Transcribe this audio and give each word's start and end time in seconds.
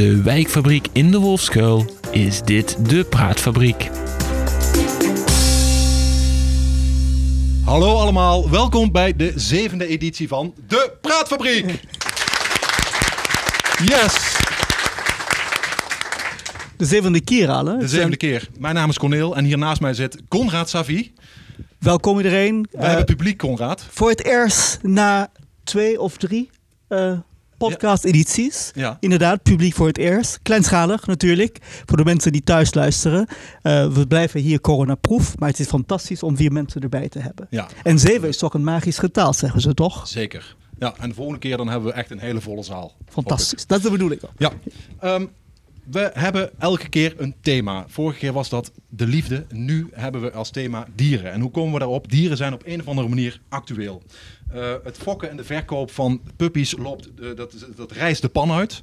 De 0.00 0.22
wijkfabriek 0.22 0.86
in 0.92 1.10
de 1.10 1.18
Wolfskuil 1.18 1.84
is 2.10 2.42
dit 2.42 2.88
de 2.88 3.04
Praatfabriek. 3.04 3.90
Hallo 7.64 7.94
allemaal, 7.96 8.50
welkom 8.50 8.92
bij 8.92 9.16
de 9.16 9.32
zevende 9.36 9.86
editie 9.86 10.28
van 10.28 10.54
de 10.68 10.92
Praatfabriek. 11.00 11.64
Yes, 13.84 14.36
De 16.76 16.84
zevende 16.84 17.20
keer 17.20 17.48
al, 17.48 17.66
hè? 17.66 17.76
de 17.76 17.88
zevende 17.88 18.16
keer. 18.16 18.48
Mijn 18.58 18.74
naam 18.74 18.88
is 18.88 18.98
Corneel 18.98 19.36
en 19.36 19.44
hier 19.44 19.58
naast 19.58 19.80
mij 19.80 19.94
zit 19.94 20.22
Conrad 20.28 20.68
Savi. 20.70 21.12
Welkom 21.78 22.16
iedereen. 22.16 22.66
Wij 22.70 22.80
Eh, 22.82 22.88
hebben 22.88 23.04
publiek, 23.16 23.38
Conrad. 23.38 23.86
voor 23.90 24.08
het 24.08 24.24
eerst 24.24 24.78
na 24.82 25.30
twee 25.64 26.00
of 26.00 26.16
drie 26.16 26.50
eh, 26.88 27.12
podcast-edities. 27.68 28.70
Ja. 28.74 28.96
Inderdaad, 29.00 29.42
publiek 29.42 29.74
voor 29.74 29.86
het 29.86 29.98
eerst. 29.98 30.38
Kleinschalig 30.42 31.06
natuurlijk, 31.06 31.58
voor 31.86 31.96
de 31.96 32.04
mensen 32.04 32.32
die 32.32 32.42
thuis 32.42 32.74
luisteren. 32.74 33.26
Eh, 33.62 33.92
we 33.92 34.06
blijven 34.06 34.40
hier 34.40 34.60
coronaproof, 34.60 35.38
maar 35.38 35.48
het 35.48 35.58
is 35.60 35.66
fantastisch 35.66 36.22
om 36.22 36.36
vier 36.36 36.52
mensen 36.52 36.80
erbij 36.80 37.08
te 37.08 37.18
hebben. 37.18 37.46
Ja, 37.50 37.68
En 37.82 37.98
zeven 37.98 38.28
is 38.28 38.36
toch 38.38 38.54
een 38.54 38.64
magisch 38.64 38.98
getal, 38.98 39.32
zeggen 39.32 39.60
ze 39.60 39.74
toch? 39.74 40.08
zeker. 40.08 40.56
Ja, 40.78 40.94
en 40.98 41.08
de 41.08 41.14
volgende 41.14 41.40
keer 41.40 41.56
dan 41.56 41.68
hebben 41.68 41.88
we 41.88 41.94
echt 41.94 42.10
een 42.10 42.18
hele 42.18 42.40
volle 42.40 42.62
zaal. 42.62 42.92
Fantastisch, 43.08 43.66
dat 43.66 43.78
is 43.78 43.84
de 43.84 43.90
bedoeling. 43.90 44.22
ook. 44.22 44.30
Ja. 44.38 44.52
Ehm, 45.00 45.26
we 45.90 46.10
hebben 46.14 46.50
elke 46.58 46.88
keer 46.88 47.14
een 47.18 47.34
thema. 47.40 47.84
Vorige 47.88 48.18
keer 48.18 48.32
was 48.32 48.48
dat 48.48 48.72
de 48.88 49.06
liefde. 49.06 49.46
Nu 49.48 49.88
hebben 49.92 50.20
we 50.20 50.32
als 50.32 50.50
thema 50.50 50.86
dieren. 50.94 51.32
En 51.32 51.40
hoe 51.40 51.50
komen 51.50 51.72
we 51.72 51.78
daarop? 51.78 52.10
Dieren 52.10 52.36
zijn 52.36 52.52
op 52.52 52.62
een 52.66 52.80
of 52.80 52.86
andere 52.88 53.08
manier 53.08 53.40
actueel. 53.48 54.02
Eh, 54.52 54.72
het 54.84 54.96
fokken 54.96 55.30
en 55.30 55.36
de 55.36 55.44
verkoop 55.44 55.90
van 55.90 56.20
puppies 56.36 56.76
loopt, 56.76 57.10
eh, 57.20 57.28
dat, 57.36 57.66
dat 57.76 57.92
reist 57.92 58.22
de 58.22 58.28
pan 58.28 58.50
uit. 58.52 58.82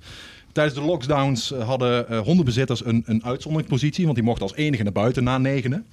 Tijdens 0.51 0.77
de 0.77 0.85
lockdowns 0.85 1.51
eh, 1.51 1.67
hadden 1.67 2.17
hondenbezitters 2.17 2.85
een, 2.85 3.03
een 3.05 3.25
uitzonderingspositie, 3.25 4.03
want 4.03 4.15
die 4.15 4.25
mochten 4.25 4.43
als 4.43 4.55
enige 4.55 4.83
naar 4.83 4.91
buiten 4.91 5.23
na 5.23 5.37
negenen. 5.37 5.85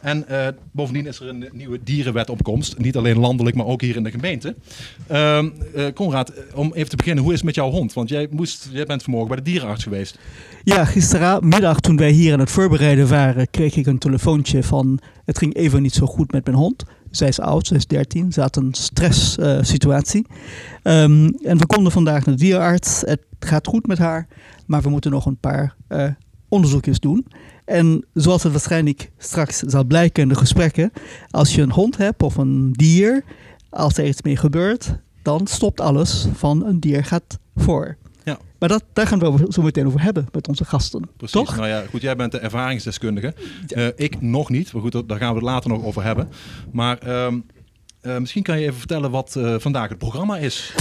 En 0.00 0.26
bovendien 0.72 1.06
is 1.06 1.20
er 1.20 1.28
een 1.28 1.48
nieuwe 1.52 1.78
dierenwet 1.84 2.30
op 2.30 2.42
komst. 2.42 2.78
Niet 2.78 2.96
alleen 2.96 3.18
landelijk, 3.18 3.56
maar 3.56 3.66
ook 3.66 3.80
hier 3.80 3.96
in 3.96 4.02
de 4.02 4.10
gemeente. 4.10 4.54
Ehm 5.06 5.48
eh, 5.74 5.86
Conrad, 5.94 6.32
om 6.54 6.72
even 6.74 6.88
te 6.88 6.96
beginnen, 6.96 7.22
hoe 7.22 7.32
is 7.32 7.38
het 7.38 7.46
met 7.46 7.54
jouw 7.54 7.70
hond? 7.70 7.92
Want 7.92 8.08
jij, 8.08 8.26
moest, 8.30 8.68
jij 8.72 8.84
bent 8.84 9.02
vanmorgen 9.02 9.28
bij 9.28 9.44
de 9.44 9.50
dierenarts 9.50 9.82
geweest. 9.82 10.18
Ja, 10.64 10.84
gisterenmiddag 10.84 11.80
toen 11.80 11.96
wij 11.96 12.10
hier 12.10 12.32
aan 12.32 12.40
het 12.40 12.50
voorbereiden 12.50 13.08
waren, 13.08 13.50
kreeg 13.50 13.76
ik 13.76 13.86
een 13.86 13.98
telefoontje 13.98 14.62
van 14.62 15.00
het 15.24 15.38
ging 15.38 15.54
even 15.54 15.82
niet 15.82 15.94
zo 15.94 16.06
goed 16.06 16.32
met 16.32 16.44
mijn 16.44 16.56
hond. 16.56 16.84
Zij 17.12 17.28
is 17.28 17.40
oud, 17.40 17.66
zij 17.66 17.76
is 17.76 17.86
13, 17.86 18.32
ze 18.32 18.40
had 18.40 18.56
een 18.56 18.74
stresssituatie. 18.74 19.64
situatie. 19.64 20.26
Ehm, 20.82 21.26
en 21.42 21.58
we 21.58 21.66
konden 21.66 21.92
vandaag 21.92 22.24
naar 22.24 22.34
de 22.34 22.40
dierenarts. 22.40 23.00
Het 23.00 23.20
gaat 23.38 23.66
goed 23.66 23.86
met 23.86 23.98
haar, 23.98 24.26
maar 24.66 24.82
we 24.82 24.88
moeten 24.88 25.10
nog 25.10 25.26
een 25.26 25.36
paar 25.36 25.74
eh, 25.88 26.08
onderzoekjes 26.48 27.00
doen. 27.00 27.26
En 27.64 28.04
zoals 28.14 28.42
het 28.42 28.52
waarschijnlijk 28.52 29.10
straks 29.18 29.58
zal 29.58 29.84
blijken 29.84 30.22
in 30.22 30.28
de 30.28 30.34
gesprekken, 30.34 30.92
als 31.30 31.54
je 31.54 31.62
een 31.62 31.72
hond 31.72 31.96
hebt 31.96 32.22
of 32.22 32.36
een 32.36 32.72
dier, 32.72 33.24
als 33.70 33.96
er 33.96 34.06
iets 34.06 34.22
mee 34.22 34.36
gebeurt, 34.36 34.94
dan 35.22 35.46
stopt 35.46 35.80
alles 35.80 36.26
van 36.34 36.66
een 36.66 36.80
dier 36.80 37.04
gaat 37.04 37.38
voor. 37.56 37.96
Ja. 38.24 38.38
Maar 38.58 38.68
dat, 38.68 38.84
daar 38.92 39.06
gaan 39.06 39.18
we 39.18 39.46
zo 39.48 39.62
meteen 39.62 39.86
over 39.86 40.02
hebben 40.02 40.28
met 40.32 40.48
onze 40.48 40.64
gasten. 40.64 41.08
Precies. 41.16 41.32
Toch? 41.32 41.56
Nou 41.56 41.68
ja, 41.68 41.82
goed, 41.90 42.02
jij 42.02 42.16
bent 42.16 42.32
de 42.32 42.38
ervaringsdeskundige. 42.38 43.34
Eh, 43.68 43.86
ik 43.96 44.20
nog 44.20 44.50
niet, 44.50 44.72
maar 44.72 44.82
goed, 44.82 45.08
daar 45.08 45.18
gaan 45.18 45.28
we 45.28 45.34
het 45.34 45.44
later 45.44 45.70
nog 45.70 45.84
over 45.84 46.02
hebben. 46.02 46.28
Maar 46.72 46.98
ehm, 46.98 47.38
eh, 48.00 48.18
misschien 48.18 48.42
kan 48.42 48.60
je 48.60 48.66
even 48.66 48.78
vertellen 48.78 49.10
wat 49.10 49.36
eh, 49.36 49.54
vandaag 49.58 49.88
het 49.88 49.98
programma 49.98 50.36
is. 50.38 50.74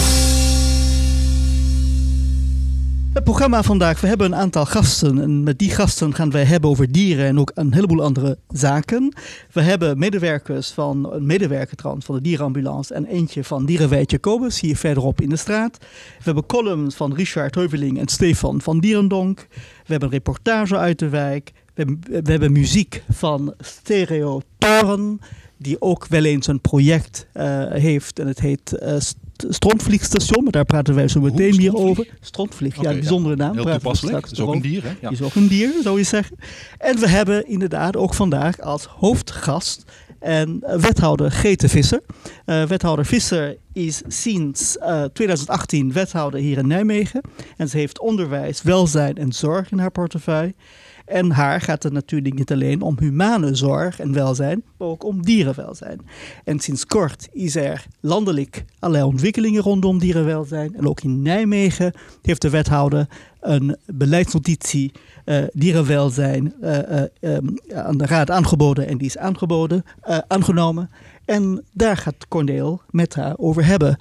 Het 3.13 3.23
programma 3.23 3.63
vandaag, 3.63 4.01
we 4.01 4.07
hebben 4.07 4.27
een 4.27 4.39
aantal 4.39 4.66
gasten. 4.66 5.19
En 5.19 5.44
met 5.44 5.59
die 5.59 5.69
gasten 5.69 6.13
gaan 6.13 6.31
wij 6.31 6.44
hebben 6.44 6.69
over 6.69 6.91
dieren 6.91 7.25
en 7.25 7.39
ook 7.39 7.51
een 7.53 7.73
heleboel 7.73 8.03
andere 8.03 8.38
zaken. 8.49 9.13
We 9.51 9.61
hebben 9.61 9.97
medewerkers 9.97 10.69
van, 10.69 11.13
een 11.13 11.25
medewerker 11.25 11.77
van 11.99 12.16
de 12.16 12.22
dierenambulance 12.22 12.94
en 12.94 13.05
eentje 13.05 13.44
van 13.44 13.66
Dierenwijd 13.66 14.11
Jacobus, 14.11 14.59
hier 14.59 14.77
verderop 14.77 15.22
in 15.22 15.29
de 15.29 15.35
straat. 15.35 15.77
We 16.17 16.23
hebben 16.23 16.45
columns 16.45 16.95
van 16.95 17.13
Richard 17.13 17.55
Heuveling 17.55 17.99
en 17.99 18.07
Stefan 18.07 18.61
van 18.61 18.79
Dierendonk. 18.79 19.47
We 19.49 19.91
hebben 19.91 20.07
een 20.07 20.13
reportage 20.13 20.78
uit 20.78 20.99
de 20.99 21.09
wijk. 21.09 21.51
We 21.53 21.83
hebben, 21.83 22.23
we 22.23 22.31
hebben 22.31 22.51
muziek 22.51 23.03
van 23.09 23.53
Stereo 23.59 24.41
Toren, 24.57 25.19
die 25.57 25.81
ook 25.81 26.07
wel 26.07 26.23
eens 26.23 26.47
een 26.47 26.61
project 26.61 27.28
eh, 27.33 27.66
heeft 27.69 28.19
en 28.19 28.28
het 28.28 28.39
heet 28.39 28.78
eh, 28.78 28.95
St- 29.41 29.53
Strontvliegstation, 29.56 30.44
maar 30.44 30.52
daar 30.52 30.66
praten 30.66 30.96
wij 30.96 31.07
zo 31.07 31.19
meteen 31.22 31.56
meer 31.56 31.75
over. 31.75 32.07
Strontvlieg, 32.19 32.78
Oké, 32.78 32.90
ja, 32.90 32.94
bijzondere 32.94 33.35
naam. 33.35 33.53
Heel 33.53 33.63
toepasselijk. 33.63 34.25
is 34.31 34.40
ook 34.40 34.53
een 34.53 34.62
dier, 34.62 34.84
hè? 34.84 34.91
Ja. 35.02 35.09
Is 35.09 35.22
ook 35.22 35.35
een 35.35 35.47
dier, 35.47 35.74
zou 35.84 35.97
je 35.97 36.03
zeggen. 36.03 36.38
En 36.78 37.00
we 37.00 37.07
hebben 37.09 37.47
inderdaad 37.47 37.96
ook 37.97 38.13
vandaag 38.13 38.59
als 38.59 38.85
hoofdgast 38.85 39.84
en 40.19 40.59
eh, 40.62 40.75
wethouder 40.79 41.31
Grete 41.31 41.69
Visser. 41.69 42.02
Eh, 42.46 42.63
wethouder 42.63 43.06
Visser 43.06 43.57
is 43.74 44.02
sinds 44.07 44.78
eh, 44.78 45.03
2018 45.03 45.94
wethouder 45.94 46.40
hier 46.40 46.58
in 46.58 46.68
Nijmegen. 46.68 47.22
En 47.58 47.69
ze 47.69 47.78
heeft 47.78 48.00
onderwijs, 48.00 48.62
welzijn 48.62 49.16
en 49.18 49.31
zorg 49.31 49.72
in 49.72 49.79
haar 49.79 49.91
portefeuille. 49.91 50.53
En 51.06 51.31
haar 51.31 51.62
gaat 51.62 51.84
het 51.84 51.94
natuurlijk 51.94 52.35
niet 52.35 52.51
alleen 52.51 52.81
om 52.81 52.97
humane 53.00 53.56
zorg 53.56 54.00
en 54.00 54.13
welzijn, 54.13 54.63
maar 54.78 54.88
ook 54.88 55.03
om 55.03 55.22
dierenwelzijn. 55.22 56.01
En 56.44 56.59
sinds 56.59 56.85
kort 56.85 57.28
is 57.31 57.56
er 57.56 57.85
landelijk 58.00 58.66
allerlei 58.79 59.06
ontwikkelingen 59.06 59.61
rondom 59.61 60.00
dierenwelzijn. 60.00 60.75
En 60.75 60.88
ook 60.88 61.01
in 61.01 61.22
Nijmegen 61.22 61.94
heeft 62.22 62.41
de 62.41 62.50
wethouder 62.50 63.07
een 63.40 63.78
beleidsnotitie 63.85 64.91
eh, 65.25 65.44
dierenwelzijn 65.53 66.53
eh, 66.61 67.01
eh, 67.01 67.07
ehm, 67.19 67.47
aan 67.73 67.97
de 67.97 68.06
raad 68.06 68.31
aangeboden 68.31 68.88
en 68.88 68.97
die 68.97 69.07
is 69.07 69.17
aangeboden, 69.17 69.84
aangenomen. 70.28 70.90
En 71.25 71.63
daar 71.72 71.97
gaat 71.97 72.28
Corneel 72.28 72.81
met 72.90 73.16
haar 73.16 73.38
over 73.38 73.66
hebben. 73.66 73.97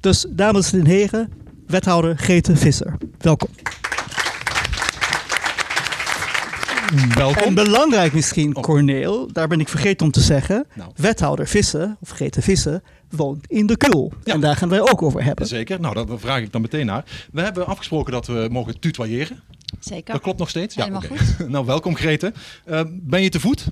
Dus 0.00 0.26
dames 0.28 0.72
en 0.72 0.86
heren, 0.86 1.32
wethouder 1.66 2.16
Grete 2.16 2.56
Visser, 2.56 2.96
welkom. 3.18 3.48
En 6.90 7.14
Welkom. 7.14 7.54
belangrijk 7.54 8.12
misschien, 8.12 8.56
Oh. 8.56 8.62
Corneel, 8.62 9.32
daar 9.32 9.48
ben 9.48 9.60
ik 9.60 9.68
vergeten 9.68 10.06
om 10.06 10.12
te 10.12 10.20
zeggen. 10.20 10.66
Nou. 10.74 10.90
Wethouder 10.96 11.46
Vissen, 11.48 11.96
of 12.00 12.10
Grete 12.10 12.42
Vissen, 12.42 12.82
woont 13.10 13.46
in 13.46 13.66
de 13.66 13.76
Kul. 13.76 14.12
Ja. 14.24 14.32
En 14.34 14.40
daar 14.40 14.56
gaan 14.56 14.68
wij 14.68 14.80
ook 14.80 15.02
over 15.02 15.24
hebben. 15.24 15.46
Zeker. 15.46 15.80
Nou, 15.80 15.94
daar 15.94 16.18
vraag 16.18 16.40
ik 16.40 16.52
dan 16.52 16.60
meteen 16.60 16.86
naar. 16.86 17.04
We 17.32 17.40
hebben 17.40 17.66
afgesproken 17.66 18.12
dat 18.12 18.26
we 18.26 18.48
mogen 18.50 18.80
tutoyeren. 18.80 19.40
Zeker. 19.80 20.12
Dat 20.12 20.22
klopt 20.22 20.38
nog 20.38 20.48
steeds? 20.48 20.74
Helemaal 20.74 21.02
oké. 21.04 21.18
goed. 21.18 21.48
nou, 21.48 21.66
welkom 21.66 21.96
Grete. 21.96 22.32
Eh, 22.64 22.80
ben 22.88 23.22
je 23.22 23.28
te 23.28 23.40
voet? 23.40 23.66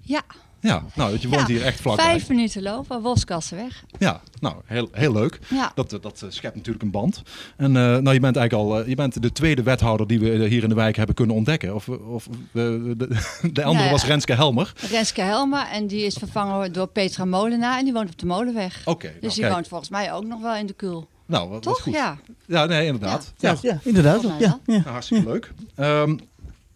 Ja, 0.00 0.22
Ja, 0.62 0.82
nou, 0.94 1.16
je 1.20 1.28
woont 1.28 1.40
Ja, 1.40 1.46
hier 1.54 1.62
echt 1.64 1.80
vlakbij. 1.80 2.04
vijf 2.04 2.28
minuten 2.28 2.62
lopen, 2.62 3.02
Wolfskassenweg. 3.02 3.84
Ja, 3.98 4.20
nou, 4.40 4.54
heel, 4.64 4.88
heel 4.92 5.12
leuk. 5.12 5.38
Ja. 5.48 5.72
Dat, 5.74 5.92
eh, 5.92 6.00
dat 6.00 6.22
eh, 6.22 6.30
schept 6.30 6.54
natuurlijk 6.54 6.84
een 6.84 6.90
band. 6.90 7.22
En 7.56 7.66
eh, 7.76 7.82
nou, 7.82 8.12
je 8.12 8.20
bent 8.20 8.36
eigenlijk 8.36 8.52
al 8.52 8.88
je 8.88 8.94
bent 8.94 9.22
de 9.22 9.32
tweede 9.32 9.62
wethouder 9.62 10.06
die 10.06 10.20
we 10.20 10.46
hier 10.46 10.62
in 10.62 10.68
de 10.68 10.74
wijk 10.74 10.96
hebben 10.96 11.14
kunnen 11.14 11.36
ontdekken. 11.36 11.74
Of, 11.74 11.88
of 11.88 12.28
de, 12.52 12.94
de 13.52 13.64
andere 13.64 13.78
Ja, 13.78 13.84
ja. 13.84 13.90
was 13.90 14.04
Renske 14.04 14.34
Helmer. 14.34 14.72
Renske 14.90 15.20
Helma 15.22 15.70
en 15.72 15.86
die 15.86 16.04
is 16.04 16.14
vervangen 16.14 16.72
door 16.72 16.86
Petra 16.86 17.24
Molenaar 17.24 17.78
en 17.78 17.84
die 17.84 17.92
woont 17.92 18.10
op 18.10 18.18
de 18.18 18.26
Molenweg. 18.26 18.82
Oké, 18.84 19.06
nou, 19.06 19.20
dus 19.20 19.32
die 19.34 19.42
kijk. 19.42 19.54
woont 19.54 19.68
volgens 19.68 19.90
mij 19.90 20.12
ook 20.12 20.24
nog 20.24 20.40
wel 20.40 20.54
in 20.54 20.66
de 20.66 20.72
Kul. 20.74 21.08
Nou, 21.26 21.48
wat, 21.48 21.64
wat 21.64 21.74
Toch? 21.74 21.82
goed. 21.82 21.92
Ja. 21.92 22.18
Ja, 22.46 22.64
nee, 22.64 22.86
inderdaad. 22.86 23.32
Ja. 23.38 23.50
Ja, 23.50 23.58
ja, 23.62 23.78
inderdaad. 23.84 24.22
Ja. 24.38 24.58
Nou, 24.66 24.80
hartstikke 24.82 25.28
leuk. 25.28 25.52
Ehm, 25.74 26.16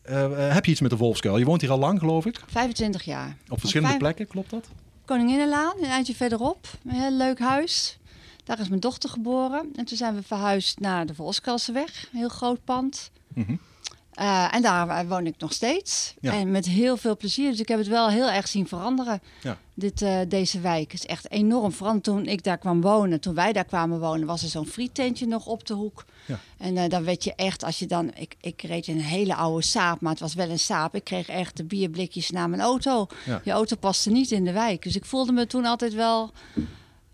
eh, 0.09 0.53
heb 0.55 0.65
je 0.65 0.71
iets 0.71 0.81
met 0.81 0.91
de 0.91 0.97
Wolfskuil? 0.97 1.37
Je 1.39 1.45
woont 1.45 1.61
hier 1.61 1.71
al 1.71 1.79
lang, 1.79 1.99
geloof 1.99 2.27
ik. 2.27 2.41
25 2.47 3.03
jaar. 3.03 3.37
Op 3.49 3.59
verschillende 3.61 3.89
Vijf- 3.89 4.03
plekken, 4.03 4.27
klopt 4.27 4.51
dat? 4.51 4.69
Koninginnenlaan, 5.05 5.75
een 5.79 5.85
eindje 5.89 6.15
verderop. 6.15 6.67
Een 6.85 6.91
heel 6.95 7.13
leuk 7.13 7.39
huis. 7.39 7.99
Daar 8.45 8.61
is 8.61 8.69
mijn 8.69 8.81
dochter 8.81 9.11
geboren. 9.11 9.69
En 9.77 9.85
toen 9.85 9.97
zijn 9.97 10.15
we 10.15 10.23
verhuisd 10.23 10.79
naar 10.81 11.07
de 11.07 11.15
Wolfskassenweg. 11.17 12.09
Een 12.13 12.19
heel 12.19 12.29
groot 12.29 12.65
pand. 12.65 13.11
Mhm. 13.35 13.55
Eh, 14.17 14.55
en 14.55 14.63
daar 14.63 14.89
eh, 14.89 15.09
woon 15.09 15.27
ik 15.27 15.35
nog 15.39 15.53
steeds. 15.53 16.15
Ja. 16.21 16.33
En 16.33 16.51
met 16.51 16.67
heel 16.67 16.97
veel 16.97 17.17
plezier. 17.17 17.51
Dus 17.51 17.61
ik 17.61 17.69
heb 17.69 17.79
het 17.79 17.89
wel 17.89 18.09
heel 18.09 18.31
erg 18.31 18.49
zien 18.49 18.69
veranderen. 18.69 19.23
Ja. 19.43 19.59
Dit, 19.75 20.03
eh, 20.03 20.19
deze 20.29 20.61
wijk 20.61 20.93
is 20.93 21.07
echt 21.07 21.31
enorm 21.31 21.73
veranderd. 21.73 22.05
Toen 22.05 22.27
ik 22.27 22.43
daar 22.43 22.59
kwam 22.59 22.81
wonen, 22.81 23.21
toen 23.21 23.35
wij 23.35 23.53
daar 23.53 23.65
kwamen 23.65 24.01
wonen, 24.01 24.27
was 24.27 24.43
er 24.43 24.49
zo'n 24.49 24.67
friettentje 24.67 25.27
nog 25.27 25.47
op 25.47 25.67
de 25.67 25.75
hoek. 25.75 26.05
Ja. 26.27 26.39
En 26.59 26.89
dan 26.89 27.05
weet 27.05 27.25
je 27.25 27.35
echt, 27.35 27.65
als 27.65 27.79
je 27.79 27.87
dan... 27.87 28.11
Ik, 28.15 28.37
ik 28.41 28.63
reed 28.63 28.87
een 28.87 29.01
hele 29.01 29.35
oude 29.35 29.65
saap, 29.65 30.01
maar 30.01 30.13
het 30.13 30.21
was 30.21 30.35
wel 30.35 30.51
een 30.51 30.59
saap. 30.59 30.95
Ik 30.95 31.05
kreeg 31.05 31.29
echt 31.29 31.57
de 31.57 31.65
bierblikjes 31.65 32.31
naar 32.31 32.49
mijn 32.49 32.63
auto. 32.63 33.07
Je 33.45 33.51
auto 33.51 33.77
paste 33.77 34.11
niet 34.11 34.31
in 34.31 34.45
de 34.45 34.53
wijk. 34.53 34.83
Dus 34.83 34.97
ik 34.97 35.05
voelde 35.05 35.33
me 35.33 35.47
toen 35.47 35.65
altijd 35.65 35.95
wel 35.95 36.33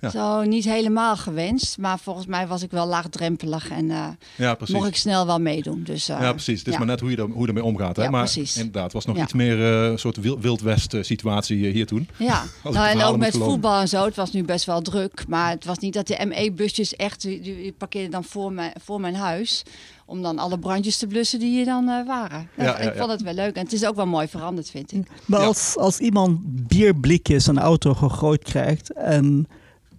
Ja. 0.03 0.11
Zo 0.11 0.43
niet 0.43 0.65
helemaal 0.65 1.17
gewenst, 1.17 1.79
maar 1.79 1.99
volgens 1.99 2.27
mij 2.27 2.47
was 2.47 2.63
ik 2.63 2.71
wel 2.71 2.87
laagdrempelig 2.87 3.71
en 3.71 3.91
eh, 3.91 4.07
Ja, 4.37 4.57
mocht 4.73 4.89
ik 4.89 4.97
snel 4.97 5.27
wel 5.27 5.39
meedoen. 5.41 5.83
Dus, 5.83 6.09
eh, 6.09 6.21
ja, 6.21 6.33
precies. 6.33 6.59
Het 6.59 6.67
is 6.67 6.73
ja. 6.73 6.79
maar 6.79 6.89
net 6.89 7.01
hoe 7.01 7.11
je, 7.11 7.17
er, 7.17 7.23
hoe 7.23 7.41
je 7.43 7.47
ermee 7.47 7.65
omgaat. 7.65 7.97
Hè? 7.97 8.03
Ja, 8.03 8.11
maar 8.11 8.23
precies. 8.23 8.57
inderdaad, 8.57 8.83
het 8.83 8.93
was 8.93 9.05
nog 9.05 9.17
Ja. 9.17 9.23
iets 9.23 9.33
meer 9.33 9.59
eh, 9.85 9.91
een 9.91 9.99
soort 9.99 10.17
wild, 10.17 10.41
Wild 10.43 10.61
West 10.61 10.95
eh, 10.95 11.03
situatie 11.03 11.67
eh, 11.67 11.73
hier 11.73 11.87
toen. 11.87 12.09
Ja, 12.17 12.43
nou, 12.65 12.89
en 12.89 13.03
ook 13.03 13.17
met 13.17 13.31
geloven. 13.31 13.53
voetbal 13.53 13.81
en 13.81 13.89
zo. 13.89 14.05
Het 14.05 14.17
was 14.17 14.33
nu 14.33 14.45
best 14.45 14.65
wel 14.65 14.81
druk. 14.83 15.25
Maar 15.29 15.51
het 15.51 15.65
was 15.65 15.79
niet 15.79 15.95
dat 15.95 16.07
de 16.07 16.25
ME-busjes 16.29 16.97
echt... 16.97 17.21
Die, 17.23 17.41
die 17.41 17.73
parkeerden 17.79 18.11
dan 18.11 18.25
voor 18.25 18.53
mijn, 18.53 18.73
voor 18.85 19.01
mijn 19.01 19.15
huis. 19.15 19.63
Om 20.07 20.23
dan 20.23 20.39
alle 20.39 20.59
brandjes 20.59 20.97
te 20.99 21.07
blussen 21.07 21.39
die 21.39 21.51
hier 21.51 21.65
dan 21.65 21.89
eh, 21.89 22.07
waren. 22.07 22.49
Ja, 22.57 22.65
ja, 22.65 22.77
ik 22.79 22.93
ja. 22.95 22.99
vond 22.99 23.11
het 23.11 23.23
wel 23.23 23.35
leuk. 23.35 23.55
En 23.57 23.63
het 23.63 23.73
is 23.73 23.87
ook 23.87 23.97
wel 23.97 24.07
mooi 24.07 24.29
veranderd, 24.29 24.71
vind 24.71 24.93
ik. 24.93 25.07
Maar 25.25 25.41
Ja. 25.41 25.47
als, 25.47 25.77
als 25.77 25.99
iemand 25.99 26.39
bierblikjes 26.69 27.47
een 27.47 27.59
auto 27.59 27.95
gegooid 27.95 28.43
krijgt, 28.43 28.93
en 28.93 29.47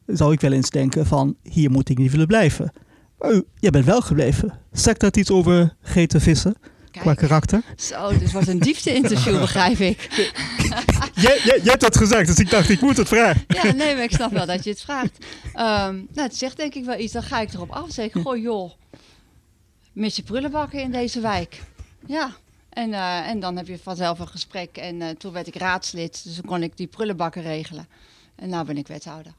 zou 0.05 0.33
ik 0.33 0.41
wel 0.41 0.51
eens 0.51 0.69
denken 0.69 1.05
van, 1.05 1.35
hier 1.43 1.71
moet 1.71 1.89
ik 1.89 1.97
niet 1.97 2.11
willen 2.11 2.27
blijven. 2.27 2.71
Maar 3.17 3.31
u, 3.31 3.43
jij 3.59 3.69
bent 3.69 3.85
wel 3.85 4.01
gebleven. 4.01 4.59
Zegt 4.71 4.99
dat 4.99 5.17
iets 5.17 5.31
over 5.31 5.75
Grete 5.81 6.19
Visser 6.19 6.53
qua 6.91 7.13
karakter? 7.13 7.61
zo, 7.77 8.17
dit 8.17 8.31
wordt 8.31 8.47
een 8.47 8.59
diepte-interview, 8.59 9.39
begrijp 9.47 9.79
ik. 9.79 10.07
jij, 11.13 11.39
jij, 11.43 11.43
jij 11.43 11.61
hebt 11.63 11.81
dat 11.81 11.97
gezegd, 11.97 12.27
dus 12.27 12.39
ik 12.39 12.49
dacht, 12.49 12.69
ik 12.69 12.81
moet 12.81 12.97
het 12.97 13.07
vragen. 13.07 13.43
Ja, 13.47 13.71
nee, 13.71 13.93
maar 13.95 14.03
ik 14.03 14.11
snap 14.11 14.31
wel 14.31 14.45
dat 14.45 14.63
je 14.63 14.69
het 14.69 14.81
vraagt. 14.81 15.25
Ehm, 15.53 15.95
nou, 15.95 16.27
het 16.27 16.35
zegt 16.35 16.57
denk 16.57 16.73
ik 16.73 16.85
wel 16.85 16.99
iets. 16.99 17.13
Dan 17.13 17.23
ga 17.23 17.39
ik 17.39 17.53
erop 17.53 17.69
af 17.69 17.85
en 17.85 17.91
zeg 17.91 18.05
ik, 18.05 18.21
goh 18.21 18.37
joh, 18.37 18.71
mis 19.93 20.15
je 20.15 20.23
prullenbakken 20.23 20.81
in 20.81 20.91
deze 20.91 21.19
wijk. 21.19 21.61
Ja, 22.05 22.31
en, 22.69 22.93
eh, 22.93 23.29
en 23.29 23.39
dan 23.39 23.57
heb 23.57 23.67
je 23.67 23.77
vanzelf 23.77 24.19
een 24.19 24.27
gesprek. 24.27 24.77
En 24.77 25.01
eh, 25.01 25.09
toen 25.09 25.33
werd 25.33 25.47
ik 25.47 25.55
raadslid, 25.55 26.23
dus 26.23 26.35
toen 26.35 26.45
kon 26.45 26.63
ik 26.63 26.77
die 26.77 26.87
prullenbakken 26.87 27.41
regelen. 27.41 27.87
En 28.35 28.49
nu 28.49 28.63
ben 28.63 28.77
ik 28.77 28.87
wethouder. 28.87 29.33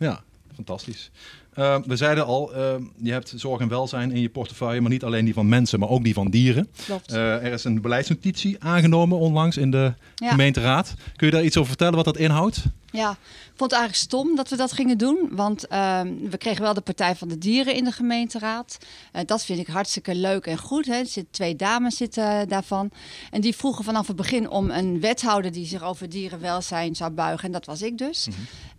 Ja, 0.00 0.22
fantastisch. 0.54 1.10
Eh, 1.58 1.76
we 1.86 1.96
zeiden 1.96 2.26
al, 2.26 2.54
eh, 2.54 2.74
je 3.02 3.12
hebt 3.12 3.32
zorg 3.36 3.60
en 3.60 3.68
welzijn 3.68 4.10
in 4.12 4.20
je 4.20 4.28
portefeuille, 4.28 4.80
maar 4.80 4.90
niet 4.90 5.04
alleen 5.04 5.24
die 5.24 5.34
van 5.34 5.48
mensen, 5.48 5.78
maar 5.78 5.88
ook 5.88 6.04
die 6.04 6.14
van 6.14 6.30
dieren. 6.30 6.68
Klopt. 6.84 7.12
Eh, 7.12 7.44
er 7.44 7.52
is 7.52 7.64
een 7.64 7.80
beleidsnotitie 7.80 8.56
aangenomen 8.62 9.18
onlangs 9.18 9.56
in 9.56 9.70
de 9.70 9.92
Ja. 10.14 10.30
gemeenteraad. 10.30 10.94
Kun 11.16 11.26
je 11.26 11.32
daar 11.32 11.44
iets 11.44 11.56
over 11.56 11.68
vertellen 11.68 11.94
wat 11.94 12.04
dat 12.04 12.16
inhoudt? 12.16 12.62
Ja, 12.90 13.10
ik 13.10 13.54
vond 13.56 13.70
het 13.70 13.80
eigenlijk 13.80 13.94
stom 13.94 14.36
dat 14.36 14.48
we 14.48 14.56
dat 14.56 14.72
gingen 14.72 14.98
doen. 14.98 15.28
Want 15.30 15.66
ehm, 15.66 16.14
we 16.30 16.36
kregen 16.36 16.62
wel 16.62 16.74
de 16.74 16.80
Partij 16.80 17.16
van 17.16 17.28
de 17.28 17.38
Dieren 17.38 17.74
in 17.74 17.84
de 17.84 17.92
gemeenteraad. 17.92 18.78
Eh, 19.12 19.22
dat 19.26 19.44
vind 19.44 19.58
ik 19.58 19.66
hartstikke 19.66 20.14
leuk 20.14 20.46
en 20.46 20.58
goed. 20.58 20.86
Hè. 20.86 20.92
Er 20.94 21.06
zitten 21.06 21.32
twee 21.32 21.56
dames 21.56 21.96
zitten 21.96 22.40
eh, 22.40 22.46
daarvan. 22.48 22.90
En 23.30 23.40
die 23.40 23.56
vroegen 23.56 23.84
vanaf 23.84 24.06
het 24.06 24.16
begin 24.16 24.50
om 24.50 24.70
een 24.70 25.00
wethouder 25.00 25.52
die 25.52 25.66
zich 25.66 25.82
over 25.82 26.08
dierenwelzijn 26.08 26.94
zou 26.96 27.10
buigen. 27.10 27.44
En 27.46 27.52
dat 27.52 27.66
was 27.66 27.82
ik 27.82 27.98
dus. 27.98 28.28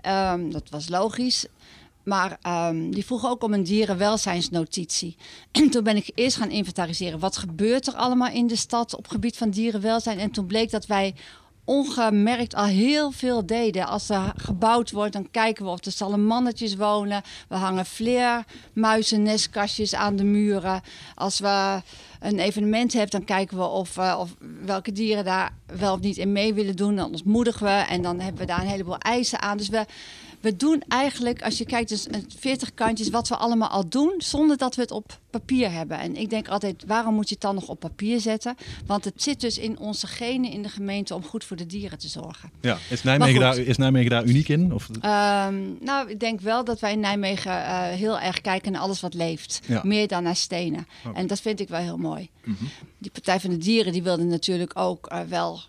Ehm, 0.02 0.50
dat 0.50 0.70
was 0.70 0.90
logisch. 0.90 1.46
Maar 2.10 2.38
ehm, 2.42 2.90
die 2.90 3.06
vroegen 3.06 3.30
ook 3.30 3.44
om 3.44 3.54
een 3.54 3.64
dierenwelzijnsnotitie. 3.64 5.16
En 5.52 5.70
toen 5.70 5.84
ben 5.84 5.96
ik 5.96 6.12
eerst 6.16 6.38
gaan 6.38 6.50
inventariseren. 6.50 7.20
Wat 7.20 7.38
gebeurt 7.38 7.88
er 7.88 7.94
allemaal 7.94 8.32
in 8.32 8.48
de 8.48 8.56
stad 8.56 8.96
op 8.96 9.08
gebied 9.08 9.38
van 9.38 9.50
dierenwelzijn? 9.50 10.20
En 10.20 10.32
toen 10.32 10.46
bleek 10.46 10.72
dat 10.72 10.86
wij 10.86 11.16
ongemerkt 11.64 12.56
al 12.56 12.66
heel 12.66 13.12
veel 13.12 13.46
deden. 13.46 13.88
Als 13.88 14.10
er 14.10 14.34
gebouwd 14.36 14.92
wordt, 14.92 15.14
dan 15.14 15.32
kijken 15.32 15.66
we 15.66 15.72
of 15.72 15.86
er 15.86 15.92
salamannetjes 15.92 16.76
wonen. 16.76 17.22
We 17.48 17.56
hangen 17.56 17.86
vleermuizen, 17.86 19.24
nestkastjes 19.24 19.96
aan 19.96 20.16
de 20.16 20.24
muren. 20.24 20.82
Als 21.16 21.40
we 21.40 21.82
een 22.20 22.40
evenement 22.40 22.94
hebben, 22.94 23.12
dan 23.12 23.24
kijken 23.24 23.58
we 23.58 23.64
of, 23.64 23.98
eh, 23.98 24.18
of 24.20 24.36
welke 24.66 24.92
dieren 24.92 25.26
daar 25.26 25.54
wel 25.66 25.94
of 25.94 26.00
niet 26.00 26.18
in 26.18 26.32
mee 26.32 26.54
willen 26.54 26.76
doen. 26.76 26.96
Dan 26.96 27.12
ontmoedigen 27.12 27.66
we 27.66 27.86
en 27.90 28.02
dan 28.02 28.20
hebben 28.20 28.42
we 28.42 28.48
daar 28.48 28.62
een 28.62 28.68
heleboel 28.68 28.98
eisen 28.98 29.42
aan. 29.42 29.58
Dus 29.58 29.70
we, 29.70 29.86
we 30.40 30.56
doen 30.56 30.84
eigenlijk, 30.88 31.42
als 31.42 31.58
je 31.58 31.66
kijkt, 31.66 31.90
dus 31.90 32.08
een 32.12 32.26
40 32.38 32.74
kantjes 32.74 33.10
wat 33.10 33.28
we 33.28 33.36
allemaal 33.36 33.70
al 33.70 33.90
doen, 33.90 34.14
zonder 34.18 34.58
dat 34.58 34.76
we 34.76 34.82
het 34.82 34.92
op 34.92 35.20
papier 35.30 35.72
hebben. 35.72 36.00
En 36.00 36.16
ik 36.16 36.30
denk 36.30 36.48
altijd, 36.48 36.84
waarom 36.88 37.14
moet 37.14 37.28
je 37.28 37.34
het 37.34 37.44
dan 37.44 37.56
nog 37.56 37.68
op 37.68 37.80
papier 37.80 38.20
zetten? 38.20 38.56
Want 38.86 39.06
het 39.06 39.24
zit 39.24 39.42
dus 39.42 39.58
in 39.58 39.80
onze 39.80 40.08
genen 40.08 40.52
in 40.52 40.62
de 40.62 40.70
gemeente 40.70 41.16
om 41.16 41.24
goed 41.24 41.44
voor 41.44 41.58
de 41.58 41.66
dieren 41.66 42.00
te 42.00 42.08
zorgen. 42.08 42.52
Ja. 42.62 42.78
Is, 42.90 43.04
Nijmegen 43.04 43.40
daar, 43.40 43.58
is 43.58 43.78
Nijmegen 43.78 44.10
daar 44.10 44.26
uniek 44.26 44.50
in? 44.50 44.74
Of, 44.74 44.90
Ehm, 45.02 45.56
nou, 45.80 46.10
ik 46.10 46.20
denk 46.20 46.42
wel 46.42 46.64
dat 46.64 46.80
wij 46.80 46.92
in 46.92 47.00
Nijmegen 47.00 47.52
eh, 47.52 47.82
heel 47.88 48.20
erg 48.20 48.42
kijken 48.42 48.72
naar 48.72 48.82
alles 48.82 49.00
wat 49.00 49.14
leeft. 49.14 49.60
Ja. 49.66 49.82
Meer 49.84 50.08
dan 50.08 50.24
naar 50.24 50.36
stenen. 50.36 50.88
Oké. 51.06 51.18
En 51.18 51.28
dat 51.28 51.42
vind 51.42 51.60
ik 51.60 51.70
wel 51.70 51.80
heel 51.80 51.98
mooi. 51.98 52.30
Mhm. 52.44 52.64
Die 52.98 53.12
Partij 53.12 53.40
van 53.40 53.50
de 53.50 53.58
Dieren 53.58 53.92
die 53.94 54.04
wilde 54.04 54.24
natuurlijk 54.24 54.80
ook 54.80 55.08
eh, 55.08 55.22
wel 55.22 55.62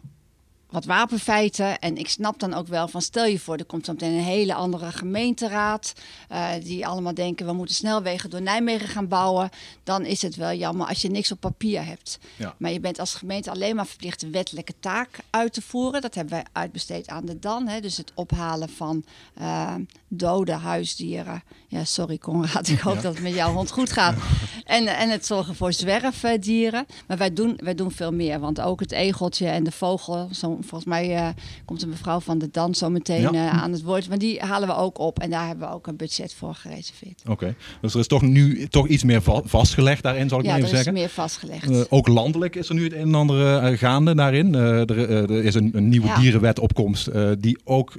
wat 0.71 0.85
wapenfeiten. 0.85 1.79
En 1.79 1.97
ik 1.97 2.09
snap 2.09 2.41
dan 2.41 2.55
ook 2.55 2.67
wel 2.67 2.89
van 2.89 3.03
stel 3.03 3.25
je 3.27 3.39
voor, 3.39 3.57
er 3.57 3.65
komt 3.65 3.85
zo 3.87 3.93
meteen 3.93 4.13
een 4.13 4.23
hele 4.25 4.55
andere 4.55 4.93
gemeenteraad. 4.93 5.93
eh, 6.29 6.49
die 6.63 6.87
allemaal 6.87 7.15
denken 7.15 7.47
we 7.47 7.53
moeten 7.53 7.75
snelwegen 7.75 8.31
door 8.31 8.43
Nijmegen 8.43 8.89
gaan 8.89 9.09
bouwen. 9.09 9.51
Dan 9.85 10.05
is 10.05 10.23
het 10.23 10.37
wel 10.37 10.53
jammer 10.53 10.87
als 10.87 11.03
je 11.03 11.11
niks 11.11 11.33
op 11.33 11.41
papier 11.41 11.85
hebt. 11.87 12.19
Ja. 12.37 12.55
Maar 12.59 12.71
je 12.73 12.81
bent 12.81 12.99
als 12.99 13.15
gemeente 13.15 13.51
alleen 13.51 13.77
maar 13.77 13.87
verplicht 13.87 14.21
de 14.21 14.31
wettelijke 14.31 14.75
taak 14.81 15.19
uit 15.31 15.53
te 15.53 15.63
voeren. 15.63 16.01
Dat 16.01 16.15
hebben 16.15 16.35
wij 16.35 16.45
uitbesteed 16.53 17.09
aan 17.09 17.25
de 17.27 17.39
DAN. 17.39 17.69
Hè? 17.69 17.81
Dus 17.81 17.97
het 17.97 18.13
ophalen 18.15 18.69
van 18.69 19.05
eh, 19.35 19.75
dode 20.09 20.53
huisdieren. 20.53 21.43
Ja, 21.69 21.85
sorry 21.85 22.19
Conrad, 22.19 22.69
ik 22.69 22.79
hoop 22.81 22.95
Ja. 22.95 23.01
dat 23.01 23.15
het 23.15 23.23
met 23.23 23.35
jouw 23.35 23.53
hond 23.53 23.71
goed 23.71 23.93
gaat. 23.93 24.17
En, 24.65 24.87
en 24.87 25.11
het 25.11 25.27
zorgen 25.27 25.55
voor 25.57 25.73
zwerfdieren. 25.73 26.87
Maar 27.07 27.17
wij 27.17 27.33
doen, 27.33 27.59
wij 27.63 27.75
doen 27.75 27.91
veel 27.91 28.13
meer. 28.13 28.41
Want 28.41 28.61
ook 28.61 28.81
het 28.81 28.93
egeltje 28.93 29.47
en 29.47 29.65
de 29.65 29.73
vogel. 29.73 30.29
Zo, 30.33 30.59
volgens 30.61 30.85
mij 30.85 31.17
eh, 31.17 31.29
komt 31.65 31.83
een 31.83 31.89
mevrouw 31.89 32.21
van 32.21 32.39
de 32.39 32.49
DAN 32.53 32.75
zo 32.75 32.91
meteen 32.91 33.21
Ja. 33.21 33.33
eh, 33.33 33.63
aan 33.63 33.73
het 33.73 33.83
woord. 33.83 34.09
Maar 34.09 34.19
die 34.19 34.41
halen 34.41 34.69
we 34.69 34.75
ook 34.75 34.99
op. 34.99 35.19
En 35.19 35.31
daar 35.31 35.47
hebben 35.47 35.69
we 35.69 35.75
ook 35.75 35.87
een 35.87 35.97
budget 35.97 36.35
voor 36.35 36.55
gereserveerd. 36.55 37.23
Oké, 37.29 37.55
dus 37.81 37.95
er 37.95 38.01
is 38.01 38.07
toch 38.07 38.23
nu 38.23 38.67
toch 38.69 38.87
iets 38.89 39.05
meer 39.05 39.23
va- 39.23 39.43
vastgelegd 39.45 40.03
daarin, 40.03 40.29
zal 40.29 40.39
ik 40.39 40.45
Ja, 40.45 40.51
maar 40.51 40.61
er 40.61 40.65
even 40.67 40.79
is 40.79 40.85
zeggen. 40.85 41.03
meer 41.03 41.13
vastgelegd. 41.13 41.71
Eh, 41.71 41.81
ook 41.89 42.09
landelijk 42.09 42.57
is 42.57 42.69
er 42.69 42.75
nu 42.75 42.85
het 42.85 42.93
een 42.93 42.99
en 43.01 43.15
ander 43.15 43.79
gaande 43.79 44.15
daarin. 44.15 44.55
Er, 44.55 44.91
er 45.11 45.45
is 45.45 45.55
een, 45.55 45.71
een 45.75 45.89
nieuwe 45.89 46.07
Ja. 46.07 46.19
dierenwet 46.19 46.59
opkomst 46.59 47.09
die 47.39 47.59
ook 47.65 47.93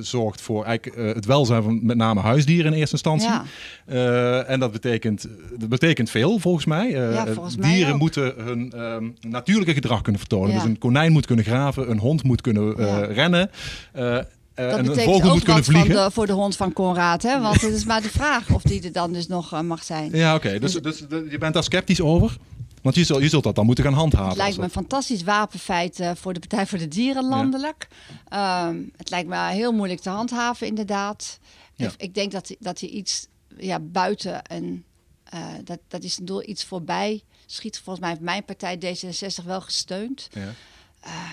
zorgt 0.00 0.40
voor 0.40 0.64
eigenlijk, 0.64 1.14
het 1.14 1.24
welzijn 1.26 1.62
van 1.62 1.80
met 1.86 1.96
name 1.96 2.20
huisdieren 2.20 2.72
in 2.72 2.78
eerste 2.78 2.92
instantie. 2.92 3.28
Ja. 3.28 4.42
En 4.44 4.60
dat 4.60 4.72
betekent, 4.72 5.26
dat 5.58 5.68
betekent 5.68 6.10
veel 6.10 6.38
volgens 6.38 6.64
mij. 6.64 6.90
Ja, 6.90 7.26
volgens 7.26 7.56
mij 7.56 7.74
dieren 7.74 7.96
moeten 7.96 8.34
hun 8.36 8.72
ehm, 8.72 9.08
natuurlijke 9.28 9.74
gedrag 9.74 10.02
kunnen 10.02 10.20
vertonen. 10.20 10.48
Ja. 10.50 10.54
Dus 10.54 10.64
een 10.64 10.78
konijn 10.78 11.12
moet 11.12 11.26
kunnen 11.26 11.44
graven, 11.44 11.90
een 11.90 11.98
hond 11.98 12.07
moet 12.22 12.40
kunnen 12.40 12.74
Ja. 12.86 12.98
rennen. 13.04 13.50
eh, 13.92 14.02
Dat 14.04 14.26
en 14.54 14.78
een 14.78 14.84
betekent 14.84 15.04
vogel 15.04 15.28
ook 15.28 15.34
moet 15.34 15.44
kunnen 15.64 15.94
wat 15.94 16.04
de, 16.06 16.10
voor 16.10 16.26
de 16.26 16.32
hond 16.32 16.56
van 16.56 16.72
Conrad. 16.72 17.22
Hè? 17.22 17.40
Want 17.40 17.60
het 17.60 17.72
is 17.74 17.84
maar 17.84 18.02
de 18.02 18.10
vraag 18.10 18.50
of 18.50 18.62
die 18.62 18.82
er 18.82 18.92
dan 18.92 19.12
dus 19.12 19.26
nog 19.26 19.52
eh, 19.52 19.60
mag 19.60 19.84
zijn. 19.84 20.10
Ja, 20.12 20.34
oké. 20.34 20.58
Dus, 20.58 20.72
dus 20.74 20.98
de- 21.08 21.26
je 21.30 21.38
bent 21.38 21.54
daar 21.54 21.62
sceptisch 21.62 22.00
over? 22.00 22.36
Want 22.82 22.94
je 22.94 23.04
zult, 23.04 23.22
je 23.22 23.28
zult 23.28 23.42
dat 23.44 23.54
dan 23.54 23.66
moeten 23.66 23.84
gaan 23.84 23.92
handhaven. 23.92 24.28
Het 24.28 24.36
lijkt 24.36 24.56
me 24.56 24.62
een 24.62 24.70
fantastisch 24.70 25.22
wapenfeit 25.22 26.00
eh, 26.00 26.10
voor 26.14 26.32
de 26.32 26.38
Partij 26.40 26.66
voor 26.66 26.78
de 26.78 26.88
Dieren 26.88 27.28
landelijk. 27.28 27.88
Ehm, 28.28 28.76
het 28.96 29.10
lijkt 29.10 29.28
me 29.28 29.48
heel 29.48 29.72
moeilijk 29.72 30.00
te 30.00 30.10
handhaven, 30.10 30.66
inderdaad. 30.66 31.38
Ja. 31.74 31.86
Ik, 31.86 31.94
ik 31.96 32.14
denk 32.14 32.32
dat, 32.32 32.54
dat 32.58 32.80
hij 32.80 32.88
iets 32.88 33.26
ja, 33.58 33.78
buiten 33.80 34.40
een. 34.46 34.84
eh, 35.24 35.40
dat, 35.64 35.78
dat 35.88 36.02
is 36.02 36.18
een 36.18 36.24
doel 36.24 36.48
iets 36.48 36.64
voorbij 36.64 37.22
schiet. 37.46 37.76
Volgens 37.84 38.00
mij 38.00 38.08
heeft 38.08 38.22
mijn 38.22 38.44
partij 38.44 38.76
D66 38.78 39.44
wel 39.44 39.60
gesteund. 39.60 40.28
Ja. 40.32 40.48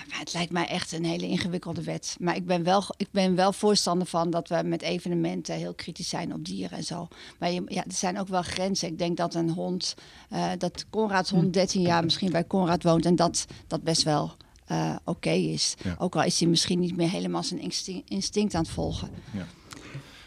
Maar 0.08 0.18
het 0.18 0.32
lijkt 0.32 0.52
mij 0.52 0.66
echt 0.66 0.92
een 0.92 1.04
hele 1.04 1.26
ingewikkelde 1.26 1.82
wet. 1.82 2.16
Maar 2.20 2.36
ik 2.36 2.46
ben, 2.46 2.62
wel, 2.62 2.84
ik 2.96 3.08
ben 3.10 3.34
wel 3.34 3.52
voorstander 3.52 4.06
van 4.06 4.30
dat 4.30 4.48
we 4.48 4.62
met 4.64 4.82
evenementen 4.82 5.54
heel 5.54 5.74
kritisch 5.74 6.08
zijn 6.08 6.34
op 6.34 6.44
dieren 6.44 6.78
en 6.78 6.84
zo. 6.84 7.08
Maar 7.38 7.50
je, 7.50 7.62
ja, 7.66 7.84
er 7.84 7.92
zijn 7.92 8.18
ook 8.18 8.28
wel 8.28 8.42
grenzen. 8.42 8.88
Ik 8.88 8.98
denk 8.98 9.16
dat 9.16 9.34
een 9.34 9.50
hond, 9.50 9.94
eh, 10.28 10.50
dat 10.58 10.86
Conrads 10.90 11.30
hond 11.30 11.52
13 11.52 11.80
jaar 11.80 12.04
misschien 12.04 12.30
bij 12.30 12.46
Conrad 12.46 12.82
woont 12.82 13.06
en 13.06 13.16
dat 13.16 13.46
dat 13.66 13.82
best 13.82 14.02
wel 14.02 14.32
eh, 14.66 14.96
oké 15.04 15.30
is. 15.30 15.74
Ja. 15.82 15.94
Ook 15.98 16.16
al 16.16 16.22
is 16.22 16.40
hij 16.40 16.48
misschien 16.48 16.80
niet 16.80 16.96
meer 16.96 17.10
helemaal 17.10 17.42
zijn 17.42 17.60
instinct, 17.60 18.10
instinct 18.10 18.54
aan 18.54 18.62
het 18.62 18.70
volgen. 18.70 19.10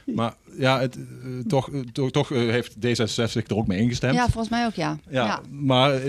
Maar 0.06 0.36
ja, 0.58 0.80
het, 0.80 0.96
eh, 0.96 1.04
toch, 1.48 1.70
toch, 1.92 2.12
toch 2.12 2.30
heeft 2.30 2.76
D66 2.76 3.48
er 3.48 3.56
ook 3.56 3.68
mee 3.68 3.80
ingestemd. 3.80 4.14
Ja, 4.14 4.24
volgens 4.24 4.50
mij 4.50 4.66
ook 4.66 4.74
ja. 4.74 5.00
Ja, 5.10 5.26
ja. 5.26 5.42
maar 5.50 6.02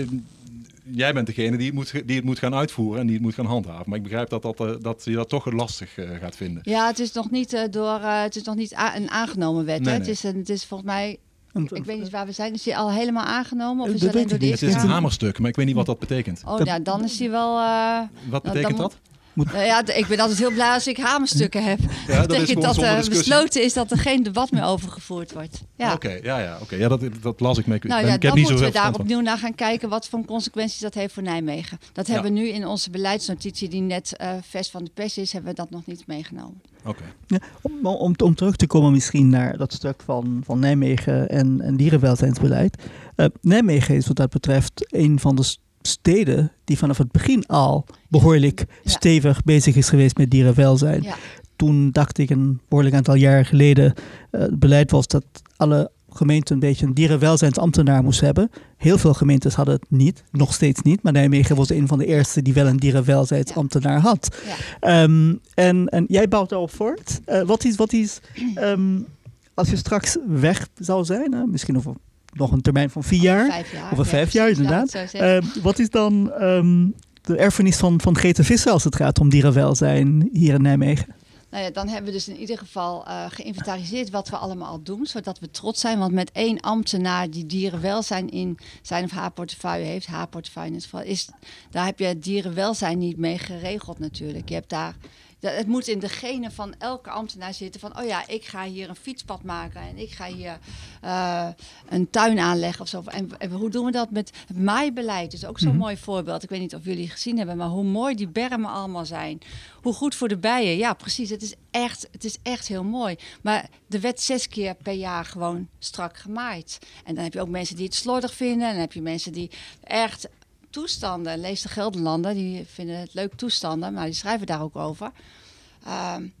jij 0.93 1.13
bent 1.13 1.27
degene 1.27 1.57
die 1.57 1.65
het, 1.65 1.75
moet, 1.75 1.91
die 2.05 2.15
het 2.15 2.25
moet 2.25 2.39
gaan 2.39 2.53
uitvoeren 2.55 2.99
en 2.99 3.05
die 3.05 3.15
het 3.15 3.23
moet 3.25 3.33
gaan 3.33 3.45
handhaven. 3.45 3.83
Maar 3.87 3.97
ik 3.97 4.03
begrijp 4.03 4.29
dat, 4.29 4.41
dat, 4.41 4.59
eh, 4.59 4.71
dat 4.79 5.01
je 5.05 5.11
dat 5.13 5.29
toch 5.29 5.51
lastig 5.51 5.97
eh, 5.97 6.09
gaat 6.19 6.35
vinden. 6.35 6.61
Ja, 6.65 6.87
het 6.87 6.99
is 6.99 7.11
nog 7.11 7.31
niet, 7.31 7.53
eh, 7.53 7.61
door, 7.71 7.99
eh, 7.99 8.21
het 8.21 8.35
is 8.35 8.43
nog 8.43 8.55
niet 8.55 8.71
een 8.95 9.09
aangenomen 9.09 9.65
wet. 9.65 9.79
Nee, 9.81 9.93
hè? 9.93 9.99
nee. 9.99 10.07
Het, 10.07 10.17
is 10.17 10.23
een, 10.23 10.37
het 10.37 10.49
is 10.49 10.65
volgens 10.65 10.89
mij, 10.89 11.17
ik 11.53 11.85
weet 11.85 11.99
niet 11.99 12.09
waar 12.09 12.25
we 12.25 12.31
zijn. 12.31 12.53
Is 12.53 12.63
die 12.63 12.77
al 12.77 12.91
helemaal 12.91 13.25
aangenomen? 13.25 13.83
Of 13.83 13.93
is 13.93 13.99
dat 13.99 14.01
het 14.01 14.15
alleen 14.15 14.27
door 14.27 14.39
de. 14.39 14.45
Het 14.45 14.61
is 14.61 14.73
een 14.73 14.79
hamerstuk, 14.89 15.39
maar 15.39 15.49
ik 15.49 15.55
weet 15.55 15.65
niet 15.65 15.75
wat 15.75 15.85
dat 15.85 15.99
betekent. 15.99 16.41
Oh, 16.45 16.57
Dat- 16.57 16.67
ja, 16.67 16.79
dan 16.79 17.03
is 17.03 17.19
hij 17.19 17.29
wel. 17.29 17.59
eh, 17.59 17.99
Wat 18.29 18.43
dan- 18.43 18.53
betekent 18.53 18.77
dan- 18.77 18.89
dat? 18.89 18.99
Nou 19.33 19.57
ja, 19.57 19.87
ik 19.87 20.07
ben 20.07 20.19
altijd 20.19 20.39
heel 20.39 20.51
blij 20.51 20.73
als 20.73 20.87
ik 20.87 20.97
hamerstukken 20.97 21.63
heb. 21.63 21.79
Ja, 22.07 22.17
dat 22.17 22.27
betekent 22.27 22.61
dat 22.61 22.77
er 22.77 22.95
discussie. 22.95 23.09
besloten 23.17 23.63
is 23.63 23.73
dat 23.73 23.91
er 23.91 23.97
geen 23.97 24.23
debat 24.23 24.51
meer 24.51 24.63
over 24.63 24.89
gevoerd 24.89 25.33
wordt. 25.33 25.61
Ja. 25.77 25.93
Oké, 25.93 26.19
ja, 26.23 26.39
ja, 26.39 26.57
oké. 26.61 26.75
ja 26.75 26.87
dat, 26.87 27.01
dat 27.21 27.39
las 27.39 27.57
ik 27.57 27.65
mee. 27.65 27.77
Ik 27.77 27.83
Nou 27.83 27.99
ben- 28.01 28.09
ja, 28.09 28.15
ik 28.15 28.21
heb 28.21 28.31
dan 28.31 28.39
niet 28.39 28.47
zo 28.49 28.53
moeten 28.53 28.73
we 28.73 28.79
daar 28.79 28.91
van. 28.91 29.01
opnieuw 29.01 29.19
naar 29.19 29.37
gaan 29.37 29.55
kijken 29.55 29.89
wat 29.89 30.07
voor 30.07 30.25
consequenties 30.25 30.79
dat 30.79 30.93
heeft 30.93 31.13
voor 31.13 31.23
Nijmegen. 31.23 31.79
Dat 31.93 32.07
Ja. 32.07 32.13
hebben 32.13 32.33
we 32.33 32.39
nu 32.39 32.47
in 32.47 32.67
onze 32.67 32.89
beleidsnotitie, 32.89 33.69
die 33.69 33.81
net 33.81 34.15
eh 34.17 34.29
vers 34.41 34.69
van 34.69 34.83
de 34.83 34.91
pers 34.93 35.17
is, 35.17 35.31
hebben 35.33 35.49
we 35.51 35.55
dat 35.57 35.69
nog 35.69 35.85
niet 35.85 36.07
meegenomen. 36.07 36.61
Oké. 36.85 37.03
Ja, 37.27 37.39
om, 37.61 37.85
om, 37.85 38.13
om 38.23 38.35
terug 38.35 38.55
te 38.55 38.67
komen 38.67 38.91
misschien 38.91 39.29
naar 39.29 39.57
dat 39.57 39.73
stuk 39.73 40.01
van, 40.05 40.41
van 40.45 40.59
Nijmegen 40.59 41.29
en, 41.29 41.61
en 41.61 41.75
dierenwelzijnsbeleid. 41.77 42.83
Uh, 43.17 43.25
Nijmegen 43.41 43.95
is 43.95 44.07
wat 44.07 44.15
dat 44.15 44.29
betreft 44.29 44.85
een 44.93 45.19
van 45.19 45.35
de 45.35 45.55
steden 45.81 46.51
die 46.63 46.77
vanaf 46.77 46.97
het 46.97 47.11
begin 47.11 47.45
al 47.45 47.85
behoorlijk 48.07 48.65
ja. 48.83 48.91
stevig 48.91 49.43
bezig 49.43 49.75
is 49.75 49.89
geweest 49.89 50.17
met 50.17 50.31
dierenwelzijn. 50.31 51.03
Ja. 51.03 51.15
Toen 51.55 51.91
dacht 51.91 52.17
ik 52.17 52.29
een 52.29 52.61
behoorlijk 52.67 52.95
aantal 52.95 53.15
jaar 53.15 53.45
geleden, 53.45 53.93
uh, 54.31 54.41
het 54.41 54.59
beleid 54.59 54.91
was 54.91 55.07
dat 55.07 55.25
alle 55.55 55.91
gemeenten 56.09 56.53
een 56.53 56.59
beetje 56.59 56.85
een 56.85 56.93
dierenwelzijnsambtenaar 56.93 58.03
moest 58.03 58.21
hebben. 58.21 58.49
Heel 58.77 58.97
veel 58.97 59.13
gemeentes 59.13 59.53
hadden 59.53 59.73
het 59.73 59.85
niet, 59.89 60.23
nog 60.31 60.53
steeds 60.53 60.81
niet. 60.81 61.03
Maar 61.03 61.13
Nijmegen 61.13 61.55
was 61.55 61.69
een 61.69 61.87
van 61.87 61.97
de 61.97 62.05
eerste 62.05 62.41
die 62.41 62.53
wel 62.53 62.67
een 62.67 62.77
dierenwelzijnsambtenaar 62.77 63.99
had. 63.99 64.37
Ja. 64.81 65.03
Um, 65.03 65.39
en, 65.53 65.87
en 65.87 66.05
jij 66.07 66.27
bouwt 66.27 66.49
daarop 66.49 66.71
voort. 66.71 67.19
Uh, 67.25 67.41
wat 67.41 67.63
is, 67.63 67.75
wat 67.75 67.93
is 67.93 68.19
um, 68.55 69.05
als 69.53 69.69
je 69.69 69.75
straks 69.75 70.17
weg 70.27 70.67
zou 70.75 71.05
zijn, 71.05 71.33
uh, 71.33 71.43
misschien 71.43 71.77
over 71.77 71.93
nog 72.31 72.51
een 72.51 72.61
termijn 72.61 72.89
van 72.89 73.03
vier 73.03 73.21
jaar, 73.21 73.49
Vijf 73.49 73.71
jaar. 73.71 73.91
over 73.91 74.05
vijf 74.05 74.31
ja, 74.31 74.41
jaar 74.41 74.49
inderdaad. 74.49 75.13
Uh, 75.13 75.37
wat 75.61 75.79
is 75.79 75.89
dan 75.89 76.31
um, 76.41 76.95
de 77.21 77.37
erfenis 77.37 77.77
van, 77.77 78.01
van 78.01 78.17
Grete 78.17 78.43
Visser 78.43 78.71
als 78.71 78.83
het 78.83 78.95
gaat 78.95 79.19
om 79.19 79.29
dierenwelzijn 79.29 80.29
hier 80.33 80.53
in 80.53 80.61
Nijmegen? 80.61 81.15
Nou 81.51 81.63
ja, 81.63 81.69
dan 81.69 81.87
hebben 81.87 82.05
we 82.05 82.11
dus 82.11 82.27
in 82.27 82.37
ieder 82.37 82.57
geval 82.57 83.07
uh, 83.07 83.25
geïnventariseerd 83.29 84.09
wat 84.09 84.29
we 84.29 84.35
allemaal 84.35 84.83
doen, 84.83 85.05
zodat 85.05 85.39
we 85.39 85.51
trots 85.51 85.81
zijn. 85.81 85.99
Want 85.99 86.13
met 86.13 86.31
één 86.31 86.59
ambtenaar 86.59 87.29
die 87.29 87.45
dierenwelzijn 87.45 88.29
in 88.29 88.57
zijn 88.81 89.03
of 89.03 89.11
haar 89.11 89.31
portefeuille 89.31 89.85
heeft, 89.85 90.05
haar 90.05 90.27
portefeuille 90.27 90.69
in 90.69 90.75
het 90.75 90.83
geval, 90.83 91.01
is, 91.01 91.29
daar 91.71 91.85
heb 91.85 91.99
je 91.99 92.19
dierenwelzijn 92.19 92.97
niet 92.97 93.17
mee 93.17 93.37
geregeld 93.37 93.99
natuurlijk. 93.99 94.49
Je 94.49 94.55
hebt 94.55 94.69
daar 94.69 94.95
het 95.41 95.67
moet 95.67 95.87
in 95.87 95.99
de 95.99 96.09
genen 96.09 96.51
van 96.51 96.75
elke 96.77 97.09
ambtenaar 97.09 97.53
zitten 97.53 97.81
van, 97.81 97.99
oh 97.99 98.05
ja, 98.05 98.27
ik 98.27 98.45
ga 98.45 98.63
hier 98.63 98.89
een 98.89 98.95
fietspad 98.95 99.43
maken 99.43 99.81
en 99.81 99.97
ik 99.97 100.11
ga 100.11 100.25
hier 100.25 100.59
uh, 101.03 101.47
een 101.89 102.09
tuin 102.09 102.39
aanleggen 102.39 102.81
of 102.81 102.87
zo. 102.87 103.03
En, 103.05 103.29
en, 103.37 103.51
hoe 103.51 103.69
doen 103.69 103.85
we 103.85 103.91
dat 103.91 104.11
met 104.11 104.31
het 104.47 104.57
maaibeleid? 104.57 105.33
is 105.33 105.45
ook 105.45 105.59
zo'n 105.59 105.67
mm 105.67 105.73
-hmm. 105.73 105.83
mooi 105.83 105.97
voorbeeld. 105.97 106.43
Ik 106.43 106.49
weet 106.49 106.59
niet 106.59 106.75
of 106.75 106.85
jullie 106.85 107.09
gezien 107.09 107.37
hebben, 107.37 107.57
maar 107.57 107.67
hoe 107.67 107.83
mooi 107.83 108.15
die 108.15 108.27
bermen 108.27 108.69
allemaal 108.69 109.05
zijn. 109.05 109.39
Hoe 109.81 109.93
goed 109.93 110.15
voor 110.15 110.27
de 110.27 110.37
bijen. 110.37 110.77
Ja, 110.77 110.93
precies. 110.93 111.29
Het 111.29 111.41
is 111.41 111.53
echt, 111.71 112.07
het 112.11 112.23
is 112.23 112.37
echt 112.43 112.67
heel 112.67 112.83
mooi. 112.83 113.15
Maar 113.41 113.69
er 113.89 114.01
werd 114.01 114.19
zes 114.19 114.47
keer 114.47 114.75
per 114.75 114.93
jaar 114.93 115.25
gewoon 115.25 115.67
strak 115.79 116.17
gemaaid. 116.17 116.79
En 117.05 117.15
dan 117.15 117.23
heb 117.23 117.33
je 117.33 117.41
ook 117.41 117.49
mensen 117.49 117.75
die 117.75 117.85
het 117.85 117.95
slordig 117.95 118.33
vinden. 118.33 118.67
En 118.67 118.71
dan 118.71 118.81
heb 118.81 118.93
je 118.93 119.01
mensen 119.01 119.33
die 119.33 119.51
echt 119.83 120.27
toestanden. 120.71 121.39
Lees 121.39 121.61
de 121.61 121.69
Gelderlanden, 121.69 122.35
die 122.35 122.65
vinden 122.65 122.99
het 122.99 123.13
leuk 123.13 123.33
toestanden, 123.33 123.93
maar 123.93 124.05
die 124.05 124.13
schrijven 124.13 124.47
daar 124.47 124.61
ook 124.61 124.75
over. 124.75 125.11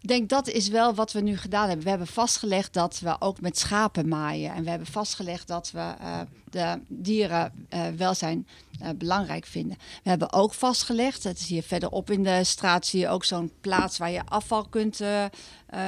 denk 0.09 0.29
dat 0.29 0.49
is 0.49 0.69
wel 0.69 0.95
wat 0.95 1.13
we 1.13 1.21
nu 1.21 1.37
gedaan 1.37 1.67
hebben. 1.67 1.85
We 1.85 1.91
hebben 1.91 2.07
vastgelegd 2.09 2.73
dat 2.73 3.01
we 3.01 3.17
ook 3.19 3.41
met 3.41 3.59
schapen 3.59 4.09
maaien. 4.09 4.55
En 4.55 4.65
we 4.65 4.71
hebben 4.71 4.87
vastgelegd 4.87 5.49
dat 5.49 5.71
we 5.71 5.95
uh, 6.01 6.21
de 6.51 6.81
dierenwelzijn 6.89 8.47
uh, 8.81 8.89
uh, 8.89 8.95
belangrijk 8.97 9.47
vinden. 9.47 9.77
We 10.03 10.09
hebben 10.09 10.33
ook 10.33 10.55
vastgelegd, 10.55 11.25
het 11.25 11.39
is 11.39 11.47
hier 11.47 11.63
verderop 11.63 12.11
in 12.11 12.23
de 12.23 12.45
straat, 12.45 12.87
zie 12.87 13.01
je 13.01 13.09
ook 13.09 13.25
zo'n 13.25 13.53
plaats 13.61 13.99
waar 13.99 14.11
je 14.11 14.27
afval 14.27 14.69
kunt 14.69 15.01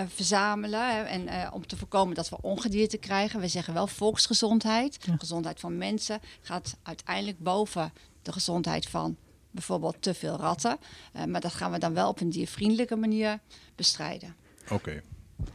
verzamelen. 0.08 0.94
Hè, 0.94 1.02
en 1.02 1.52
om 1.52 1.66
te 1.66 1.76
voorkomen 1.76 2.14
dat 2.14 2.28
we 2.28 2.36
ongedierte 2.40 2.98
krijgen. 2.98 3.40
We 3.40 3.48
zeggen 3.48 3.74
wel 3.74 3.86
volksgezondheid. 3.86 4.98
Ja. 5.00 5.14
Gezondheid 5.18 5.60
van 5.60 5.78
mensen 5.78 6.20
gaat 6.40 6.76
uiteindelijk 6.82 7.38
boven 7.38 7.92
de 8.22 8.32
gezondheid 8.32 8.86
van 8.86 9.16
bijvoorbeeld 9.56 9.96
te 10.00 10.14
veel 10.14 10.36
ratten. 10.36 10.78
Uh, 11.16 11.24
maar 11.24 11.40
dat 11.40 11.54
gaan 11.54 11.72
we 11.72 11.78
dan 11.78 11.94
wel 11.94 12.08
op 12.08 12.20
een 12.20 12.30
diervriendelijke 12.30 12.96
manier 12.96 13.38
bestrijden. 13.74 14.34
Oké. 14.64 14.74
Okay. 14.74 15.02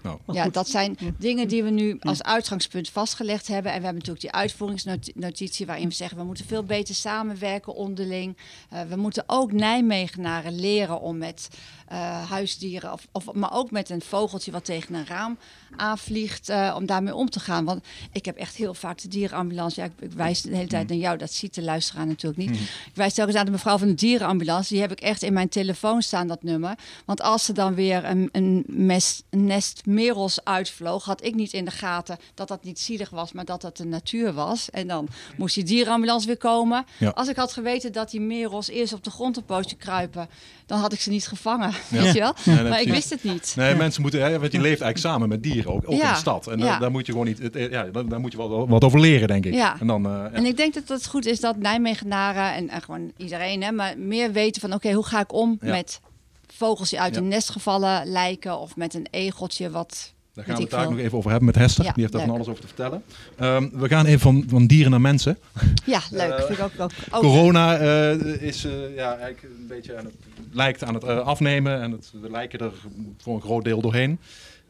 Nou. 0.01 0.19
Ja, 0.31 0.49
dat 0.49 0.67
zijn 0.67 0.97
dingen 1.17 1.47
die 1.47 1.63
we 1.63 1.69
nu 1.69 1.97
als 1.99 2.23
uitgangspunt 2.23 2.89
vastgelegd 2.89 3.47
hebben. 3.47 3.71
En 3.71 3.77
we 3.77 3.83
hebben 3.83 4.03
natuurlijk 4.05 4.21
die 4.21 4.31
uitvoeringsnotitie 4.31 5.65
waarin 5.65 5.87
we 5.87 5.93
zeggen... 5.93 6.17
we 6.17 6.23
moeten 6.23 6.45
veel 6.45 6.63
beter 6.63 6.95
samenwerken 6.95 7.75
onderling. 7.75 8.37
Uh, 8.73 8.81
we 8.81 8.95
moeten 8.95 9.23
ook 9.27 9.51
Nijmegenaren 9.51 10.59
leren 10.59 11.01
om 11.01 11.17
met 11.17 11.49
uh, 11.91 12.29
huisdieren... 12.29 12.93
Of, 12.93 13.07
of, 13.11 13.33
maar 13.33 13.53
ook 13.53 13.71
met 13.71 13.89
een 13.89 14.01
vogeltje 14.01 14.51
wat 14.51 14.65
tegen 14.65 14.95
een 14.95 15.05
raam 15.05 15.37
aanvliegt... 15.75 16.49
Uh, 16.49 16.73
om 16.77 16.85
daarmee 16.85 17.15
om 17.15 17.29
te 17.29 17.39
gaan. 17.39 17.65
Want 17.65 17.83
ik 18.11 18.25
heb 18.25 18.37
echt 18.37 18.55
heel 18.55 18.73
vaak 18.73 19.01
de 19.01 19.07
dierenambulance... 19.07 19.81
Ja, 19.81 19.85
ik, 19.85 19.91
ik 19.99 20.11
wijs 20.11 20.41
de 20.41 20.55
hele 20.55 20.67
tijd 20.67 20.87
naar 20.87 20.97
jou, 20.97 21.17
dat 21.17 21.33
ziet 21.33 21.53
de 21.53 21.61
luisteraar 21.61 22.07
natuurlijk 22.07 22.49
niet. 22.49 22.59
Mm. 22.59 22.65
Ik 22.85 22.91
wijs 22.95 23.13
telkens 23.13 23.37
aan 23.37 23.45
de 23.45 23.51
mevrouw 23.51 23.77
van 23.77 23.87
de 23.87 23.93
dierenambulance. 23.93 24.73
Die 24.73 24.81
heb 24.81 24.91
ik 24.91 25.01
echt 25.01 25.21
in 25.21 25.33
mijn 25.33 25.49
telefoon 25.49 26.01
staan, 26.01 26.27
dat 26.27 26.43
nummer. 26.43 26.75
Want 27.05 27.21
als 27.21 27.45
ze 27.45 27.53
dan 27.53 27.73
weer 27.73 28.05
een, 28.05 28.29
een, 28.31 28.63
mes, 28.67 29.21
een 29.29 29.45
nest 29.45 29.85
merels 29.85 30.43
uitvloog... 30.43 31.05
had 31.05 31.23
ik 31.23 31.35
niet 31.35 31.53
in 31.53 31.65
de 31.65 31.71
gaten 31.71 32.17
dat 32.33 32.47
dat 32.47 32.63
niet 32.63 32.79
zielig 32.79 33.09
was... 33.09 33.31
maar 33.31 33.45
dat 33.45 33.61
dat 33.61 33.77
de 33.77 33.85
natuur 33.85 34.33
was. 34.33 34.69
En 34.69 34.87
dan 34.87 35.07
moest 35.37 35.55
die 35.55 35.63
dierenambulance 35.63 36.27
weer 36.27 36.37
komen. 36.37 36.85
Ja. 36.97 37.09
Als 37.09 37.27
ik 37.27 37.35
had 37.35 37.53
geweten 37.53 37.91
dat 37.91 38.11
die 38.11 38.21
merels 38.21 38.67
eerst 38.67 38.93
op 38.93 39.03
de 39.03 39.09
grond 39.09 39.37
een 39.37 39.45
pootje 39.45 39.75
kruipen... 39.75 40.29
dan 40.65 40.79
had 40.79 40.93
ik 40.93 41.01
ze 41.01 41.09
niet 41.09 41.27
gevangen. 41.27 41.73
Weet 41.89 42.13
je 42.13 42.19
wel? 42.19 42.33
Nee, 42.45 42.63
maar 42.63 42.81
ik 42.81 42.89
wist 42.89 43.09
het 43.09 43.23
niet. 43.23 43.53
Nee, 43.57 43.75
mensen 43.75 44.01
moeten, 44.01 44.21
hè, 44.21 44.39
want 44.39 44.51
je 44.51 44.57
leeft 44.61 44.81
eigenlijk 44.81 44.97
samen 44.97 45.29
met 45.29 45.43
dieren, 45.43 45.71
ook, 45.71 45.83
ook 45.85 45.97
Ja. 45.99 46.07
in 46.07 46.13
de 46.13 46.19
stad. 46.19 46.47
En 46.47 46.59
daar, 46.59 46.79
daar 46.79 46.91
moet 46.91 47.05
je 47.05 47.11
gewoon 47.11 47.27
niet, 47.27 47.39
het, 47.39 47.53
ja, 47.71 47.83
daar, 47.83 48.19
moet 48.19 48.31
je 48.31 48.37
wel 48.37 48.67
wat 48.67 48.83
over 48.83 48.99
leren, 48.99 49.27
denk 49.27 49.45
ik. 49.45 49.53
En 49.79 49.87
dan, 49.87 50.05
eh. 50.05 50.25
En 50.31 50.45
ik 50.45 50.57
denk 50.57 50.73
dat 50.73 50.87
het 50.87 51.07
goed 51.07 51.25
is 51.25 51.39
dat 51.39 51.57
Nijmegenaren 51.57 52.53
en, 52.53 52.69
en 52.69 52.81
gewoon 52.81 53.11
iedereen, 53.17 53.63
hè, 53.63 53.71
maar 53.71 53.97
meer 53.97 54.31
weten 54.31 54.61
van 54.61 54.73
oké, 54.73 54.91
hoe 54.91 55.05
ga 55.05 55.19
ik 55.19 55.33
om 55.33 55.57
met 55.61 55.99
vogels 56.47 56.89
die 56.89 57.01
uit 57.01 57.15
een 57.15 57.27
nest 57.27 57.49
gevallen 57.49 58.07
lijken 58.07 58.59
of 58.59 58.75
met 58.75 58.93
een 58.93 59.07
egeltje 59.11 59.69
wat. 59.69 60.13
Daar 60.33 60.45
gaan 60.45 60.55
we 60.55 60.61
het 60.61 60.71
daar 60.71 60.89
nog 60.89 60.99
even 60.99 61.17
over 61.17 61.29
hebben 61.29 61.47
met 61.47 61.55
Hester. 61.55 61.85
Ja, 61.85 61.91
Die 61.91 62.01
heeft 62.01 62.13
daar 62.13 62.25
van 62.25 62.35
alles 62.35 62.47
over 62.47 62.61
te 62.61 62.67
vertellen. 62.67 63.03
Ehm, 63.37 63.69
we 63.73 63.87
gaan 63.87 64.05
even 64.05 64.19
van, 64.19 64.43
van 64.47 64.65
dieren 64.65 64.91
naar 64.91 65.01
mensen. 65.01 65.37
Ja, 65.85 66.01
leuk. 66.11 66.31
Eh, 66.31 66.45
vind 66.45 66.57
ik 66.57 66.63
ook, 66.63 66.71
ook, 66.79 66.91
ook 67.11 67.21
Corona 67.21 67.77
eh, 67.77 68.41
is 68.41 68.65
eh, 68.65 68.95
ja, 68.95 69.17
eigenlijk 69.17 69.43
een 69.43 69.67
beetje 69.67 69.97
aan 69.97 70.05
het, 70.05 70.13
lijkt 70.51 70.83
aan 70.83 70.93
het 70.93 71.03
afnemen. 71.03 71.81
En 71.81 71.91
het, 71.91 72.11
we 72.21 72.29
lijken 72.29 72.59
er 72.59 72.71
voor 73.17 73.35
een 73.35 73.41
groot 73.41 73.63
deel 73.63 73.81
doorheen. 73.81 74.19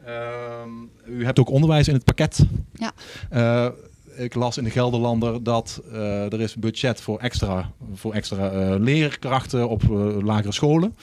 Ehm, 0.05 0.69
u 1.05 1.25
hebt 1.25 1.39
ook 1.39 1.49
onderwijs 1.49 1.87
in 1.87 1.93
het 1.93 2.03
pakket. 2.03 2.45
Ja. 2.73 3.73
Ik 4.15 4.33
las 4.33 4.57
in 4.57 4.63
de 4.63 4.69
Gelderlander 4.69 5.43
dat 5.43 5.81
er 6.31 6.41
is 6.41 6.55
budget 6.55 7.01
voor 7.01 7.19
extra, 7.19 7.71
voor 7.93 8.13
extra 8.13 8.75
leerkrachten 8.75 9.69
op 9.69 9.83
lagere 10.21 10.51
scholen. 10.51 10.95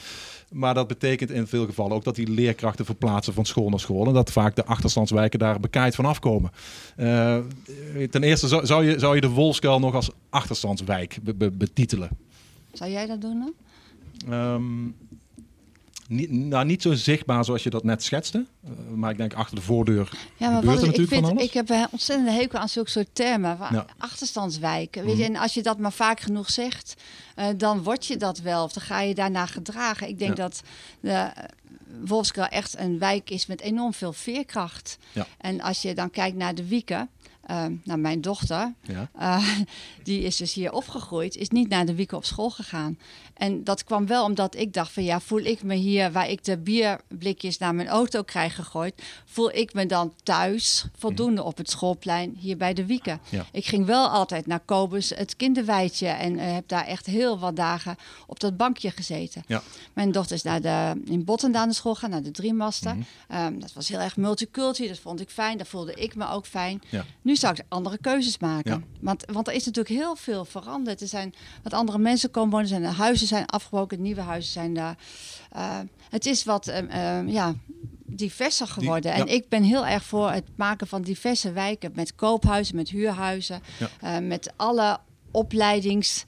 Maar 0.51 0.73
dat 0.73 0.87
betekent 0.87 1.31
in 1.31 1.47
veel 1.47 1.65
gevallen 1.65 1.95
ook 1.95 2.03
dat 2.03 2.15
die 2.15 2.29
leerkrachten 2.29 2.85
verplaatsen 2.85 3.33
van 3.33 3.45
school 3.45 3.69
naar 3.69 3.79
school. 3.79 4.07
En 4.07 4.13
dat 4.13 4.31
vaak 4.31 4.55
de 4.55 4.65
achterstandswijken 4.65 5.39
daar 5.39 5.59
bekaaid 5.59 5.95
van 5.95 6.05
afkomen. 6.05 6.51
Eh, 6.95 7.37
ten 8.09 8.23
eerste 8.23 8.47
zou, 8.47 8.65
zou, 8.65 8.85
je, 8.85 8.99
zou 8.99 9.15
je 9.15 9.21
de 9.21 9.29
Wolskuil 9.29 9.79
nog 9.79 9.93
als 9.95 10.09
achterstandswijk 10.29 11.17
be- 11.23 11.33
be- 11.33 11.51
betitelen? 11.51 12.09
Zou 12.73 12.91
jij 12.91 13.05
dat 13.05 13.21
doen 13.21 13.39
dan? 13.39 13.53
Ehm, 14.33 14.87
niet, 16.09 16.31
nou, 16.31 16.65
niet 16.65 16.81
zo 16.81 16.93
zichtbaar 16.93 17.45
zoals 17.45 17.63
je 17.63 17.69
dat 17.69 17.83
net 17.83 18.03
schetste. 18.03 18.45
Eh, 18.63 18.69
maar 18.95 19.11
ik 19.11 19.17
denk 19.17 19.33
achter 19.33 19.55
de 19.55 19.61
voordeur 19.61 20.11
Ja, 20.37 20.49
maar 20.49 20.59
gebeurt 20.59 20.77
er 20.77 20.83
ik, 20.83 20.85
natuurlijk 20.89 21.13
vind, 21.13 21.25
van 21.25 21.31
alles. 21.35 21.47
ik 21.47 21.53
heb 21.53 21.69
een 21.69 21.87
ontzettende 21.91 22.31
hekel 22.31 22.59
aan 22.59 22.69
zulke 22.69 22.89
soort 22.89 23.09
termen. 23.13 23.57
Ja. 23.71 23.85
Achterstandswijken. 23.97 25.05
Weet 25.05 25.17
je, 25.17 25.23
Mhm. 25.23 25.33
en 25.35 25.41
als 25.41 25.53
je 25.53 25.63
dat 25.63 25.77
maar 25.79 25.91
vaak 25.91 26.19
genoeg 26.19 26.49
zegt, 26.49 26.93
eh, 27.35 27.47
dan 27.57 27.83
word 27.83 28.05
je 28.05 28.17
dat 28.17 28.39
wel. 28.39 28.63
Of 28.63 28.73
dan 28.73 28.83
ga 28.83 29.01
je 29.01 29.13
daarna 29.15 29.45
gedragen. 29.45 30.07
Ik 30.07 30.19
denk 30.19 30.37
Ja. 30.37 30.43
dat 30.43 30.61
de 30.99 31.31
echt 32.49 32.77
een 32.77 32.99
wijk 32.99 33.29
is 33.29 33.45
met 33.45 33.61
enorm 33.61 33.93
veel 33.93 34.13
veerkracht. 34.13 34.97
Ja. 35.11 35.27
En 35.37 35.61
als 35.61 35.81
je 35.81 35.93
dan 35.93 36.09
kijkt 36.09 36.37
naar 36.37 36.55
de 36.55 36.67
Wieken, 36.67 37.09
eh, 37.49 37.65
naar 37.83 37.99
mijn 37.99 38.21
dochter, 38.21 38.73
Ja. 38.81 39.09
eh, 39.13 39.47
die 40.03 40.21
is 40.21 40.35
dus 40.37 40.53
hier 40.53 40.71
opgegroeid, 40.71 41.35
is 41.35 41.49
niet 41.49 41.69
naar 41.69 41.85
de 41.85 41.95
Wieken 41.95 42.17
op 42.17 42.25
school 42.25 42.49
gegaan. 42.49 42.97
En 43.33 43.63
dat 43.63 43.83
kwam 43.83 44.05
wel 44.07 44.23
omdat 44.23 44.55
ik 44.55 44.73
dacht 44.73 44.91
van 44.91 45.03
ja, 45.03 45.19
voel 45.19 45.39
ik 45.39 45.63
me 45.63 45.75
hier 45.75 46.11
waar 46.11 46.29
ik 46.29 46.43
de 46.43 46.57
bierblikjes 46.57 47.57
naar 47.57 47.75
mijn 47.75 47.87
auto 47.87 48.21
krijg 48.23 48.55
gegooid, 48.55 49.01
voel 49.25 49.51
ik 49.55 49.73
me 49.73 49.85
dan 49.85 50.13
thuis 50.23 50.85
voldoende 50.97 51.43
op 51.43 51.57
het 51.57 51.69
schoolplein 51.69 52.35
hier 52.39 52.57
bij 52.57 52.73
de 52.73 52.85
Wieken. 52.85 53.19
Ja. 53.29 53.45
Ik 53.51 53.65
ging 53.65 53.85
wel 53.85 54.07
altijd 54.09 54.45
naar 54.47 54.59
Kobus, 54.59 55.09
het 55.09 55.35
kinderwijtje 55.35 56.07
en 56.07 56.39
eh, 56.39 56.53
heb 56.53 56.67
daar 56.67 56.85
echt 56.85 57.05
heel 57.05 57.39
wat 57.39 57.55
dagen 57.55 57.95
op 58.27 58.39
dat 58.39 58.57
bankje 58.57 58.91
gezeten. 58.91 59.43
Ja. 59.47 59.61
Mijn 59.93 60.11
dochter 60.11 60.35
is 60.35 60.43
naar 60.43 60.61
de, 60.61 61.01
in 61.05 61.23
Botten 61.23 61.51
naar 61.51 61.67
de 61.67 61.73
school 61.73 61.95
gaan, 61.95 62.09
naar 62.09 62.23
de 62.23 62.31
Driemaster. 62.31 62.95
Ehm, 63.27 63.59
dat 63.59 63.73
was 63.73 63.87
heel 63.89 63.99
erg 63.99 64.17
multiculti, 64.17 64.87
dat 64.87 64.99
vond 64.99 65.21
ik 65.21 65.29
fijn, 65.29 65.57
daar 65.57 65.65
voelde 65.65 65.93
ik 65.93 66.15
me 66.15 66.29
ook 66.29 66.45
fijn. 66.45 66.81
Nu 67.21 67.35
zou 67.39 67.53
ik 67.53 67.63
andere 67.67 67.97
keuzes 67.97 68.37
maken. 68.37 68.71
Ja. 68.71 68.81
Want, 69.01 69.23
want 69.31 69.47
er 69.47 69.53
is 69.53 69.65
natuurlijk 69.65 69.95
heel 69.95 70.15
veel 70.15 70.45
veranderd. 70.45 71.01
Er 71.01 71.07
zijn 71.07 71.33
wat 71.63 71.73
andere 71.73 71.97
mensen 71.97 72.31
komen 72.31 72.51
wonen, 72.51 72.67
zijn 72.67 72.81
de 72.81 72.87
huizen 72.87 73.27
zijn 73.27 73.45
afgebroken, 73.45 74.01
nieuwe 74.01 74.21
huizen 74.21 74.51
zijn 74.51 74.73
daar. 74.73 74.97
Eh, 75.51 75.79
het 76.09 76.25
is 76.25 76.43
wat 76.43 76.67
ehm, 76.67 76.85
ehm, 76.85 77.27
ja, 77.27 77.53
diverser 78.05 78.67
geworden. 78.67 79.11
ja. 79.11 79.17
En 79.17 79.27
ik 79.27 79.49
ben 79.49 79.63
heel 79.63 79.85
erg 79.85 80.03
voor 80.03 80.31
het 80.31 80.45
maken 80.55 80.87
van 80.87 81.01
diverse 81.01 81.51
wijken 81.51 81.91
met 81.95 82.15
koophuizen, 82.15 82.75
met 82.75 82.89
huurhuizen, 82.89 83.61
Ja. 83.79 83.89
eh, 84.01 84.27
met 84.27 84.53
alle 84.55 84.99
opleidings 85.31 86.23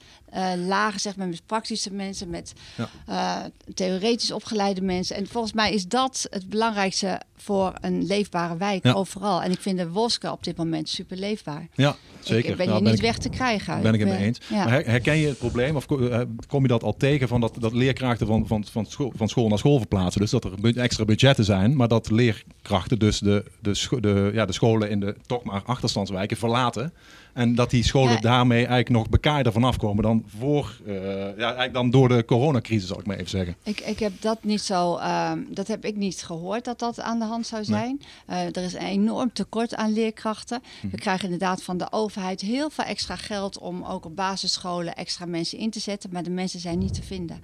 lagen, 0.66 1.00
zeg 1.00 1.16
maar, 1.16 1.28
met 1.28 1.42
praktische 1.46 1.92
mensen, 1.92 2.30
met 2.30 2.52
Ja. 2.76 2.88
eh, 3.06 3.44
theoretisch 3.74 4.32
opgeleide 4.32 4.80
mensen. 4.82 5.16
En 5.16 5.26
volgens 5.26 5.52
mij 5.52 5.72
is 5.72 5.86
dat 5.88 6.26
het 6.30 6.48
belangrijkste 6.48 7.20
voor 7.36 7.72
een 7.80 8.06
leefbare 8.06 8.56
wijk 8.56 8.84
Ja. 8.84 8.92
overal. 8.92 9.42
En 9.42 9.50
ik 9.50 9.60
vind 9.60 9.78
de 9.78 9.88
Wolska 9.88 10.32
op 10.32 10.44
dit 10.44 10.56
moment 10.56 10.88
super 10.88 11.16
leefbaar. 11.16 11.68
Ja, 11.74 11.96
zeker. 12.20 12.50
Ik 12.50 12.56
ben 12.56 12.66
ben 12.66 12.82
niet 12.82 12.94
ik- 12.94 13.00
weg 13.00 13.18
te 13.18 13.28
krijgen. 13.28 13.82
Ben 13.82 13.94
ik 13.94 14.00
het 14.00 14.08
mee 14.08 14.18
eens. 14.18 14.40
Ja. 14.48 14.56
Maar 14.64 14.72
her- 14.72 14.86
herken 14.86 15.16
je 15.16 15.26
het 15.26 15.38
probleem 15.38 15.76
of 15.76 15.86
eh, 15.90 16.20
kom 16.46 16.62
je 16.62 16.68
dat 16.68 16.82
al 16.82 16.96
tegen 16.96 17.28
van 17.28 17.40
dat, 17.40 17.56
dat 17.58 17.72
leerkrachten 17.72 18.26
van, 18.26 18.46
van, 18.46 18.64
van, 18.70 18.86
school, 18.86 19.12
van 19.16 19.28
school 19.28 19.48
naar 19.48 19.58
school 19.58 19.78
verplaatsen? 19.78 20.20
Dus 20.20 20.30
dat 20.30 20.44
er 20.44 20.76
extra 20.78 21.04
budgetten 21.04 21.44
zijn, 21.44 21.76
maar 21.76 21.88
dat 21.88 22.10
leerkrachten 22.10 22.98
dus 22.98 23.18
de, 23.18 23.44
de, 23.60 23.88
de, 24.00 24.30
ja, 24.34 24.46
de 24.46 24.52
scholen 24.52 24.90
in 24.90 25.00
de 25.00 25.16
toch 25.26 25.42
maar 25.44 25.62
achterstandswijken 25.64 26.36
verlaten. 26.36 26.92
En 27.32 27.54
dat 27.54 27.70
die 27.70 27.84
scholen 27.84 28.12
Ja. 28.12 28.20
daarmee 28.20 28.58
eigenlijk 28.58 28.88
nog 28.88 29.08
bekaarder 29.08 29.52
vanaf 29.52 29.76
komen 29.76 30.02
dan, 30.02 30.24
voor, 30.38 30.80
eh, 30.86 30.94
ja, 30.94 31.34
eigenlijk 31.36 31.72
dan 31.72 31.90
door 31.90 32.08
de 32.08 32.24
coronacrisis, 32.24 32.88
zal 32.88 32.98
ik 32.98 33.06
maar 33.06 33.16
even 33.16 33.30
zeggen. 33.30 33.56
Ik, 33.62 33.80
ik 33.80 33.98
heb 33.98 34.12
dat 34.20 34.38
niet 34.44 34.60
zo, 34.60 34.96
ehm, 34.96 35.38
dat 35.48 35.66
heb 35.68 35.84
ik 35.84 35.96
niet 35.96 36.22
gehoord 36.22 36.64
dat 36.64 36.78
dat 36.78 37.00
aan 37.00 37.18
de 37.18 37.24
hand 37.24 37.46
zou 37.46 37.64
zijn. 37.64 38.00
Eh, 38.26 38.44
er 38.44 38.56
is 38.62 38.74
een 38.74 38.80
enorm 38.80 39.32
tekort 39.32 39.74
aan 39.74 39.92
leerkrachten. 39.92 40.62
Mhm. 40.82 40.90
We 40.90 40.96
krijgen 40.98 41.24
inderdaad 41.24 41.62
van 41.62 41.76
de 41.76 41.92
overheid 41.92 42.40
heel 42.40 42.70
veel 42.70 42.84
extra 42.84 43.16
geld 43.16 43.58
om 43.58 43.84
ook 43.84 44.04
op 44.04 44.16
basisscholen 44.16 44.94
extra 44.94 45.26
mensen 45.26 45.58
in 45.58 45.70
te 45.70 45.80
zetten, 45.80 46.10
maar 46.12 46.22
de 46.22 46.30
mensen 46.30 46.60
zijn 46.60 46.78
niet 46.78 46.94
te 46.94 47.02
vinden. 47.02 47.42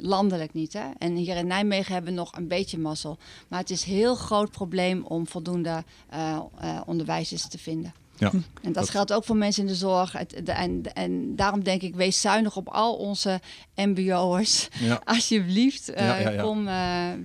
Landelijk 0.00 0.54
niet, 0.54 0.72
hè? 0.72 0.84
En 0.98 1.14
hier 1.16 1.36
in 1.36 1.46
Nijmegen 1.46 1.92
hebben 1.92 2.12
we 2.12 2.18
nog 2.18 2.36
een 2.36 2.48
beetje 2.48 2.78
mazzel. 2.78 3.18
Maar 3.48 3.58
het 3.60 3.70
is 3.70 3.86
een 3.86 3.92
heel 3.92 4.14
groot 4.14 4.50
probleem 4.50 5.02
om 5.04 5.26
voldoende 5.26 5.84
eh, 6.08 6.38
onderwijzers 6.86 7.48
te 7.48 7.58
vinden. 7.58 7.92
Ja. 8.18 8.30
En 8.30 8.42
dat, 8.62 8.74
Dat- 8.74 8.90
geldt 8.90 9.12
ook 9.12 9.24
voor 9.24 9.36
mensen 9.36 9.62
in 9.62 9.68
de 9.68 9.74
zorg. 9.74 10.12
Het, 10.12 10.40
de, 10.44 10.52
en, 10.52 10.82
en 10.94 11.36
daarom 11.36 11.64
denk 11.64 11.82
ik, 11.82 11.94
wees 11.94 12.20
zuinig 12.20 12.56
op 12.56 12.68
al 12.68 12.94
onze 12.94 13.40
mbo'ers. 13.74 14.68
Ja. 14.80 15.00
Alsjeblieft, 15.14 15.88
eh, 15.88 16.06
Ja, 16.06 16.16
ja, 16.18 16.30
ja. 16.30 16.42
kom 16.42 16.68
eh, 16.68 16.74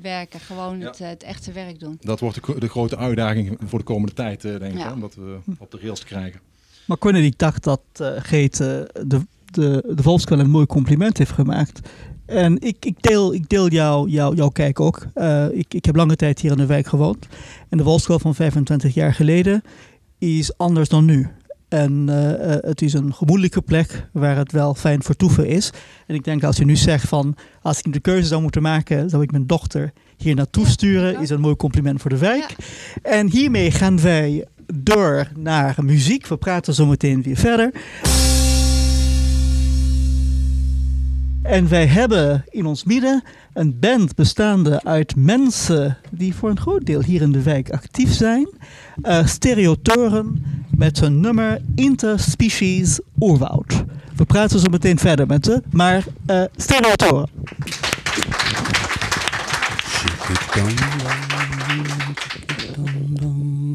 werken. 0.02 0.40
Gewoon 0.40 0.80
Ja. 0.80 0.86
het, 0.88 1.00
eh, 1.02 1.08
het 1.08 1.24
echte 1.24 1.52
werk 1.52 1.80
doen. 1.80 1.98
Dat 2.02 2.20
wordt 2.20 2.40
de, 2.60 2.68
grote 2.68 2.98
uitdaging 2.98 3.58
voor 3.66 3.80
de 3.80 3.86
komende 3.86 4.14
tijd, 4.14 4.46
eh, 4.46 4.60
denk 4.60 4.72
ik, 4.74 4.78
Ja. 4.80 4.86
hè, 4.88 4.92
om 4.92 5.00
dat 5.00 5.16
eh, 5.18 5.54
op 5.60 5.72
de 5.72 5.78
rails 5.82 6.00
te 6.00 6.06
krijgen. 6.06 6.40
Maar 6.86 6.98
Corné 6.98 7.20
die 7.22 7.34
dacht 7.38 7.64
dat 7.64 7.82
eh 7.94 8.12
Geet 8.18 8.60
eh, 8.60 8.68
de, 9.08 9.26
de, 9.52 9.94
de 9.96 10.32
een 10.40 10.50
mooi 10.50 10.66
compliment 10.66 11.18
heeft 11.18 11.32
gemaakt. 11.32 11.90
En 12.26 12.62
ik, 12.62 12.86
ik 12.86 13.02
deel, 13.02 13.34
ik 13.34 13.50
deel 13.50 13.68
jou, 13.70 14.10
jou, 14.10 14.36
jouw 14.36 14.50
kijk 14.50 14.80
ook. 14.80 15.06
Eh, 15.14 15.46
ik, 15.52 15.74
ik 15.74 15.86
heb 15.86 15.96
lange 15.96 16.16
tijd 16.16 16.40
hier 16.40 16.52
in 16.52 16.58
de 16.58 16.66
wijk 16.66 16.88
gewoond. 16.88 17.28
En 17.70 17.78
de 17.78 17.84
Volkskrant 17.84 18.22
van 18.22 18.36
25 18.36 18.94
jaar 18.94 19.14
geleden 19.14 19.62
is 20.24 20.58
anders 20.58 20.90
dan 20.90 21.06
nu. 21.06 21.28
En 21.70 22.10
eh, 22.10 22.54
eh, 22.54 22.64
het 22.64 22.82
is 22.82 22.94
een 22.94 23.14
gemoedelijke 23.14 23.62
plek 23.62 24.08
waar 24.12 24.38
het 24.38 24.52
wel 24.52 24.76
fijn 24.76 25.04
vertoeven 25.04 25.48
is. 25.48 25.72
En 26.08 26.16
ik 26.16 26.24
denk 26.24 26.44
als 26.44 26.58
je 26.58 26.66
nu 26.66 26.76
zegt 26.76 27.08
van 27.08 27.36
als 27.62 27.82
ik 27.82 27.94
de 27.94 28.00
keuze 28.00 28.28
zou 28.28 28.42
moeten 28.42 28.62
maken, 28.62 29.10
zou 29.10 29.24
ik 29.24 29.32
mijn 29.32 29.48
dochter 29.48 29.92
hier 30.18 30.36
naartoe 30.36 30.68
sturen, 30.68 31.22
is 31.22 31.30
een 31.30 31.42
mooi 31.42 31.56
compliment 31.56 32.02
voor 32.02 32.10
de 32.10 32.18
wijk. 32.18 32.56
Ja. 32.58 32.66
En 33.02 33.30
hiermee 33.30 33.72
gaan 33.72 34.02
wij 34.02 34.48
door 34.74 35.28
naar 35.38 35.76
muziek. 35.82 36.28
We 36.28 36.38
praten 36.38 36.74
zo 36.74 36.86
meteen 36.86 37.22
weer 37.22 37.38
verder. 37.38 37.72
En 41.44 41.70
wij 41.70 41.88
hebben 41.88 42.44
in 42.50 42.66
ons 42.66 42.84
midden 42.84 43.24
een 43.54 43.80
band 43.80 44.16
bestaande 44.16 44.84
uit 44.84 45.16
mensen 45.16 45.98
die 46.12 46.36
voor 46.36 46.50
een 46.50 46.60
groot 46.60 46.86
deel 46.86 47.04
hier 47.04 47.22
in 47.22 47.32
de 47.32 47.42
wijk 47.42 47.70
actief 47.70 48.14
zijn. 48.14 48.50
Eh 49.02 49.26
Stereotoren 49.26 50.46
met 50.70 51.00
hun 51.00 51.20
nummer 51.20 51.62
Interspecies 51.76 53.00
Oerwoud. 53.20 53.84
We 54.16 54.26
praten 54.26 54.60
zo 54.60 54.70
meteen 54.70 55.00
verder 55.00 55.28
met 55.28 55.46
ze, 55.46 55.62
maar 55.72 56.04
eh 56.26 56.44
Stereotoren. 56.56 57.30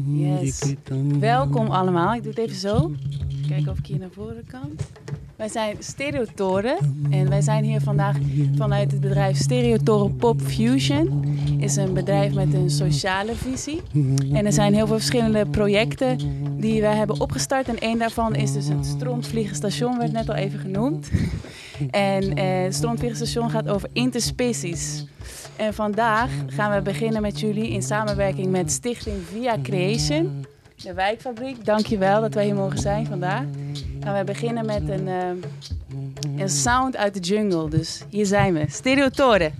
Yes. 0.05 0.75
Welkom 1.19 1.67
allemaal. 1.67 2.13
Ik 2.13 2.23
doe 2.23 2.31
het 2.31 2.39
even 2.39 2.59
zo. 2.59 2.91
Kijken 3.47 3.71
of 3.71 3.77
ik 3.77 3.85
hier 3.85 3.99
naar 3.99 4.09
voren 4.13 4.45
kan. 4.47 4.69
Wij 5.39 5.47
zijn 5.47 5.75
Stereotoren 5.79 6.77
en 7.09 7.29
wij 7.29 7.41
zijn 7.41 7.63
hier 7.63 7.81
vandaag 7.81 8.17
vanuit 8.57 8.91
het 8.91 9.01
bedrijf 9.01 9.37
Stereotoren 9.37 10.15
Pop 10.15 10.41
Fusion. 10.41 11.23
is 11.59 11.75
een 11.75 11.93
bedrijf 11.93 12.33
met 12.33 12.53
een 12.53 12.69
sociale 12.69 13.35
visie. 13.35 13.81
En 14.33 14.45
er 14.45 14.53
zijn 14.53 14.73
heel 14.73 14.87
veel 14.87 14.95
verschillende 14.95 15.45
projecten 15.45 16.17
die 16.57 16.81
wij 16.81 16.95
hebben 16.95 17.19
opgestart. 17.19 17.67
En 17.67 17.79
één 17.79 17.99
daarvan 17.99 18.35
is 18.35 18.53
dus 18.53 18.67
het 18.67 18.85
Stromvliegenstation, 18.85 19.97
werd 19.97 20.11
net 20.11 20.29
al 20.29 20.35
even 20.35 20.59
genoemd. 20.59 21.09
En 21.89 22.35
eh, 22.35 22.63
het 22.63 23.37
gaat 23.47 23.69
over 23.69 23.89
interspecies. 23.93 25.05
En 25.55 25.73
vandaag 25.73 26.29
gaan 26.47 26.75
we 26.75 26.81
beginnen 26.81 27.21
met 27.21 27.39
jullie 27.39 27.69
in 27.69 27.81
samenwerking 27.81 28.51
met 28.51 28.71
Stichting 28.71 29.17
Via 29.31 29.57
Creation. 29.63 30.45
De 30.83 30.93
wijkfabriek, 30.93 31.65
dankjewel 31.65 32.21
dat 32.21 32.33
wij 32.33 32.45
hier 32.45 32.55
mogen 32.55 32.77
zijn 32.79 33.05
vandaag. 33.05 33.43
Gaan 33.99 34.17
we 34.17 34.23
beginnen 34.23 34.65
met 34.65 34.89
een, 34.89 35.07
eh, 35.07 35.29
een 36.37 36.49
sound 36.49 36.97
uit 36.97 37.13
de 37.13 37.19
jungle. 37.19 37.69
Dus 37.69 38.03
hier 38.09 38.25
zijn 38.25 38.53
we, 38.53 38.65
Stereotoren. 38.69 39.53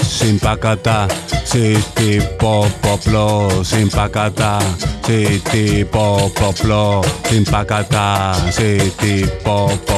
Συμπακάτα, 0.00 1.06
σε 1.44 1.84
τι 1.94 2.16
ποπ 2.36 3.02
πλο, 3.04 3.50
συμπακάτα, 3.60 4.56
σε 5.06 5.40
τι 5.50 5.84
ποπ 5.84 6.38
συμπακάτα, 7.28 8.34
σε 8.50 8.76
τι 8.76 9.24
ποπ. 9.42 9.92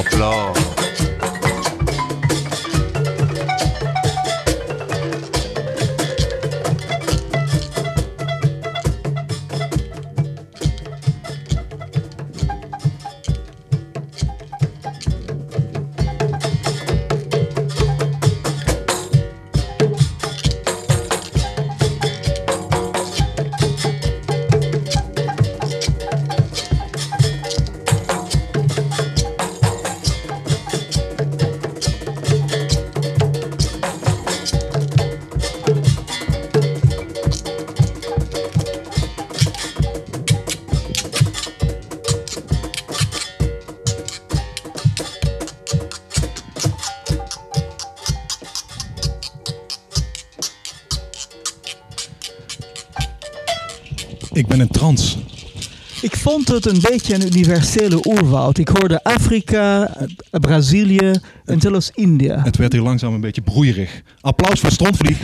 Vond 56.34 56.48
het 56.48 56.66
een 56.66 56.80
beetje 56.90 57.14
een 57.14 57.26
universele 57.26 58.06
oerwoud. 58.06 58.58
Ik 58.58 58.68
hoorde 58.68 59.02
Afrika, 59.02 59.96
Brazilië 60.30 61.12
en 61.44 61.60
zelfs 61.60 61.90
India. 61.94 62.42
Het 62.42 62.56
werd 62.56 62.72
hier 62.72 62.82
langzaam 62.82 63.14
een 63.14 63.20
beetje 63.20 63.42
broeierig. 63.42 64.02
Applaus 64.20 64.60
voor 64.60 64.70
Strontvlieg. 64.70 65.18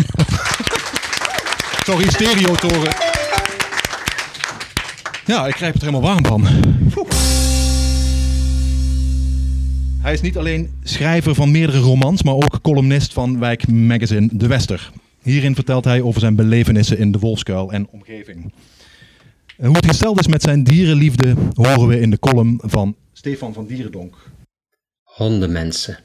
Sorry, 1.87 2.11
stereotoren. 2.11 2.93
Ja, 5.27 5.47
ik 5.47 5.55
krijg 5.55 5.73
het 5.73 5.83
er 5.83 5.89
helemaal 5.89 6.13
warm 6.13 6.27
van. 6.27 6.47
Hij 10.01 10.13
is 10.13 10.21
niet 10.21 10.37
alleen 10.37 10.71
schrijver 10.83 11.35
van 11.35 11.51
meerdere 11.51 11.79
romans, 11.79 12.23
maar 12.23 12.35
ook 12.35 12.59
columnist 12.63 13.13
van 13.13 13.39
wijkmagazine 13.39 14.29
De 14.33 14.47
Wester. 14.47 14.91
Hierin 15.23 15.55
vertelt 15.55 15.85
hij 15.85 16.03
over 16.03 16.21
zijn 16.21 16.35
belevenissen 16.35 16.99
in 16.99 17.13
de 17.13 17.19
Wolfskuil 17.19 17.73
en 17.73 17.89
omgeving. 17.91 18.53
En 19.61 19.67
hoe 19.67 19.77
het 19.77 19.87
gesteld 19.87 20.21
is 20.21 20.27
met 20.27 20.43
zijn 20.43 20.65
dierenliefde 20.65 21.35
horen 21.55 21.89
we 21.89 22.01
in 22.01 22.11
de 22.11 22.19
column 22.19 22.61
van 22.63 22.97
Stefan 23.13 23.53
van 23.53 23.67
Dierendonk. 23.67 24.17
Hondenmensen. 25.03 25.99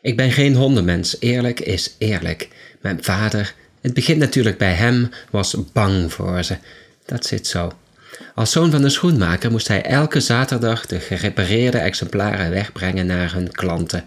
Ik 0.00 0.16
ben 0.16 0.32
geen 0.32 0.54
hondenmens, 0.54 1.20
eerlijk 1.20 1.60
is 1.60 1.94
eerlijk. 1.98 2.48
Mijn 2.80 3.04
vader, 3.04 3.54
het 3.80 3.94
begint 3.94 4.18
natuurlijk 4.18 4.58
bij 4.58 4.72
hem, 4.72 5.08
was 5.30 5.56
bang 5.72 6.12
voor 6.12 6.42
ze. 6.42 6.56
Dat 7.04 7.26
zit 7.26 7.46
zo. 7.46 7.72
Als 8.34 8.52
zoon 8.52 8.70
van 8.70 8.84
een 8.84 8.90
schoenmaker 8.90 9.50
moest 9.50 9.68
hij 9.68 9.82
elke 9.82 10.20
zaterdag 10.20 10.86
de 10.86 11.00
gerepareerde 11.00 11.78
exemplaren 11.78 12.50
wegbrengen 12.50 13.06
naar 13.06 13.32
hun 13.32 13.52
klanten. 13.52 14.04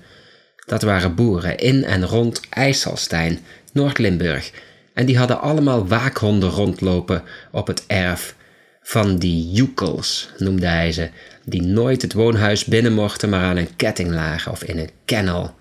Dat 0.65 0.81
waren 0.81 1.15
boeren 1.15 1.57
in 1.57 1.83
en 1.83 2.05
rond 2.05 2.41
IJsselstein, 2.49 3.39
Noord-Limburg. 3.73 4.51
En 4.93 5.05
die 5.05 5.17
hadden 5.17 5.41
allemaal 5.41 5.87
waakhonden 5.87 6.49
rondlopen 6.49 7.23
op 7.51 7.67
het 7.67 7.83
erf. 7.87 8.35
Van 8.81 9.17
die 9.17 9.51
joekels, 9.51 10.29
noemde 10.37 10.67
hij 10.67 10.91
ze, 10.91 11.09
die 11.45 11.61
nooit 11.61 12.01
het 12.01 12.13
woonhuis 12.13 12.65
binnen 12.65 12.93
mochten, 12.93 13.29
maar 13.29 13.43
aan 13.43 13.57
een 13.57 13.75
ketting 13.75 14.11
lagen 14.11 14.51
of 14.51 14.63
in 14.63 14.77
een 14.77 14.91
kennel. 15.05 15.55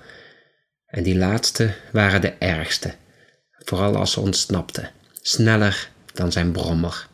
En 0.87 1.03
die 1.03 1.17
laatste 1.17 1.75
waren 1.93 2.21
de 2.21 2.33
ergste, 2.39 2.95
vooral 3.65 3.97
als 3.97 4.13
ze 4.13 4.21
ontsnapten, 4.21 4.91
sneller 5.23 5.89
dan 6.15 6.33
zijn 6.33 6.53
brommer. 6.53 7.07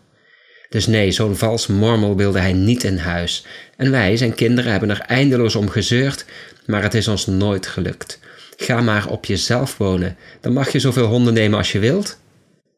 Dus 0.68 0.87
nee, 0.87 1.11
zo'n 1.11 1.37
vals 1.37 1.66
mormel 1.66 2.16
wilde 2.16 2.38
hij 2.38 2.53
niet 2.53 2.85
in 2.85 2.96
huis. 2.96 3.46
En 3.77 3.90
wij, 3.90 4.16
zijn 4.16 4.35
kinderen, 4.35 4.70
hebben 4.70 4.90
er 4.90 5.00
eindeloos 5.00 5.55
om 5.55 5.68
gezeurd, 5.68 6.24
maar 6.66 6.83
het 6.83 6.94
is 6.94 7.09
ons 7.09 7.27
nooit 7.27 7.66
gelukt. 7.66 8.18
Ga 8.57 8.81
maar 8.81 9.09
op 9.09 9.25
jezelf 9.25 9.77
wonen, 9.77 10.17
dan 10.40 10.53
mag 10.53 10.73
je 10.73 10.79
zoveel 10.79 11.07
honden 11.07 11.35
nemen 11.35 11.59
als 11.59 11.73
je 11.73 11.79
wilt. 11.79 12.19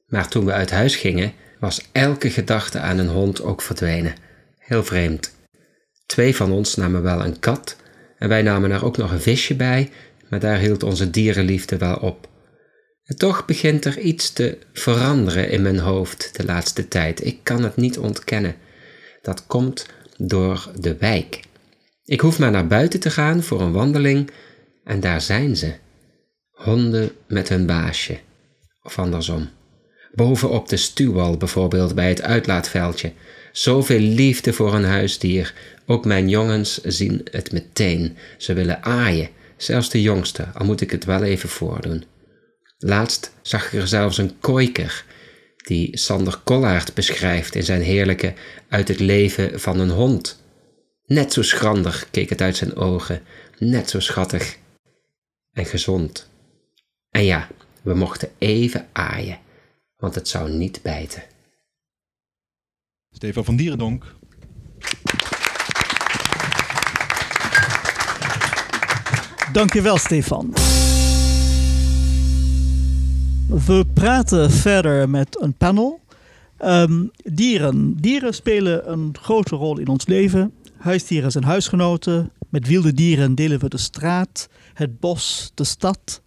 Maar 0.07 0.29
toen 0.29 0.45
we 0.45 0.53
uit 0.53 0.71
huis 0.71 0.97
gingen, 0.97 1.33
was 1.61 1.89
elke 1.93 2.31
gedachte 2.31 2.79
aan 2.79 2.99
een 2.99 3.09
hond 3.09 3.43
ook 3.43 3.63
verdwenen. 3.63 4.15
Heel 4.59 4.85
vreemd. 4.85 5.35
Twee 6.07 6.37
van 6.37 6.53
ons 6.53 6.75
namen 6.75 7.03
wel 7.03 7.25
een 7.25 7.39
kat 7.39 7.77
en 8.19 8.29
wij 8.29 8.43
namen 8.43 8.71
er 8.71 8.85
ook 8.85 8.97
nog 8.97 9.11
een 9.11 9.21
visje 9.21 9.55
bij, 9.55 9.91
maar 10.29 10.41
daar 10.41 10.59
hield 10.59 10.83
onze 10.83 11.11
dierenliefde 11.11 11.77
wel 11.77 11.97
op. 11.97 12.29
En 13.05 13.17
toch 13.17 13.45
begint 13.45 13.85
er 13.85 13.99
iets 13.99 14.33
te 14.33 14.59
veranderen 14.73 15.51
in 15.51 15.63
mijn 15.63 15.79
hoofd 15.79 16.37
de 16.37 16.45
laatste 16.45 16.89
tijd. 16.89 17.25
Ik 17.25 17.39
kan 17.43 17.63
het 17.63 17.77
niet 17.77 17.99
ontkennen. 17.99 18.57
Dat 19.23 19.47
komt 19.47 19.87
door 20.17 20.71
de 20.79 20.97
wijk. 20.97 21.41
Ik 22.05 22.21
hoef 22.21 22.39
maar 22.39 22.51
naar 22.51 22.67
buiten 22.67 23.01
te 23.01 23.11
gaan 23.11 23.43
voor 23.43 23.61
een 23.61 23.73
wandeling 23.73 24.31
en 24.87 25.01
daar 25.01 25.21
zijn 25.21 25.57
ze. 25.57 25.73
Honden 26.51 27.11
met 27.29 27.49
hun 27.49 27.67
baasje. 27.67 28.19
Of 28.83 28.99
andersom. 28.99 29.49
Boven 30.13 30.51
op 30.51 30.69
de 30.69 30.77
stuwwal 30.77 31.37
bijvoorbeeld 31.37 31.95
bij 31.95 32.09
het 32.09 32.23
uitlaatveldje. 32.23 33.13
Zoveel 33.53 34.01
liefde 34.01 34.53
voor 34.53 34.75
een 34.75 34.85
huisdier. 34.85 35.55
Ook 35.87 36.05
mijn 36.05 36.29
jongens 36.29 36.83
zien 36.83 37.27
het 37.31 37.53
meteen. 37.53 38.17
Ze 38.39 38.53
willen 38.53 38.83
aaien. 38.83 39.29
Zelfs 39.57 39.91
de 39.91 40.03
jongste, 40.03 40.47
al 40.55 40.67
moet 40.67 40.81
ik 40.81 40.91
het 40.91 41.05
wel 41.05 41.23
even 41.23 41.49
voordoen. 41.49 42.05
Laatst 42.79 43.33
zag 43.43 43.67
ik 43.67 43.81
er 43.81 43.89
zelfs 43.89 44.19
een 44.19 44.39
kooiker, 44.41 45.05
die 45.57 45.99
Sander 45.99 46.41
Kollaert 46.45 46.95
beschrijft 46.95 47.55
in 47.55 47.63
zijn 47.63 47.83
heerlijke 47.83 48.35
Uit 48.69 48.89
het 48.89 49.01
leven 49.01 49.61
van 49.61 49.81
een 49.81 49.91
hond. 49.91 50.43
Net 51.07 51.33
zo 51.33 51.43
schrander 51.43 52.07
keek 52.11 52.29
het 52.29 52.41
uit 52.41 52.57
zijn 52.57 52.77
ogen, 52.77 53.23
net 53.59 53.91
zo 53.91 54.01
schattig 54.01 54.57
en 55.57 55.67
gezond. 55.67 56.31
En 57.11 57.25
ja, 57.25 57.49
we 57.83 57.95
mochten 57.95 58.29
even 58.39 58.89
aaien, 58.93 59.39
want 59.97 60.15
het 60.15 60.29
zou 60.29 60.51
niet 60.51 60.83
bijten. 60.83 61.23
Stefan 63.11 63.45
van 63.45 63.57
Dierendonk. 63.57 64.15
Dankjewel, 69.53 69.99
Stefan. 69.99 70.53
We 73.49 73.87
praten 73.95 74.51
verder 74.51 75.09
met 75.09 75.41
een 75.41 75.55
panel. 75.55 76.01
Ehm, 76.57 77.07
dieren. 77.25 77.95
Dieren 78.01 78.35
spelen 78.35 78.93
een 78.93 79.17
grote 79.21 79.57
rol 79.57 79.79
in 79.79 79.89
ons 79.89 80.07
leven. 80.07 80.53
Huisdieren 80.87 81.31
zijn 81.31 81.45
huisgenoten. 81.45 82.31
Met 82.49 82.67
wilde 82.67 82.93
dieren 82.93 83.35
delen 83.35 83.61
we 83.61 83.69
de 83.69 83.79
straat, 83.79 84.49
het 84.75 85.01
bos, 85.01 85.51
de 85.55 85.65
stad. 85.65 86.23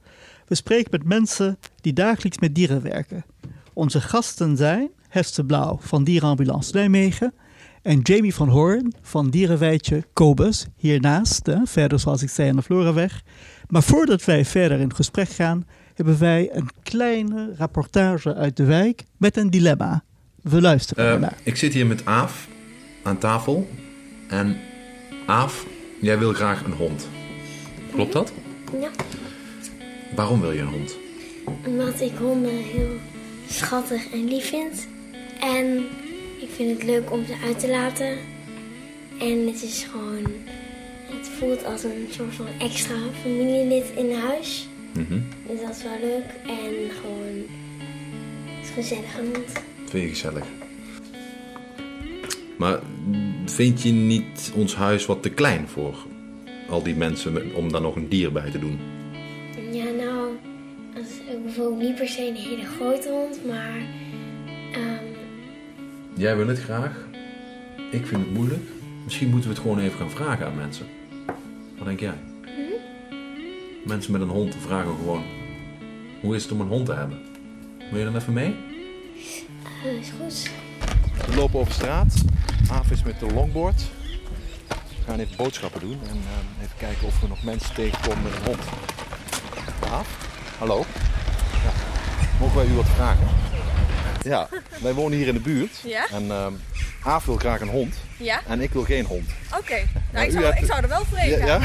We 0.47 0.55
spreken 0.55 0.91
met 0.91 1.03
mensen 1.03 1.59
die 1.81 1.93
dagelijks 1.93 2.37
met 2.37 2.55
dieren 2.55 2.81
werken. 2.81 3.25
Onze 3.73 4.01
gasten 4.01 4.57
zijn 4.57 4.89
Hester 5.07 5.45
Blauw 5.45 5.77
van 5.81 6.03
Dierenambulance 6.03 6.73
Nijmegen 6.73 7.33
en 7.81 7.99
Jamie 7.99 8.33
van 8.33 8.49
Hoorn 8.49 8.93
van 9.01 9.29
Dierenweidje 9.29 10.03
Kobus, 10.13 10.65
hiernaast, 10.75 11.45
hè, 11.45 11.57
verder 11.65 11.99
zoals 11.99 12.21
ik 12.21 12.29
zei 12.29 12.49
aan 12.49 12.55
de 12.55 12.61
Floraweg. 12.61 13.23
Maar 13.67 13.83
voordat 13.83 14.25
wij 14.25 14.45
verder 14.45 14.79
in 14.79 14.95
gesprek 14.95 15.29
gaan, 15.29 15.67
hebben 15.93 16.19
wij 16.19 16.49
een 16.51 16.69
kleine 16.83 17.53
rapportage 17.57 18.35
uit 18.35 18.57
de 18.57 18.65
wijk 18.65 19.03
met 19.17 19.37
een 19.37 19.49
dilemma. 19.49 20.03
We 20.41 20.61
luisteren 20.61 21.05
ernaar. 21.05 21.37
ik 21.43 21.55
zit 21.55 21.73
hier 21.73 21.85
met 21.85 22.05
Aaf 22.05 22.47
aan 23.03 23.17
tafel. 23.17 23.67
En 24.29 24.57
Aaf, 25.25 25.65
jij 25.99 26.19
wil 26.19 26.33
graag 26.33 26.63
een 26.63 26.71
hond. 26.71 27.07
Klopt 27.91 28.13
dat? 28.13 28.33
Ja. 28.79 28.89
Waarom 30.15 30.41
wil 30.41 30.51
je 30.51 30.59
een 30.59 30.67
hond? 30.67 30.97
Omdat 31.65 32.01
ik 32.01 32.11
honden 32.17 32.57
heel 32.57 32.97
schattig 33.49 34.11
en 34.11 34.25
lief 34.25 34.49
vind. 34.49 34.87
En 35.39 35.77
ik 36.39 36.49
vind 36.55 36.71
het 36.71 36.83
leuk 36.83 37.11
om 37.11 37.25
ze 37.25 37.35
uit 37.45 37.59
te 37.59 37.69
laten. 37.69 38.17
En 39.19 39.47
het 39.47 39.63
is 39.63 39.87
gewoon... 39.91 40.31
Het 41.09 41.27
voelt 41.27 41.65
als 41.65 41.83
een 41.83 42.07
soort 42.09 42.33
van 42.33 42.47
extra 42.59 42.95
familielid 43.21 43.85
in 43.95 44.13
huis. 44.13 44.67
Mhm. 44.93 45.19
Dus 45.47 45.61
dat 45.61 45.75
is 45.75 45.83
wel 45.83 45.99
leuk. 46.01 46.25
En 46.47 46.91
gewoon... 47.01 47.45
Het 48.45 48.67
is 48.67 48.69
gezellig 48.69 49.15
hond. 49.15 49.51
Vind 49.85 50.03
je 50.03 50.09
gezellig. 50.09 50.45
Maar 52.57 52.79
vind 53.49 53.81
je 53.81 53.91
niet 53.91 54.51
ons 54.55 54.75
huis 54.75 55.05
wat 55.05 55.21
te 55.23 55.29
klein 55.29 55.67
voor 55.67 55.95
al 56.69 56.83
die 56.83 56.95
mensen 56.95 57.55
om 57.55 57.71
daar 57.71 57.81
nog 57.81 57.95
een 57.95 58.09
dier 58.09 58.31
bij 58.31 58.51
te 58.51 58.59
doen? 58.59 58.79
Ja, 59.71 59.83
nou... 59.83 60.29
Ik 61.29 61.43
bijvoorbeeld 61.43 61.81
niet 61.81 61.95
per 61.95 62.07
se 62.07 62.27
een 62.27 62.35
hele 62.35 62.65
grote 62.65 63.09
hond, 63.09 63.45
maar 63.45 63.81
ehm, 64.73 65.03
Jij 66.13 66.37
wil 66.37 66.47
het 66.47 66.59
graag. 66.59 67.07
Ik 67.91 68.05
vind 68.07 68.21
het 68.25 68.33
moeilijk. 68.33 68.63
Misschien 69.03 69.29
moeten 69.29 69.49
we 69.49 69.55
het 69.55 69.63
gewoon 69.63 69.79
even 69.79 69.97
gaan 69.97 70.11
vragen 70.11 70.45
aan 70.45 70.55
mensen. 70.55 70.85
Wat 71.77 71.87
denk 71.87 71.99
jij? 71.99 72.17
Mensen 73.85 74.11
met 74.11 74.21
een 74.21 74.29
hond 74.29 74.55
vragen 74.55 74.95
gewoon: 74.95 75.23
hoe 76.21 76.35
is 76.35 76.43
het 76.43 76.51
om 76.51 76.61
een 76.61 76.67
hond 76.67 76.85
te 76.85 76.93
hebben? 76.93 77.17
Wil 77.89 77.99
je 77.99 78.05
dan 78.05 78.15
even 78.15 78.33
mee? 78.33 78.55
eh, 79.83 79.99
is 79.99 80.11
goed. 80.19 80.51
We 81.29 81.35
lopen 81.35 81.59
over 81.59 81.73
straat. 81.73 82.13
Aaf 82.71 82.91
is 82.91 83.03
met 83.03 83.19
de 83.19 83.25
longboard. 83.25 83.81
We 84.67 84.75
gaan 85.05 85.19
even 85.19 85.35
boodschappen 85.37 85.79
doen 85.81 85.99
en 86.09 86.15
eh, 86.17 86.63
even 86.63 86.77
kijken 86.77 87.07
of 87.07 87.19
we 87.21 87.27
nog 87.27 87.43
mensen 87.43 87.73
tegenkomen 87.73 88.23
met 88.23 88.31
een 88.35 88.45
hond. 88.45 88.59
Aaf, 89.91 90.07
hallo. 90.57 90.85
Ja. 91.63 91.71
Mogen 92.39 92.55
wij 92.55 92.65
u 92.65 92.73
wat 92.73 92.85
vragen? 92.95 93.27
Ja, 94.21 94.47
wij 94.81 94.93
wonen 94.93 95.17
hier 95.17 95.27
in 95.27 95.33
de 95.33 95.39
buurt. 95.39 95.81
Ja? 95.85 96.07
En 96.11 96.31
ehm 96.31 96.53
Aaf 97.03 97.25
wil 97.25 97.35
graag 97.37 97.61
een 97.61 97.67
hond 97.69 97.95
Ja? 98.17 98.41
en 98.47 98.61
ik 98.61 98.71
wil 98.71 98.83
geen 98.83 99.05
hond. 99.05 99.29
Oké. 99.57 99.75
Nou, 100.13 100.25
ik 100.25 100.29
u 100.29 100.33
zou, 100.33 100.45
hebt- 100.45 100.59
ik 100.59 100.65
zou 100.65 100.81
er 100.81 100.87
wel 100.89 101.05
voor 101.05 101.19
Ja, 101.47 101.59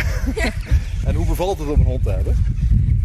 en 1.04 1.14
hoe 1.14 1.26
bevalt 1.26 1.58
het 1.58 1.68
om 1.68 1.80
een 1.80 1.86
hond 1.86 2.02
te 2.02 2.10
hebben? 2.10 2.44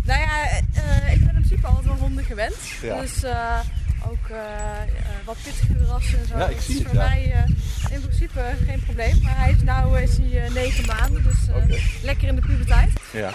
Nou 0.03 0.19
ja, 0.21 0.47
eh, 0.49 1.13
ik 1.13 1.19
ben 1.19 1.27
in 1.27 1.33
principe 1.33 1.67
altijd 1.67 1.85
wel 1.85 1.95
honden 1.95 2.23
gewend. 2.23 2.55
Ja. 2.81 3.01
Dus 3.01 3.23
eh, 3.23 3.59
ook 4.07 4.29
eh, 4.29 4.37
eh, 4.37 5.15
wat 5.25 5.37
pittige 5.43 5.85
rassen 5.87 6.19
en 6.19 6.27
zo. 6.27 6.37
Ja, 6.37 6.47
ik 6.47 6.61
zie 6.61 6.73
is 6.73 6.79
het, 6.79 6.87
voor 6.87 6.97
ja. 6.97 7.07
mij 7.07 7.31
eh, 7.33 7.93
in 7.95 8.01
principe 8.01 8.41
geen 8.65 8.81
probleem. 8.85 9.19
Maar 9.23 9.37
hij 9.37 9.51
is 9.51 9.57
nu 9.63 9.97
is 10.01 10.17
hij, 10.17 10.45
eh, 10.45 10.51
negen 10.53 10.85
maanden, 10.85 11.23
dus 11.23 11.37
lekker 12.01 12.27
in 12.27 12.35
de 12.35 12.41
puberteit. 12.41 12.89
Ja. 13.11 13.33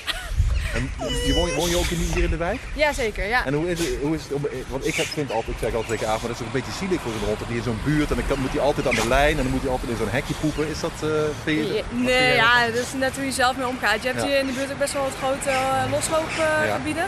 En 0.75 0.91
je 1.27 1.33
woon, 1.35 1.53
woon 1.55 1.69
je 1.69 1.77
ook 1.77 1.85
hier 1.87 2.25
in 2.25 2.31
de 2.31 2.37
wijk? 2.37 2.61
Jazeker, 2.75 3.27
ja. 3.29 3.47
En 3.47 3.55
hoe 3.55 3.71
is 3.71 3.79
het, 3.79 3.89
hoe 4.03 4.15
is 4.15 4.23
het 4.23 4.33
om, 4.33 4.47
want 4.69 4.87
ik 4.87 4.95
heb- 4.95 5.07
vind 5.07 5.31
altijd, 5.33 5.57
ik 5.57 5.63
zeg 5.63 5.75
altijd 5.75 5.89
tegen 5.99 6.13
Aaf, 6.13 6.21
maar 6.21 6.31
dat 6.31 6.41
is 6.41 6.47
ook 6.47 6.55
een 6.55 6.61
beetje 6.61 6.79
zielig 6.79 7.01
voor 7.01 7.13
zo'n 7.19 7.27
hond. 7.29 7.39
Dat 7.39 7.49
die 7.49 7.57
in 7.57 7.63
zo'n 7.63 7.81
buurt 7.85 8.11
en 8.11 8.17
dan 8.29 8.39
moet 8.39 8.51
hij 8.53 8.61
altijd 8.61 8.87
aan 8.89 8.95
de 8.95 9.09
lijn 9.09 9.37
en 9.37 9.43
dan 9.43 9.53
moet 9.53 9.63
hij 9.63 9.71
altijd 9.71 9.91
in 9.91 9.97
zo'n 9.97 10.09
hekje 10.09 10.35
poepen. 10.35 10.69
Is 10.69 10.81
dat, 10.81 10.93
je, 11.01 11.07
Ja, 11.07 11.43
vind 11.45 12.03
Nee, 12.05 12.35
ja, 12.35 12.67
dat 12.67 12.75
is 12.87 12.93
net 12.99 13.15
hoe 13.17 13.25
je 13.25 13.33
zelf 13.33 13.57
mee 13.57 13.67
omgaat. 13.67 14.03
Je 14.03 14.09
hebt 14.09 14.21
Ja. 14.23 14.27
hier 14.29 14.39
in 14.39 14.47
de 14.47 14.53
buurt 14.53 14.73
ook 14.73 14.79
best 14.79 14.93
wel 14.93 15.03
wat 15.03 15.17
grote 15.23 15.51
uh, 15.51 15.85
losloopgebieden. 15.91 17.07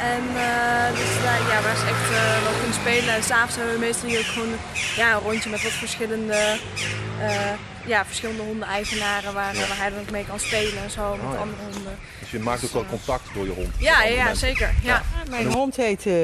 En 0.00 0.22
eh, 0.36 0.88
dus 0.98 1.22
daar, 1.24 1.38
ja, 1.52 1.62
waar 1.62 1.76
ze 1.76 1.86
echt 1.86 2.10
eh, 2.10 2.42
wel 2.42 2.52
kunnen 2.60 2.74
spelen. 2.82 3.14
En 3.14 3.22
s'avonds 3.22 3.56
hebben 3.56 3.74
we 3.74 3.80
meestal 3.80 4.08
hier 4.08 4.18
ook 4.18 4.24
gewoon 4.24 4.54
ja, 4.96 5.12
een 5.14 5.20
rondje 5.20 5.50
met 5.50 5.62
wat 5.62 5.72
verschillende, 5.72 6.56
eh, 7.20 7.30
ja, 7.86 8.04
verschillende 8.06 8.42
honden-eigenaren 8.42 9.32
waar, 9.34 9.54
Ja. 9.54 9.66
waar 9.68 9.76
hij 9.78 9.90
dan 9.90 9.98
ook 10.00 10.10
mee 10.10 10.24
kan 10.28 10.38
spelen 10.40 10.82
en 10.84 10.90
zo 10.90 11.10
met 11.10 11.26
Oh, 11.26 11.32
ja. 11.32 11.38
andere 11.38 11.62
honden. 11.72 11.98
Dus 12.20 12.30
je 12.30 12.38
maakt 12.38 12.64
ook 12.64 12.72
wel 12.72 12.84
contact 12.88 13.22
door 13.34 13.44
je 13.44 13.50
hond. 13.52 13.74
Ja, 13.78 13.98
met 13.98 14.08
ja, 14.12 14.24
mensen. 14.24 14.46
zeker. 14.48 14.70
Ja. 14.82 15.02
Mijn 15.30 15.52
hond 15.52 15.76
heet 15.76 16.06
eh, 16.06 16.14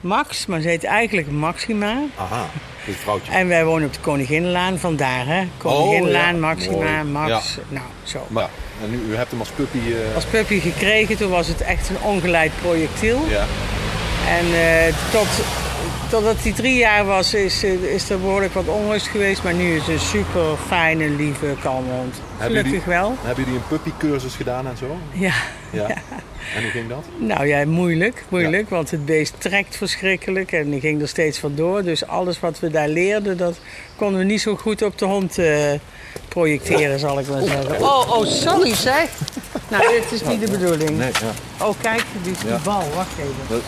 Max, 0.00 0.46
maar 0.46 0.60
ze 0.60 0.68
heet 0.68 0.84
eigenlijk 0.84 1.30
Maxima. 1.30 1.94
Aha, 2.18 2.46
dit 2.86 2.96
vrouwtje. 2.96 3.32
En 3.32 3.48
wij 3.48 3.64
wonen 3.64 3.86
op 3.86 3.94
de 3.94 4.00
Koninginlaan, 4.00 4.78
vandaar 4.78 5.26
hè. 5.26 5.48
Koninginlaan, 5.56 6.34
Oh, 6.34 6.40
ja. 6.40 6.46
Maxima, 6.46 6.76
Mooi. 6.76 7.02
Max. 7.04 7.54
Ja. 7.54 7.62
Nou, 7.68 7.86
zo. 8.02 8.26
Maar, 8.28 8.48
en 8.82 8.90
nu, 8.90 9.00
u 9.12 9.16
hebt 9.16 9.30
hem 9.30 9.40
als 9.40 9.48
puppy... 9.48 9.78
eh, 9.78 10.14
Als 10.14 10.24
puppy 10.24 10.60
gekregen, 10.60 11.16
toen 11.16 11.30
was 11.30 11.46
het 11.48 11.60
echt 11.60 11.88
een 11.88 12.00
ongeleid 12.02 12.52
projectiel. 12.62 13.24
Ja. 13.28 13.44
En 14.28 14.46
eh, 14.54 14.94
tot, 15.10 15.26
totdat 16.10 16.36
hij 16.42 16.52
drie 16.52 16.76
jaar 16.76 17.04
was, 17.04 17.34
is, 17.34 17.62
eh, 17.64 17.72
is 17.72 18.10
er 18.10 18.20
behoorlijk 18.20 18.54
wat 18.54 18.68
onrust 18.68 19.06
geweest. 19.06 19.42
Maar 19.42 19.54
nu 19.54 19.74
is 19.74 19.80
het 19.80 19.88
een 19.88 19.98
super 20.00 20.42
fijne, 20.66 21.08
lieve, 21.08 21.46
kalme 21.62 21.90
hond. 21.90 22.14
Gelukkig 22.38 22.72
jullie- 22.72 22.86
wel. 22.86 23.14
Hebben 23.22 23.44
jullie 23.44 23.58
een 23.60 23.66
puppycursus 23.68 24.34
gedaan 24.34 24.66
en 24.66 24.76
zo? 24.76 24.96
Ja. 25.12 25.32
Ja. 25.72 25.86
En 26.56 26.62
hoe 26.62 26.70
ging 26.70 26.88
dat? 26.88 27.04
Nou 27.18 27.46
ja, 27.46 27.64
moeilijk, 27.66 28.24
moeilijk, 28.28 28.68
want 28.70 28.90
het 28.90 29.04
beest 29.04 29.34
trekt 29.38 29.76
verschrikkelijk 29.76 30.52
en 30.52 30.70
die 30.70 30.80
ging 30.80 31.00
er 31.02 31.08
steeds 31.08 31.38
vandoor. 31.38 31.82
Dus 31.82 32.06
alles 32.06 32.40
wat 32.40 32.58
we 32.60 32.70
daar 32.70 32.88
leerden, 32.88 33.36
dat 33.36 33.58
konden 33.96 34.18
we 34.18 34.24
niet 34.24 34.40
zo 34.40 34.56
goed 34.56 34.82
op 34.82 34.98
de 34.98 35.04
hond 35.04 35.38
eh, 35.38 35.72
projecteren, 36.28 36.98
zal 36.98 37.18
ik 37.18 37.28
maar 37.28 37.42
zeggen. 37.42 37.80
Oh, 37.82 38.10
oh, 38.18 38.26
sorry 38.26 38.74
zeg. 38.74 39.08
Nou, 39.68 39.82
dit 40.00 40.12
is 40.12 40.22
niet 40.28 40.40
de 40.40 40.50
bedoeling. 40.50 40.98
Nee, 40.98 41.10
ja. 41.12 41.64
Oh, 41.66 41.74
kijk, 41.80 42.02
die, 42.22 42.32
die 42.42 42.48
Ja. 42.50 42.58
bal, 42.64 42.82
wacht 42.94 43.10
even. 43.18 43.34
Dat- 43.48 43.62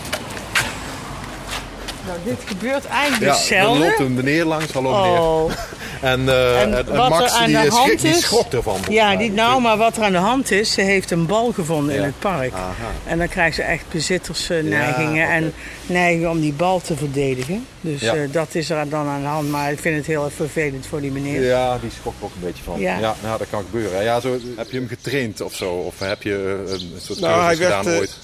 Nou, 2.10 2.22
dit 2.24 2.38
gebeurt 2.46 2.86
eigenlijk 2.86 3.22
Ja, 3.22 3.28
er 3.28 3.34
hetzelfde. 3.34 3.78
loopt 3.84 3.98
een 3.98 4.14
meneer 4.14 4.44
langs, 4.44 4.72
hallo 4.72 5.02
meneer. 5.02 5.20
Oh. 5.20 5.50
En, 6.00 6.28
eh, 6.28 6.60
En 6.62 6.74
en- 6.74 6.86
en 6.88 6.96
wat 6.96 7.08
Max 7.08 7.32
er 7.32 7.38
aan 7.38 7.46
die, 7.46 7.60
de 7.60 7.68
hand 7.70 7.86
schrik, 7.86 8.00
die 8.02 8.10
is- 8.10 8.20
schrok 8.20 8.52
ervan. 8.52 8.80
Ja, 8.88 9.16
die, 9.16 9.32
nou, 9.32 9.60
maar 9.60 9.76
wat 9.76 9.96
er 9.96 10.02
aan 10.02 10.12
de 10.12 10.18
hand 10.18 10.50
is, 10.50 10.72
ze 10.72 10.80
heeft 10.80 11.10
een 11.10 11.26
bal 11.26 11.52
gevonden 11.52 11.94
in 11.94 12.02
het 12.02 12.18
park. 12.18 12.52
Aha. 12.52 12.72
En 13.06 13.18
dan 13.18 13.28
krijgt 13.28 13.54
ze 13.56 13.62
echt 13.62 13.84
bezittersneigingen 13.92 15.28
en 15.30 15.52
neigingen 15.86 16.30
om 16.30 16.40
die 16.40 16.52
bal 16.52 16.80
te 16.80 16.96
verdedigen. 16.96 17.66
Dus 17.80 18.00
Ja. 18.00 18.14
eh, 18.14 18.20
dat 18.32 18.54
is 18.54 18.70
er 18.70 18.88
dan 18.88 19.06
aan 19.06 19.20
de 19.20 19.26
hand. 19.26 19.50
Maar 19.50 19.72
ik 19.72 19.78
vind 19.78 19.96
het 19.96 20.06
heel 20.06 20.24
erg 20.24 20.32
vervelend 20.34 20.86
voor 20.86 21.00
die 21.00 21.10
meneer. 21.12 21.42
Ja, 21.42 21.78
die 21.80 21.90
schrok 22.00 22.14
er 22.18 22.24
ook 22.24 22.32
een 22.34 22.46
beetje 22.46 22.62
van. 22.64 22.80
Ja. 22.80 22.98
Ja, 22.98 23.14
nou, 23.22 23.38
dat 23.38 23.46
kan 23.50 23.62
gebeuren. 23.70 24.02
Ja, 24.02 24.20
zo, 24.20 24.38
heb 24.56 24.70
je 24.70 24.76
hem 24.78 24.88
getraind 24.88 25.40
of 25.40 25.54
zo? 25.54 25.70
Of 25.72 25.94
heb 25.98 26.22
je 26.22 26.62
eh, 26.66 26.72
een 26.72 26.92
soort 27.00 27.20
Nou, 27.20 27.32
hij 27.44 27.54
cursus 27.54 27.58
werd, 27.68 27.74
gedaan 27.78 27.92
eh, 27.92 27.98
ooit? 27.98 28.16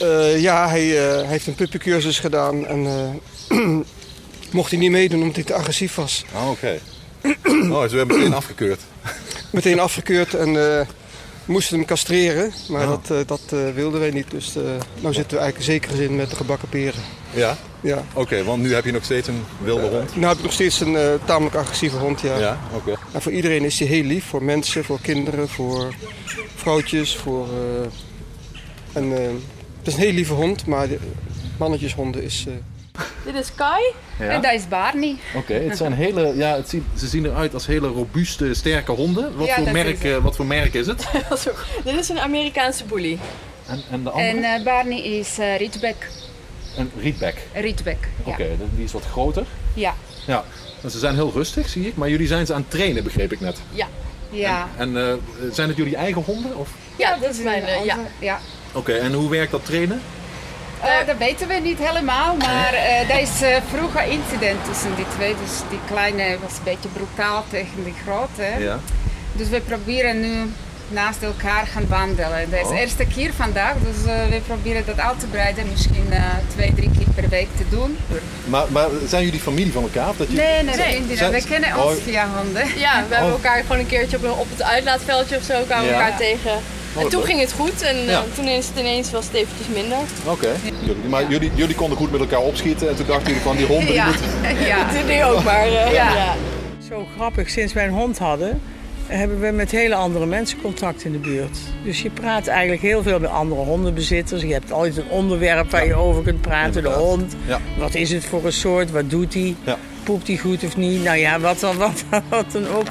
Eh, 0.00 0.40
ja, 0.40 0.68
hij, 0.68 1.08
eh, 1.08 1.14
hij 1.14 1.26
heeft 1.26 1.46
een 1.46 1.54
puppycursus 1.54 2.18
gedaan 2.18 2.66
en 2.66 2.86
eh, 3.48 3.58
mocht 4.50 4.70
hij 4.70 4.78
niet 4.78 4.90
meedoen 4.90 5.20
omdat 5.20 5.34
hij 5.36 5.44
te 5.44 5.54
agressief 5.54 5.94
was. 5.94 6.24
Ah, 6.34 6.50
oké. 6.50 6.78
Oh, 7.70 7.88
ze 7.88 7.96
hebben 7.96 8.16
meteen 8.16 8.34
afgekeurd. 8.34 8.80
Meteen 9.52 9.80
afgekeurd 9.80 10.34
en 10.34 10.78
eh, 10.78 10.86
moesten 11.44 11.76
hem 11.76 11.86
castreren, 11.86 12.52
maar 12.68 12.82
Ja. 12.82 12.98
dat, 13.06 13.28
dat 13.28 13.40
wilden 13.74 14.00
wij 14.00 14.10
niet. 14.10 14.30
Dus 14.30 14.54
nu 15.00 15.12
zitten 15.14 15.36
we 15.36 15.42
eigenlijk 15.42 15.62
zeker 15.62 15.90
gezin 15.90 16.16
met 16.16 16.30
de 16.30 16.36
gebakken 16.36 16.68
peren. 16.68 17.00
Ja? 17.34 17.56
Ja. 17.80 18.04
Oké, 18.14 18.44
want 18.44 18.62
nu 18.62 18.74
heb 18.74 18.84
je 18.84 18.92
nog 18.92 19.04
steeds 19.04 19.28
een 19.28 19.44
wilde 19.62 19.86
hond. 19.86 20.16
Nu 20.16 20.26
heb 20.26 20.36
ik 20.36 20.42
nog 20.42 20.52
steeds 20.52 20.80
een 20.80 20.96
tamelijk 21.24 21.56
agressieve 21.56 21.96
hond, 21.96 22.20
ja. 22.20 22.38
Ja, 22.38 22.58
oké. 22.74 22.94
En 23.12 23.22
voor 23.22 23.32
iedereen 23.32 23.64
is 23.64 23.78
hij 23.78 23.88
heel 23.88 24.04
lief, 24.04 24.24
voor 24.24 24.42
mensen, 24.42 24.84
voor 24.84 25.00
kinderen, 25.00 25.48
voor 25.48 25.94
vrouwtjes, 26.54 27.16
voor... 27.16 27.48
en, 28.92 29.12
het 29.86 29.94
is 29.94 30.00
een 30.00 30.06
heel 30.08 30.12
lieve 30.16 30.32
hond, 30.32 30.66
maar 30.66 30.88
de 30.88 30.98
mannetjeshonden 31.58 32.22
is... 32.22 32.44
eh, 32.48 33.02
Dit 33.24 33.34
is 33.34 33.54
Kai 33.54 33.82
Ja. 34.18 34.24
en 34.28 34.42
dat 34.42 34.52
is 34.52 34.68
Barney. 34.68 35.16
Oké, 35.34 35.54
het 35.54 35.76
zijn 35.76 35.92
hele, 35.92 36.36
ja, 36.36 36.54
het 36.56 36.68
zien, 36.68 36.86
ze 36.98 37.06
zien 37.06 37.24
eruit 37.26 37.54
als 37.54 37.66
hele 37.66 37.88
robuuste, 37.88 38.54
sterke 38.54 38.92
honden. 38.92 39.36
Wat, 39.36 39.46
Ja, 39.46 39.54
voor, 39.54 39.64
dat 39.64 39.72
merk, 39.72 39.86
is 39.86 40.02
het. 40.02 40.12
eh, 40.16 40.22
wat 40.22 40.36
voor 40.36 40.46
merk 40.46 40.74
is 40.74 40.86
het? 40.86 41.06
Dit 41.84 41.94
is 41.98 42.08
een 42.08 42.20
Amerikaanse 42.20 42.84
bully. 42.84 43.18
En, 43.66 43.82
en 43.90 44.02
de 44.02 44.10
andere? 44.10 44.28
En 44.28 44.44
eh, 44.58 44.64
Barney 44.64 44.98
is 45.02 45.38
uh, 45.38 45.56
Ridgeback. 45.58 45.96
Een 46.76 46.90
Rietback. 47.00 47.34
Ridgeback, 47.54 47.98
ja. 48.24 48.32
Oké, 48.32 48.46
die 48.74 48.84
is 48.84 48.92
wat 48.92 49.04
groter. 49.04 49.44
Ja. 49.74 49.94
Ja, 50.26 50.44
en 50.82 50.90
ze 50.90 50.98
zijn 50.98 51.14
heel 51.14 51.30
rustig, 51.34 51.68
zie 51.68 51.86
ik. 51.86 51.96
Maar 51.96 52.08
jullie 52.10 52.26
zijn 52.26 52.46
ze 52.46 52.54
aan 52.54 52.60
het 52.60 52.70
trainen, 52.70 53.04
begreep 53.04 53.32
ik 53.32 53.40
net. 53.40 53.58
Ja. 53.72 53.86
Ja. 54.30 54.68
En 54.76 54.96
eh, 54.96 55.12
zijn 55.52 55.68
het 55.68 55.76
jullie 55.76 55.96
eigen 55.96 56.22
honden? 56.22 56.56
Of? 56.56 56.70
Ja, 56.98 57.16
dat 57.16 57.30
is 57.30 57.38
mijn, 57.42 57.84
ja. 57.84 57.98
ja. 58.18 58.40
Oké, 58.76 58.92
en 58.92 59.12
hoe 59.12 59.30
werkt 59.30 59.50
dat 59.50 59.64
trainen? 59.64 60.00
Eh, 60.82 61.06
dat 61.06 61.16
weten 61.18 61.48
we 61.48 61.54
niet 61.54 61.78
helemaal, 61.78 62.36
maar 62.36 62.72
eh 62.72 63.10
er 63.10 63.20
is 63.20 63.42
eh, 63.42 63.56
vroeger 63.74 64.02
incident 64.02 64.64
tussen 64.68 64.94
die 64.96 65.04
twee. 65.16 65.34
Dus 65.44 65.54
die 65.70 65.78
kleine 65.90 66.36
was 66.42 66.52
een 66.52 66.64
beetje 66.64 66.88
brutaal 66.88 67.44
tegen 67.50 67.84
die 67.84 67.94
grote. 68.06 68.64
Ja. 68.64 68.78
Dus 69.32 69.48
we 69.48 69.60
proberen 69.60 70.20
nu 70.20 70.50
naast 70.88 71.22
elkaar 71.22 71.66
gaan 71.66 71.86
wandelen. 71.88 72.50
Dat 72.50 72.60
is 72.60 72.66
Oh. 72.66 72.72
de 72.74 72.80
eerste 72.80 73.04
keer 73.14 73.30
vandaag, 73.36 73.74
dus 73.84 74.12
eh, 74.12 74.26
we 74.30 74.40
proberen 74.46 74.82
dat 74.86 75.00
uit 75.00 75.20
te 75.20 75.26
breiden. 75.26 75.64
Misschien 75.70 76.06
eh, 76.10 76.22
twee, 76.54 76.74
drie 76.74 76.90
keer 76.98 77.08
per 77.14 77.28
week 77.28 77.48
te 77.56 77.64
doen. 77.70 77.98
Maar, 78.44 78.64
maar 78.68 78.88
zijn 79.06 79.24
jullie 79.24 79.40
familie 79.40 79.72
van 79.72 79.82
elkaar? 79.82 80.08
Of 80.08 80.16
dat 80.16 80.26
je... 80.30 80.36
Nee, 80.36 80.62
nee. 80.62 80.74
Zijn- 81.16 81.32
we 81.32 81.42
kennen 81.48 81.76
Oh, 81.76 81.84
ons 81.84 81.98
via 82.04 82.26
honden. 82.36 82.62
Ja, 82.76 83.04
we 83.08 83.14
hebben 83.14 83.32
Oh. 83.34 83.42
elkaar 83.42 83.60
gewoon 83.62 83.78
een 83.78 83.86
keertje 83.86 84.16
op, 84.38 84.46
het 84.50 84.62
uitlaatveldje 84.62 85.36
of 85.36 85.42
zo 85.42 85.62
kwamen 85.66 85.86
we 85.86 85.92
Ja. 85.92 86.00
elkaar 86.02 86.18
tegen. 86.18 86.52
En 86.98 87.08
toen 87.08 87.22
ging 87.22 87.40
het 87.40 87.52
goed 87.52 87.82
en 87.82 87.96
eh, 87.96 88.06
Ja. 88.06 88.22
toen 88.34 88.44
is 88.48 88.66
het 88.68 88.78
ineens 88.78 89.10
was 89.10 89.24
het 89.26 89.34
eventjes 89.34 89.66
minder. 89.74 89.98
Oké. 90.24 90.48
Jullie- 90.84 91.08
Maar 91.08 91.30
jullie, 91.30 91.50
jullie 91.54 91.74
konden 91.74 91.98
goed 91.98 92.10
met 92.10 92.20
elkaar 92.20 92.40
opschieten 92.40 92.88
en 92.88 92.96
toen 92.96 93.06
dachten 93.06 93.26
jullie 93.26 93.42
van 93.42 93.56
die 93.56 93.66
honden 93.66 93.86
die 93.86 93.94
Ja. 93.94 94.06
Ja. 94.66 94.92
Dat 94.92 95.02
doe 95.02 95.12
je 95.12 95.24
ook 95.24 95.44
maar. 95.44 95.66
eh, 95.66 95.92
Ja. 95.92 96.14
ja. 96.14 96.34
Zo 96.88 97.06
grappig, 97.16 97.50
sinds 97.50 97.72
wij 97.72 97.84
een 97.84 97.92
hond 97.92 98.18
hadden, 98.18 98.60
hebben 99.06 99.40
we 99.40 99.50
met 99.50 99.70
hele 99.70 99.94
andere 99.94 100.26
mensen 100.26 100.60
contact 100.60 101.04
in 101.04 101.12
de 101.12 101.18
buurt. 101.18 101.58
Dus 101.84 102.02
je 102.02 102.10
praat 102.10 102.46
eigenlijk 102.46 102.82
heel 102.82 103.02
veel 103.02 103.18
met 103.18 103.30
andere 103.30 103.60
hondenbezitters. 103.60 104.42
Je 104.42 104.52
hebt 104.52 104.72
altijd 104.72 104.96
een 104.96 105.08
onderwerp 105.10 105.70
waar 105.70 105.86
je 105.86 105.94
over 105.94 106.22
kunt 106.22 106.40
praten. 106.40 106.82
De 106.82 106.88
hond, 106.88 107.34
Ja. 107.46 107.60
wat 107.78 107.94
is 107.94 108.10
het 108.12 108.24
voor 108.24 108.44
een 108.44 108.52
soort, 108.52 108.90
wat 108.90 109.10
doet 109.10 109.34
hij, 109.34 109.54
Ja. 109.64 109.76
poept 110.02 110.26
hij 110.26 110.36
goed 110.36 110.64
of 110.64 110.76
niet. 110.76 111.04
Nou 111.04 111.16
ja, 111.18 111.40
wat 111.40 111.60
dan, 111.60 111.76
wat, 111.76 112.04
wat 112.28 112.52
dan 112.52 112.68
ook. 112.68 112.86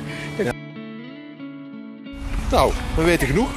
Nou, 2.51 2.73
we 2.95 3.03
weten 3.03 3.27
genoeg. 3.27 3.49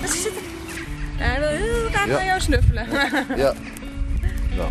Hij 1.17 1.41
wil 1.41 1.89
graag 1.91 2.07
naar 2.07 2.25
jou 2.25 2.41
snuffelen. 2.41 2.87
Ja. 2.91 3.25
ja. 3.37 3.55
Nou. 4.57 4.71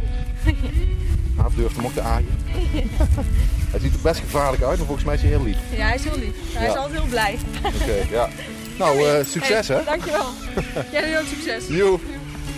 Durft 1.55 1.75
hem 1.75 1.85
ook 1.85 1.93
te 1.93 2.01
aaien. 2.01 2.27
Hij 3.71 3.79
ziet 3.79 3.93
er 3.93 3.99
best 4.01 4.19
gevaarlijk 4.19 4.63
uit, 4.63 4.77
maar 4.77 4.85
volgens 4.85 5.05
mij 5.05 5.15
is 5.15 5.21
hij 5.21 5.29
heel 5.29 5.43
lief. 5.43 5.57
Ja, 5.75 5.85
hij 5.85 5.95
is 5.95 6.03
heel 6.03 6.17
lief. 6.17 6.35
Hij 6.53 6.67
is 6.67 6.75
altijd 6.75 6.99
heel 6.99 7.09
blij. 7.09 7.37
Oké, 7.63 8.15
ja. 8.15 8.29
Nou, 8.79 8.99
uh, 8.99 9.25
succes 9.25 9.67
hey, 9.67 9.77
hè? 9.77 9.83
Dankjewel. 9.83 10.25
Jij 10.91 11.19
ook 11.19 11.25
succes. 11.25 11.67
Jo. 11.67 11.99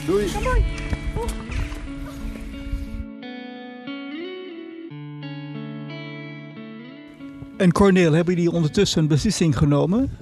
Doei. 0.05 0.31
Kom. 1.15 1.27
En 7.57 7.71
Corneel, 7.71 8.13
hebben 8.13 8.33
jullie 8.35 8.51
ondertussen 8.51 9.01
een 9.01 9.07
beslissing 9.07 9.57
genomen? 9.57 10.17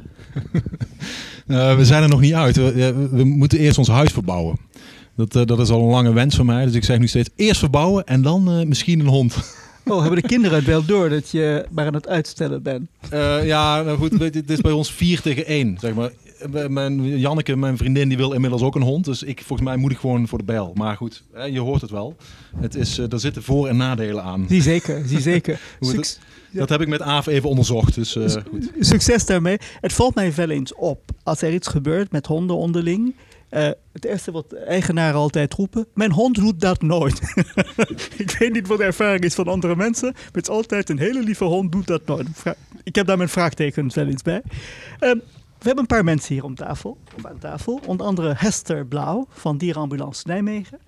Uh, 1.48 1.76
we 1.76 1.86
zijn 1.86 2.04
er 2.04 2.10
nog 2.10 2.20
niet 2.20 2.34
uit. 2.34 2.56
We, 2.56 2.94
we, 3.12 3.24
moeten 3.24 3.60
eerst 3.60 3.78
ons 3.78 3.88
huis 3.88 4.12
verbouwen. 4.12 4.58
Dat, 5.16 5.36
uh, 5.36 5.46
dat 5.46 5.60
is 5.60 5.70
al 5.70 5.82
een 5.82 5.90
lange 5.90 6.14
wens 6.14 6.36
van 6.36 6.46
mij. 6.46 6.66
Dus 6.66 6.74
ik 6.74 6.84
zeg 6.84 7.00
nu 7.00 7.08
steeds 7.08 7.30
eerst 7.36 7.60
verbouwen 7.60 8.06
en 8.06 8.22
dan 8.22 8.60
uh, 8.60 8.66
misschien 8.66 9.00
een 9.00 9.08
hond. 9.08 9.36
Oh, 9.86 10.02
hebben 10.02 10.22
de 10.22 10.28
kinderen 10.28 10.58
het 10.58 10.68
wel 10.68 10.86
door 10.86 11.10
dat 11.10 11.32
je 11.32 11.66
maar 11.72 11.86
aan 11.86 11.94
het 11.94 12.08
uitstellen 12.08 12.62
bent? 12.62 12.90
ja, 13.44 13.82
nou 13.82 13.98
goed, 13.98 14.20
het 14.20 14.50
is 14.50 14.62
bij 14.62 14.72
ons 14.72 14.92
vier 14.92 15.22
tegen 15.22 15.46
één. 15.46 15.78
Zeg 15.80 15.94
maar. 15.94 16.12
Mijn, 16.68 17.18
Janneke, 17.18 17.56
mijn 17.56 17.78
vriendin, 17.78 18.08
die 18.08 18.18
wil 18.18 18.34
inmiddels 18.34 18.62
ook 18.62 18.76
een 18.76 18.82
hond. 18.82 19.06
Dus 19.06 19.24
ik, 19.24 19.42
volgens 19.46 19.68
mij 19.68 19.78
moet 19.78 19.92
ik 19.92 19.98
gewoon 19.98 20.28
voor 20.28 20.38
de 20.38 20.44
bijl. 20.44 20.72
Maar 20.76 20.96
goed, 20.96 21.24
je 21.52 21.60
hoort 21.60 21.82
het 21.82 21.92
wel. 21.92 22.16
Het 22.60 22.76
is, 22.76 22.98
er 22.98 23.20
zitten 23.20 23.44
voor- 23.44 23.68
en 23.68 23.78
nadelen 23.78 24.24
aan. 24.24 24.46
Zie 24.50 24.62
zeker, 24.62 25.02
zie 25.06 25.20
zeker. 25.20 25.60
Dat 26.52 26.70
heb 26.70 26.82
ik 26.82 26.88
met 26.88 27.02
Aaf 27.02 27.28
even 27.28 27.50
onderzocht. 27.50 27.96
Dus, 27.96 28.16
uh, 28.16 28.32
goed. 28.50 28.72
Succes 28.80 29.26
daarmee. 29.26 29.58
Het 29.82 29.94
valt 29.94 30.16
mij 30.16 30.34
wel 30.34 30.50
eens 30.50 30.76
op 30.76 31.02
als 31.24 31.42
er 31.42 31.54
iets 31.54 31.68
gebeurt 31.68 32.12
met 32.12 32.26
honden 32.26 32.56
onderling. 32.56 33.16
Uh, 33.52 33.70
het 33.94 34.06
eerste 34.06 34.32
wat 34.32 34.54
eigenaren 34.54 35.20
altijd 35.20 35.54
roepen: 35.54 35.88
Mijn 35.94 36.12
hond 36.12 36.36
doet 36.36 36.60
dat 36.60 36.82
nooit. 36.82 37.22
ik 38.18 38.36
weet 38.40 38.54
niet 38.54 38.68
wat 38.68 38.78
de 38.78 38.84
ervaring 38.84 39.24
is 39.24 39.34
van 39.34 39.48
andere 39.48 39.76
mensen. 39.76 40.12
Maar 40.14 40.30
het 40.32 40.48
is 40.48 40.54
altijd 40.54 40.90
een 40.90 41.00
hele 41.00 41.24
lieve 41.24 41.44
hond 41.44 41.72
doet 41.72 41.88
dat 41.88 42.06
nooit. 42.06 42.28
Ik 42.84 42.96
heb 42.96 43.08
daar 43.08 43.18
mijn 43.18 43.30
vraagtekens 43.30 43.96
wel 43.96 44.08
eens 44.08 44.22
bij. 44.22 44.42
Uh, 45.00 45.12
we 45.60 45.66
hebben 45.66 45.80
een 45.80 45.96
paar 45.96 46.04
mensen 46.04 46.34
hier 46.34 46.44
om 46.44 46.56
tafel, 46.56 46.98
of 47.16 47.26
aan 47.26 47.38
tafel. 47.38 47.80
Onder 47.86 48.06
andere 48.06 48.34
Hester 48.38 48.86
Blauw 48.86 49.26
van 49.30 49.58
Dierenambulance 49.58 50.28
Nijmegen. 50.28 50.80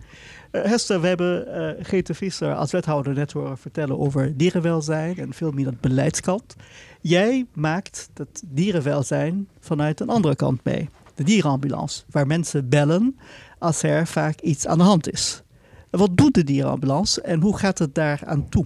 Uh, 0.51 0.63
Hester, 0.63 1.01
we 1.01 1.07
hebben 1.07 1.47
uh, 1.47 1.85
Grete 1.85 2.13
Visser 2.13 2.55
als 2.55 2.71
wethouder 2.71 3.13
net 3.13 3.31
horen 3.31 3.57
vertellen 3.57 3.99
over 3.99 4.37
dierenwelzijn 4.37 5.17
en 5.17 5.33
veel 5.33 5.51
meer 5.51 5.65
dat 5.65 5.79
beleidskant. 5.79 6.55
Jij 7.01 7.45
maakt 7.53 8.09
dat 8.13 8.43
dierenwelzijn 8.45 9.47
vanuit 9.59 9.99
een 9.99 10.09
andere 10.09 10.35
kant 10.35 10.63
mee. 10.63 10.89
De 11.15 11.23
dierenambulance, 11.23 12.03
waar 12.09 12.27
mensen 12.27 12.69
bellen 12.69 13.19
als 13.59 13.83
er 13.83 14.07
vaak 14.07 14.39
iets 14.41 14.67
aan 14.67 14.77
de 14.77 14.83
hand 14.83 15.11
is. 15.11 15.41
Wat 15.89 16.17
doet 16.17 16.33
de 16.33 16.43
dierenambulance 16.43 17.21
en 17.21 17.41
hoe 17.41 17.57
gaat 17.57 17.79
het 17.79 17.95
daar 17.95 18.21
aan 18.25 18.49
toe? 18.49 18.65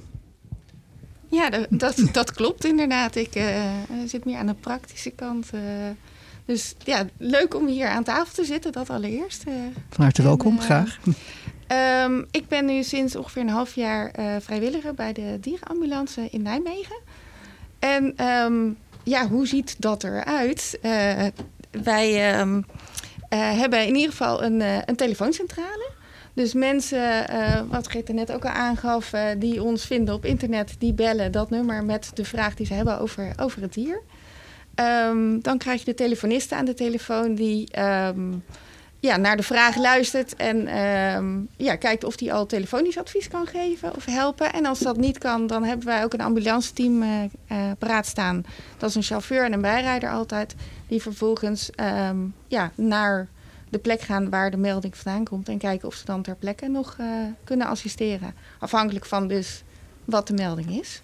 Ja, 1.33 1.49
dat, 1.49 1.67
dat, 1.69 2.03
dat 2.11 2.31
klopt 2.31 2.65
inderdaad. 2.65 3.15
Ik 3.15 3.35
uh, 3.35 3.71
zit 4.05 4.25
meer 4.25 4.37
aan 4.37 4.45
de 4.45 4.53
praktische 4.53 5.09
kant. 5.09 5.49
Uh, 5.53 5.61
dus 6.45 6.75
ja, 6.83 7.05
leuk 7.17 7.55
om 7.55 7.67
hier 7.67 7.87
aan 7.87 8.03
tafel 8.03 8.33
te 8.33 8.45
zitten, 8.45 8.71
dat 8.71 8.89
allereerst. 8.89 9.43
Uh, 9.47 9.53
Van 9.89 10.03
harte 10.03 10.23
welkom, 10.23 10.59
graag. 10.59 10.99
Um, 12.05 12.25
ik 12.31 12.47
ben 12.47 12.65
nu 12.65 12.83
sinds 12.83 13.15
ongeveer 13.15 13.41
een 13.41 13.49
half 13.49 13.75
jaar 13.75 14.11
vrijwilliger 14.41 14.93
bij 14.93 15.13
de 15.13 15.37
dierenambulance 15.41 16.27
in 16.31 16.41
Nijmegen. 16.41 16.99
En 17.79 18.25
um, 18.25 18.77
ja, 19.03 19.27
hoe 19.27 19.47
ziet 19.47 19.75
dat 19.79 20.03
eruit? 20.03 20.79
wij 21.83 22.39
um, 22.39 22.65
hebben 23.29 23.87
in 23.87 23.95
ieder 23.95 24.11
geval 24.11 24.43
een, 24.43 24.61
een 24.89 24.95
telefooncentrale. 24.95 25.91
Dus 26.33 26.53
mensen, 26.53 27.31
uh, 27.31 27.61
wat 27.69 27.87
Greta 27.87 28.13
net 28.13 28.31
ook 28.31 28.45
al 28.45 28.51
aangaf, 28.51 29.13
uh, 29.13 29.27
die 29.37 29.63
ons 29.63 29.85
vinden 29.85 30.15
op 30.15 30.25
internet, 30.25 30.75
die 30.79 30.93
bellen 30.93 31.31
dat 31.31 31.49
nummer 31.49 31.83
met 31.83 32.11
de 32.13 32.25
vraag 32.25 32.55
die 32.55 32.65
ze 32.65 32.73
hebben 32.73 32.99
over, 32.99 33.33
over 33.39 33.61
het 33.61 33.73
dier. 33.73 34.01
Um, 34.75 35.41
dan 35.41 35.57
krijg 35.57 35.79
je 35.79 35.85
de 35.85 35.93
telefoniste 35.93 36.55
aan 36.55 36.65
de 36.65 36.73
telefoon 36.73 37.35
die 37.35 37.79
um, 37.79 38.43
ja, 38.99 39.17
naar 39.17 39.37
de 39.37 39.43
vraag 39.43 39.75
luistert 39.75 40.35
en 40.35 40.77
um, 40.77 41.47
ja, 41.57 41.75
kijkt 41.75 42.03
of 42.03 42.15
die 42.15 42.33
al 42.33 42.45
telefonisch 42.45 42.97
advies 42.97 43.27
kan 43.27 43.47
geven 43.47 43.95
of 43.95 44.05
helpen. 44.05 44.53
En 44.53 44.65
als 44.65 44.79
dat 44.79 44.97
niet 44.97 45.17
kan, 45.17 45.47
dan 45.47 45.63
hebben 45.63 45.85
wij 45.85 46.03
ook 46.03 46.13
een 46.13 46.21
ambulance 46.21 46.73
team 46.73 47.01
uh, 47.01 47.09
paraat 47.79 48.05
staan. 48.05 48.45
Dat 48.77 48.89
is 48.89 48.95
een 48.95 49.03
chauffeur 49.03 49.43
en 49.45 49.53
een 49.53 49.61
bijrijder 49.61 50.09
altijd, 50.09 50.55
die 50.87 51.01
vervolgens 51.01 51.69
ja, 52.47 52.71
naar 52.75 53.27
de 53.73 53.79
plek 53.79 54.01
gaan 54.01 54.29
waar 54.29 54.51
de 54.51 54.57
melding 54.57 54.97
vandaan 54.97 55.23
komt 55.23 55.49
en 55.49 55.57
kijken 55.57 55.88
of 55.88 55.95
ze 55.95 56.05
dan 56.05 56.21
ter 56.21 56.36
plekke 56.36 56.67
nog 56.67 56.97
uh, 56.99 57.07
kunnen 57.43 57.67
assisteren. 57.67 58.33
Afhankelijk 58.59 59.05
van 59.05 59.27
dus 59.27 59.63
wat 60.05 60.27
de 60.27 60.33
melding 60.33 60.79
is. 60.79 61.01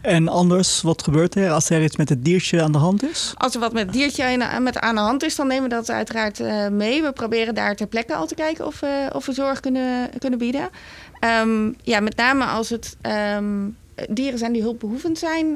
En 0.00 0.28
anders, 0.28 0.82
wat 0.82 1.02
gebeurt 1.02 1.34
er 1.34 1.50
als 1.50 1.70
er 1.70 1.82
iets 1.82 1.96
met 1.96 2.08
het 2.08 2.24
diertje 2.24 2.62
aan 2.62 2.72
de 2.72 2.78
hand 2.78 3.02
is? 3.02 3.32
Als 3.36 3.54
er 3.54 3.60
wat 3.60 3.72
met 3.72 3.82
het 3.82 3.92
diertje 3.92 4.24
in, 4.24 4.62
met 4.62 4.78
aan 4.78 4.94
de 4.94 5.00
hand 5.00 5.22
is, 5.24 5.36
dan 5.36 5.46
nemen 5.46 5.62
we 5.62 5.74
dat 5.74 5.90
uiteraard 5.90 6.40
uh, 6.40 6.68
mee. 6.68 7.02
We 7.02 7.12
proberen 7.12 7.54
daar 7.54 7.76
ter 7.76 7.86
plekke 7.86 8.14
al 8.14 8.26
te 8.26 8.34
kijken 8.34 8.66
of, 8.66 8.82
uh, 8.82 8.90
of 9.12 9.26
we 9.26 9.32
zorg 9.32 9.60
kunnen, 9.60 10.10
kunnen 10.18 10.38
bieden. 10.38 10.70
Um, 11.40 11.76
ja, 11.82 12.00
met 12.00 12.16
name 12.16 12.44
als 12.44 12.68
het 12.68 12.96
um, 13.36 13.76
dieren 14.08 14.38
zijn 14.38 14.52
die 14.52 14.62
hulpbehoevend 14.62 15.18
zijn, 15.18 15.46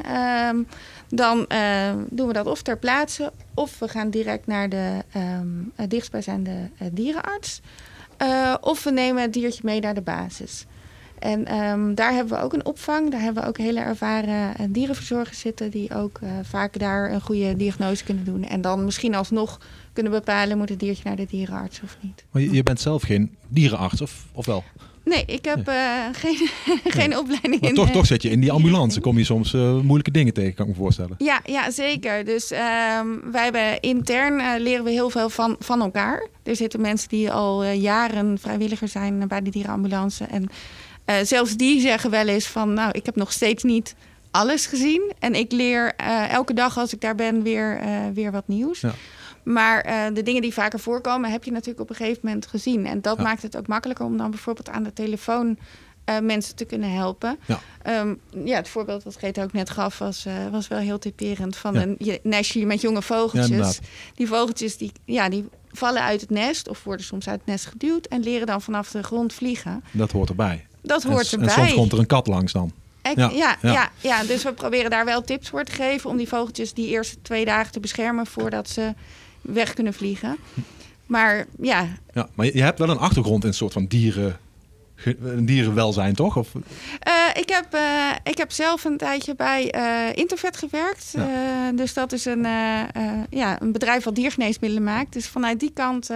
um, 0.48 0.66
dan 1.08 1.46
uh, 1.48 1.92
doen 2.10 2.26
we 2.26 2.32
dat 2.32 2.46
of 2.46 2.62
ter 2.62 2.78
plaatse 2.78 3.32
of 3.54 3.78
we 3.78 3.88
gaan 3.88 4.10
direct 4.10 4.46
naar 4.46 4.68
de 4.68 4.98
um, 5.16 5.72
dichtstbijzijnde 5.88 6.50
uh, 6.50 6.88
dierenarts. 6.92 7.60
Uh, 8.22 8.54
of 8.60 8.84
we 8.84 8.90
nemen 8.90 9.22
het 9.22 9.32
diertje 9.32 9.60
mee 9.64 9.80
naar 9.80 9.94
de 9.94 10.00
basis. 10.00 10.66
En 11.18 11.54
um, 11.54 11.94
daar 11.94 12.12
hebben 12.12 12.36
we 12.38 12.42
ook 12.42 12.52
een 12.52 12.64
opvang. 12.64 13.10
Daar 13.10 13.20
hebben 13.20 13.42
we 13.42 13.48
ook 13.48 13.58
hele 13.58 13.80
ervaren 13.80 14.72
dierenverzorgers 14.72 15.40
zitten... 15.40 15.70
die 15.70 15.94
ook 15.94 16.20
vaak 16.42 16.78
daar 16.78 17.12
een 17.12 17.20
goede 17.20 17.56
diagnose 17.56 18.04
kunnen 18.04 18.24
doen. 18.24 18.44
En 18.44 18.60
dan 18.60 18.84
misschien 18.84 19.14
alsnog 19.14 19.60
kunnen 19.92 20.12
bepalen... 20.12 20.58
moet 20.58 20.68
het 20.68 20.80
diertje 20.80 21.02
naar 21.04 21.16
de 21.16 21.26
dierenarts 21.26 21.80
of 21.82 21.96
niet. 22.00 22.24
Maar 22.30 22.42
je, 22.42 22.50
je 22.50 22.62
bent 22.62 22.80
zelf 22.80 23.02
geen 23.02 23.36
dierenarts, 23.48 24.00
of, 24.00 24.26
of 24.32 24.46
wel? 24.46 24.64
Nee, 25.06 25.24
ik 25.26 25.44
heb 25.44 25.68
uh, 25.68 25.74
geen, 26.12 26.36
geen 26.96 27.08
nee. 27.08 27.18
opleiding 27.18 27.60
maar 27.60 27.70
in. 27.70 27.74
Toch, 27.74 27.90
toch 27.90 28.06
zit 28.06 28.22
je 28.22 28.30
in 28.30 28.40
die 28.40 28.52
ambulance. 28.52 29.00
Kom 29.00 29.18
je 29.18 29.24
soms 29.24 29.52
uh, 29.52 29.80
moeilijke 29.80 30.10
dingen 30.10 30.32
tegen, 30.32 30.54
kan 30.54 30.66
ik 30.66 30.70
me 30.70 30.78
voorstellen. 30.78 31.14
Ja, 31.18 31.40
ja 31.44 31.70
zeker. 31.70 32.24
Dus 32.24 32.52
uh, 32.52 32.58
wij 33.30 33.42
hebben 33.42 33.80
intern 33.80 34.60
leren 34.62 34.84
we 34.84 34.90
heel 34.90 35.10
veel 35.10 35.28
van, 35.28 35.56
van 35.58 35.80
elkaar. 35.80 36.26
Er 36.42 36.56
zitten 36.56 36.80
mensen 36.80 37.08
die 37.08 37.30
al 37.30 37.64
jaren 37.64 38.38
vrijwilliger 38.38 38.88
zijn 38.88 39.28
bij 39.28 39.42
de 39.42 39.50
dierenambulance. 39.50 40.24
En 40.24 40.48
zelfs 41.26 41.56
die 41.56 41.80
zeggen 41.80 42.10
wel 42.10 42.26
eens 42.26 42.46
van, 42.46 42.72
nou, 42.72 42.90
ik 42.92 43.06
heb 43.06 43.16
nog 43.16 43.32
steeds 43.32 43.62
niet 43.62 43.94
alles 44.30 44.66
gezien. 44.66 45.12
En 45.18 45.34
ik 45.34 45.52
leer 45.52 45.94
elke 46.30 46.54
dag 46.54 46.78
als 46.78 46.92
ik 46.92 47.00
daar 47.00 47.14
ben 47.14 47.42
weer, 47.42 47.80
weer 48.14 48.32
wat 48.32 48.48
nieuws. 48.48 48.80
Ja. 48.80 48.94
Maar 49.46 49.86
uh, 49.86 50.14
de 50.14 50.22
dingen 50.22 50.42
die 50.42 50.52
vaker 50.52 50.80
voorkomen, 50.80 51.30
heb 51.30 51.44
je 51.44 51.50
natuurlijk 51.50 51.80
op 51.80 51.90
een 51.90 51.96
gegeven 51.96 52.20
moment 52.22 52.46
gezien. 52.46 52.86
En 52.86 53.00
dat 53.00 53.16
ja. 53.16 53.22
maakt 53.22 53.42
het 53.42 53.56
ook 53.56 53.66
makkelijker 53.66 54.04
om 54.06 54.16
dan 54.16 54.30
bijvoorbeeld 54.30 54.68
aan 54.68 54.82
de 54.82 54.92
telefoon 54.92 55.58
uh, 56.10 56.18
mensen 56.18 56.56
te 56.56 56.64
kunnen 56.64 56.92
helpen. 56.92 57.38
Ja. 57.46 57.60
Um, 58.00 58.20
ja, 58.44 58.56
het 58.56 58.68
voorbeeld 58.68 59.02
wat 59.02 59.14
Greta 59.16 59.42
ook 59.42 59.52
net 59.52 59.70
gaf 59.70 59.98
was, 59.98 60.26
uh, 60.26 60.32
was 60.50 60.68
wel 60.68 60.78
heel 60.78 60.98
typerend. 60.98 61.56
Van 61.56 61.74
ja. 61.74 61.80
een 62.12 62.18
nestje 62.22 62.66
met 62.66 62.80
jonge 62.80 63.02
vogeltjes. 63.02 63.78
die 64.14 64.26
vogeltjes 64.26 64.76
die, 64.76 64.92
ja, 65.04 65.28
die 65.28 65.48
vallen 65.72 66.02
uit 66.02 66.20
het 66.20 66.30
nest 66.30 66.68
of 66.68 66.84
worden 66.84 67.06
soms 67.06 67.28
uit 67.28 67.38
het 67.38 67.46
nest 67.48 67.66
geduwd 67.66 68.06
en 68.06 68.22
leren 68.22 68.46
dan 68.46 68.62
vanaf 68.62 68.90
de 68.90 69.02
grond 69.02 69.32
vliegen. 69.32 69.84
Dat 69.90 70.10
hoort 70.10 70.28
erbij. 70.28 70.66
Dat 70.82 71.02
hoort 71.02 71.32
en, 71.32 71.40
erbij. 71.40 71.54
En 71.54 71.62
soms 71.62 71.74
komt 71.74 71.92
er 71.92 71.98
een 71.98 72.06
kat 72.06 72.26
langs 72.26 72.52
dan. 72.52 72.72
Ik, 73.02 73.16
ja, 73.16 73.30
ja. 73.30 73.56
Ja, 73.60 73.90
ja, 74.00 74.24
dus 74.24 74.42
we 74.42 74.52
proberen 74.52 74.90
daar 74.90 75.04
wel 75.04 75.22
tips 75.22 75.48
voor 75.48 75.64
te 75.64 75.72
geven 75.72 76.10
om 76.10 76.16
die 76.16 76.28
vogeltjes 76.28 76.74
die 76.74 76.88
eerste 76.88 77.22
twee 77.22 77.44
dagen 77.44 77.72
te 77.72 77.80
beschermen 77.80 78.26
voordat 78.26 78.68
ze 78.68 78.94
weg 79.48 79.74
kunnen 79.74 79.94
vliegen. 79.94 80.36
Maar 81.06 81.46
ja. 81.60 81.86
ja. 82.12 82.28
Maar 82.34 82.46
je 82.46 82.62
hebt 82.62 82.78
wel 82.78 82.88
een 82.88 82.98
achtergrond 82.98 83.42
in 83.42 83.48
een 83.48 83.54
soort 83.54 83.72
van 83.72 83.86
dieren, 83.86 84.38
dierenwelzijn, 85.38 86.14
toch? 86.14 86.36
Of? 86.36 86.54
Uh, 86.54 86.62
ik, 87.34 87.48
heb, 87.48 87.74
uh, 87.74 88.10
ik 88.24 88.38
heb 88.38 88.52
zelf 88.52 88.84
een 88.84 88.96
tijdje 88.96 89.34
bij 89.34 89.74
uh, 89.74 90.16
Intervet 90.16 90.56
gewerkt. 90.56 91.14
Ja. 91.16 91.72
dus 91.72 91.94
dat 91.94 92.12
is 92.12 92.24
een, 92.24 92.42
ja, 93.30 93.62
een 93.62 93.72
bedrijf 93.72 94.04
wat 94.04 94.14
diergeneesmiddelen 94.14 94.84
maakt. 94.84 95.12
Dus 95.12 95.26
vanuit 95.26 95.60
die 95.60 95.72
kant 95.74 96.10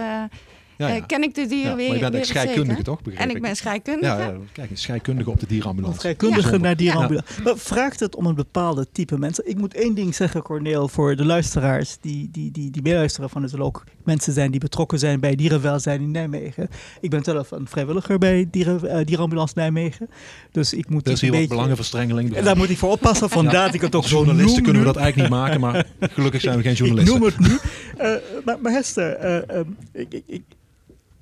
ja, 0.81 0.87
ja. 0.87 0.95
Uh, 0.95 1.05
ken 1.07 1.23
ik 1.23 1.35
de 1.35 1.45
dieren 1.45 1.69
ja, 1.69 1.75
weer. 1.75 1.87
Maar 1.87 1.97
je 1.97 2.09
bent 2.09 2.25
scheikundige, 2.25 2.81
toch? 2.81 2.99
en 3.13 3.29
ik, 3.29 3.35
ik 3.35 3.41
ben 3.41 3.55
scheikundige. 3.55 4.15
Ja, 4.15 4.33
kijk, 4.51 4.69
een 4.69 4.77
scheikundige 4.77 5.29
op 5.29 5.39
de 5.39 5.45
dierenambulance. 5.45 5.99
Scheikundige 5.99 6.57
naar 6.57 6.75
dierenambulance. 6.75 7.41
Maar 7.43 7.57
vraagt 7.57 7.99
het 7.99 8.15
om 8.15 8.25
een 8.25 8.35
bepaalde 8.35 8.87
type 8.91 9.17
mensen? 9.17 9.49
Ik 9.49 9.57
moet 9.57 9.73
één 9.73 9.95
ding 9.95 10.15
zeggen, 10.15 10.41
Corneel, 10.41 10.87
voor 10.87 11.15
de 11.15 11.25
luisteraars 11.25 11.97
die, 12.01 12.29
die, 12.31 12.51
die, 12.51 12.71
die 12.71 12.81
meeluisteren 12.81 13.29
van 13.29 13.43
het 13.43 13.59
ook 13.59 13.83
mensen 14.03 14.33
zijn 14.33 14.51
die 14.51 14.59
betrokken 14.59 14.99
zijn 14.99 15.19
bij 15.19 15.35
dierenwelzijn 15.35 16.01
in 16.01 16.11
Nijmegen. 16.11 16.69
Ik 17.01 17.09
ben 17.09 17.23
zelf 17.23 17.51
een 17.51 17.67
vrijwilliger 17.67 18.17
bij 18.17 18.47
dieren, 18.51 18.85
uh, 18.85 19.05
dierenambulance 19.05 19.53
Nijmegen. 19.57 20.09
Dus 20.51 20.73
ik 20.73 20.89
moet 20.89 21.03
Dat 21.03 21.13
is 21.13 21.21
hier 21.21 21.31
wat 21.31 21.47
belangenverstrengeling. 21.47 22.35
En 22.35 22.43
daar 22.43 22.57
moet 22.57 22.69
ik 22.69 22.77
voor 22.77 22.91
oppassen, 22.91 23.29
vandaar 23.39 23.65
dat 23.65 23.73
ik 23.73 23.81
het 23.81 23.95
ook 23.95 24.03
zo 24.03 24.15
Journalisten 24.15 24.53
noem 24.53 24.63
kunnen 24.63 24.81
we 24.81 24.87
dat 24.87 24.97
eigenlijk 24.97 25.29
niet 25.29 25.39
maken, 25.39 25.59
maar 25.59 25.85
gelukkig 25.99 26.41
zijn 26.41 26.57
we 26.57 26.63
geen 26.63 26.73
journalisten. 26.73 27.15
Ik 27.15 27.19
noem 27.19 27.29
het 27.29 27.39
nu. 27.39 27.59
Uh, 28.05 28.45
maar, 28.45 28.57
maar 28.61 28.71
Hester, 28.71 29.25
uh, 29.49 29.57
um, 29.57 29.77
ik, 29.91 30.13
ik, 30.13 30.23
ik 30.25 30.43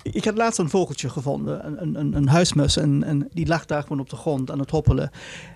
ik 0.02 0.24
had 0.24 0.36
laatst 0.36 0.58
een 0.58 0.70
vogeltje 0.70 1.08
gevonden, 1.08 1.66
een, 1.82 1.98
een, 1.98 2.14
een 2.14 2.28
huismus, 2.28 2.76
en, 2.76 3.04
en, 3.04 3.28
die 3.32 3.46
lag 3.46 3.66
daar 3.66 3.82
gewoon 3.82 4.00
op 4.00 4.10
de 4.10 4.16
grond 4.16 4.50
aan 4.50 4.58
het 4.58 4.70
hoppelen. 4.70 5.10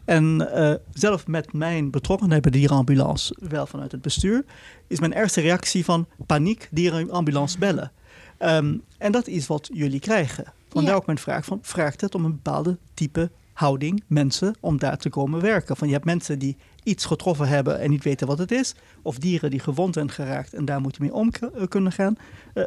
En 0.04 0.48
uh, 0.54 0.74
zelf 0.92 1.26
met 1.26 1.52
mijn 1.52 1.90
betrokkenheid 1.90 2.42
bij 2.42 2.50
de 2.50 2.58
dierenambulance, 2.58 3.36
wel 3.38 3.66
vanuit 3.66 3.92
het 3.92 4.02
bestuur, 4.02 4.44
is 4.86 5.00
mijn 5.00 5.12
eerste 5.12 5.40
reactie 5.40 5.84
van 5.84 6.06
paniek, 6.26 6.68
dierenambulance 6.70 7.58
bellen. 7.58 7.92
Um, 8.38 8.82
en 8.98 9.12
dat 9.12 9.26
is 9.26 9.46
wat 9.46 9.70
jullie 9.72 10.00
krijgen. 10.00 10.44
Vandaar 10.68 10.92
ja. 10.92 10.98
ook 10.98 11.06
mijn 11.06 11.18
vraag 11.18 11.44
van, 11.44 11.58
vraagt 11.62 12.00
het 12.00 12.14
om 12.14 12.24
een 12.24 12.34
bepaalde 12.34 12.78
type 12.94 13.30
houding 13.52 14.02
mensen 14.06 14.54
om 14.60 14.78
daar 14.78 14.98
te 14.98 15.08
komen 15.08 15.40
werken. 15.40 15.76
Van 15.76 15.86
je 15.86 15.92
hebt 15.92 16.04
mensen 16.04 16.38
die 16.38 16.56
iets 16.84 17.04
getroffen 17.04 17.48
hebben 17.48 17.80
en 17.80 17.90
niet 17.90 18.04
weten 18.04 18.26
wat 18.26 18.38
het 18.38 18.50
is. 18.52 18.74
Of 19.02 19.18
dieren 19.18 19.50
die 19.50 19.60
gewond 19.60 19.94
zijn 19.94 20.10
geraakt 20.10 20.54
en 20.54 20.64
daar 20.64 20.80
moet 20.80 20.96
je 20.96 21.02
mee 21.02 21.14
om 21.14 21.30
k- 21.30 21.68
kunnen 21.68 21.92
gaan. 21.92 22.16
Eh, 22.54 22.64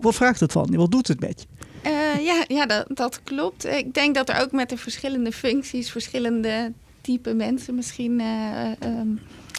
wat 0.00 0.14
vraagt 0.14 0.40
het 0.40 0.52
van? 0.52 0.76
Wat 0.76 0.90
doet 0.90 1.08
het 1.08 1.20
met 1.20 1.40
je? 1.40 1.46
Eh, 1.90 2.24
ja, 2.24 2.44
ja 2.48 2.66
dat, 2.66 2.84
dat 2.88 3.20
klopt. 3.24 3.66
Ik 3.66 3.94
denk 3.94 4.14
dat 4.14 4.28
er 4.28 4.40
ook 4.40 4.52
met 4.52 4.68
de 4.68 4.76
verschillende 4.76 5.32
functies, 5.32 5.90
verschillende 5.90 6.72
type 7.00 7.34
mensen 7.34 7.74
misschien 7.74 8.20
eh, 8.20 8.70
ehm, 8.82 9.08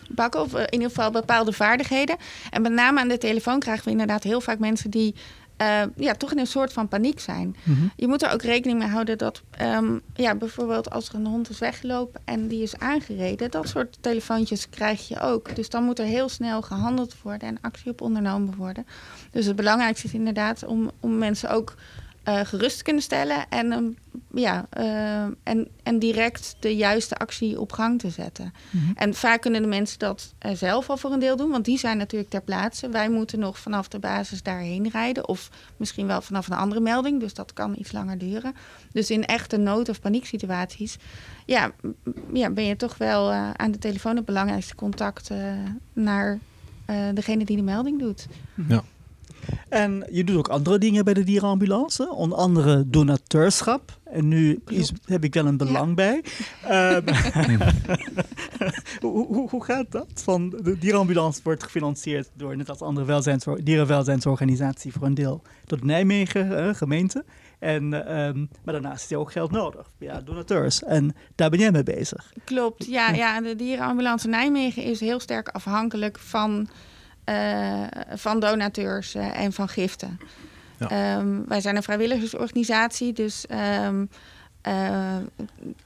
bakken. 0.10 0.42
Of 0.42 0.54
in 0.54 0.74
ieder 0.74 0.88
geval 0.90 1.12
bepaalde 1.12 1.54
vaardigheden. 1.54 2.16
En 2.52 2.62
met 2.62 2.72
name 2.72 3.00
aan 3.00 3.08
de 3.08 3.18
telefoon 3.18 3.60
krijgen 3.60 3.86
we 3.86 3.92
inderdaad 3.92 4.24
heel 4.24 4.42
vaak 4.42 4.60
mensen 4.60 4.90
die 4.90 5.16
eh, 5.60 5.82
ja, 5.96 6.14
toch 6.14 6.32
in 6.32 6.40
een 6.40 6.48
soort 6.48 6.74
van 6.74 6.88
paniek 6.88 7.20
zijn. 7.20 7.56
Mhm. 7.64 7.88
Je 7.96 8.08
moet 8.08 8.24
er 8.24 8.32
ook 8.32 8.42
rekening 8.42 8.80
mee 8.80 8.88
houden 8.88 9.18
dat 9.18 9.42
ehm, 9.52 10.00
ja, 10.14 10.36
bijvoorbeeld 10.36 10.90
als 10.90 11.10
er 11.10 11.16
een 11.16 11.26
hond 11.26 11.50
is 11.50 11.60
weggelopen 11.60 12.22
en 12.26 12.48
die 12.48 12.62
is 12.62 12.78
aangereden, 12.78 13.52
dat 13.52 13.68
soort 13.68 13.98
telefoontjes 14.02 14.70
krijg 14.70 15.08
je 15.08 15.20
ook. 15.20 15.56
Dus 15.56 15.70
dan 15.70 15.84
moet 15.84 16.00
er 16.00 16.06
heel 16.06 16.30
snel 16.30 16.62
gehandeld 16.62 17.22
worden 17.22 17.48
en 17.48 17.58
actie 17.62 17.92
op 17.92 18.02
ondernomen 18.02 18.56
worden. 18.56 18.86
Dus 19.32 19.46
het 19.46 19.56
belangrijkste 19.56 20.08
is 20.08 20.14
inderdaad 20.14 20.66
om, 20.66 20.92
om 21.00 21.18
mensen 21.18 21.50
ook 21.50 21.76
eh, 22.24 22.40
gerust 22.44 22.78
te 22.78 22.84
kunnen 22.84 23.04
stellen 23.04 23.50
en, 23.50 23.72
um, 23.72 23.98
ja, 24.34 24.68
uh, 24.78 25.22
en, 25.44 25.68
en 25.84 26.00
direct 26.00 26.56
de 26.60 26.76
juiste 26.76 27.18
actie 27.18 27.60
op 27.60 27.72
gang 27.72 28.00
te 28.00 28.10
zetten. 28.10 28.54
Mhm. 28.70 28.92
En 28.96 29.14
vaak 29.14 29.42
kunnen 29.42 29.62
de 29.62 29.68
mensen 29.68 30.00
dat 30.00 30.34
uh, 30.46 30.52
zelf 30.52 30.90
al 30.90 30.98
voor 30.98 31.12
een 31.12 31.20
deel 31.20 31.36
doen, 31.36 31.50
want 31.50 31.66
die 31.66 31.78
zijn 31.78 31.98
natuurlijk 31.98 32.30
ter 32.30 32.42
plaatse. 32.42 32.90
Wij 32.90 33.10
moeten 33.10 33.40
nog 33.40 33.60
vanaf 33.60 33.88
de 33.88 34.00
basis 34.00 34.44
daarheen 34.44 34.90
rijden, 34.90 35.28
of 35.28 35.50
misschien 35.78 36.08
wel 36.08 36.22
vanaf 36.22 36.48
een 36.48 36.58
andere 36.58 36.82
melding, 36.82 37.20
dus 37.20 37.34
dat 37.34 37.54
kan 37.54 37.76
iets 37.78 37.92
langer 37.92 38.18
duren. 38.18 38.54
Dus 38.92 39.10
in 39.10 39.26
echte 39.26 39.58
nood- 39.58 39.90
of 39.90 40.02
panieksituaties, 40.02 40.98
ja, 41.46 41.72
ja, 42.34 42.50
ben 42.50 42.66
je 42.66 42.76
toch 42.76 42.98
wel 42.98 43.32
uh, 43.32 43.50
aan 43.52 43.72
de 43.72 43.78
telefoon 43.78 44.16
het 44.16 44.26
belangrijkste 44.26 44.76
contact 44.76 45.30
naar 45.94 46.40
degene 47.14 47.46
die 47.46 47.58
de 47.58 47.64
melding 47.64 48.00
doet. 48.00 48.28
Ja. 48.68 48.84
En 49.70 50.08
je 50.12 50.24
doet 50.24 50.38
ook 50.38 50.48
andere 50.48 50.78
dingen 50.78 51.04
bij 51.06 51.14
de 51.14 51.24
dierenambulance, 51.24 52.14
onder 52.14 52.38
andere 52.38 52.90
donateurschap. 52.90 53.98
En 54.04 54.28
nu 54.28 54.62
is, 54.68 54.92
heb 55.06 55.24
ik 55.24 55.34
wel 55.34 55.46
een 55.46 55.58
belang 55.58 55.88
ja. 55.88 55.94
bij. 55.94 56.24
Um, 56.96 57.04
hoe, 59.02 59.26
hoe, 59.26 59.50
hoe, 59.50 59.64
gaat 59.64 59.92
dat? 59.92 60.08
Van 60.14 60.50
de 60.50 60.78
dierenambulance 60.78 61.40
wordt 61.44 61.64
gefinancierd 61.64 62.30
door 62.34 62.58
net 62.58 62.70
als 62.70 62.82
andere 62.82 63.06
welzijns, 63.06 63.46
dierenwelzijnsorganisatie 63.64 64.92
voor 64.92 65.08
een 65.08 65.14
deel 65.14 65.42
door 65.66 65.80
de 65.80 65.86
Nijmegen 65.86 66.52
uh, 66.52 66.74
gemeente. 66.74 67.26
En, 67.60 68.14
um, 68.20 68.50
maar 68.64 68.74
daarnaast 68.74 69.04
is 69.04 69.12
er 69.12 69.18
ook 69.18 69.32
geld 69.32 69.52
nodig. 69.52 69.92
Ja, 69.98 70.22
donateurs. 70.22 70.84
En 70.84 71.16
daar 71.36 71.50
ben 71.50 71.60
jij 71.60 71.72
mee 71.72 71.84
bezig. 71.84 72.32
Klopt, 72.44 72.86
ja. 72.86 73.10
ja 73.12 73.42
de 73.42 73.56
dierenambulance 73.56 74.28
Nijmegen 74.28 74.84
is 74.84 75.00
heel 75.00 75.20
sterk 75.20 75.48
afhankelijk 75.48 76.20
van 76.20 76.70
van 78.14 78.40
donateurs 78.40 79.16
uh, 79.16 79.40
en 79.40 79.54
van 79.54 79.70
giften. 79.70 80.20
Ja. 80.78 81.18
Um, 81.18 81.48
wij 81.48 81.62
zijn 81.62 81.76
een 81.76 81.84
vrijwilligersorganisatie, 81.84 83.14
dus 83.14 83.46
um, 83.86 84.10
uh, 84.70 85.18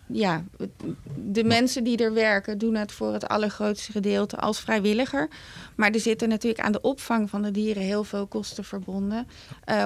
ja, 0.08 0.44
de 1.16 1.44
mensen 1.44 1.84
die 1.84 1.98
er 1.98 2.14
werken 2.14 2.58
doen 2.58 2.76
het 2.76 2.92
voor 2.92 3.14
het 3.14 3.28
allergrootste 3.28 3.92
gedeelte 3.92 4.38
als 4.38 4.60
vrijwilliger. 4.60 5.28
Maar 5.76 5.92
er 5.92 6.00
zitten 6.00 6.30
natuurlijk 6.30 6.64
aan 6.64 6.72
de 6.72 6.82
opvang 6.82 7.30
van 7.30 7.42
de 7.42 7.52
dieren 7.52 7.84
heel 7.84 8.04
veel 8.04 8.28
kosten 8.28 8.64
verbonden. 8.64 9.28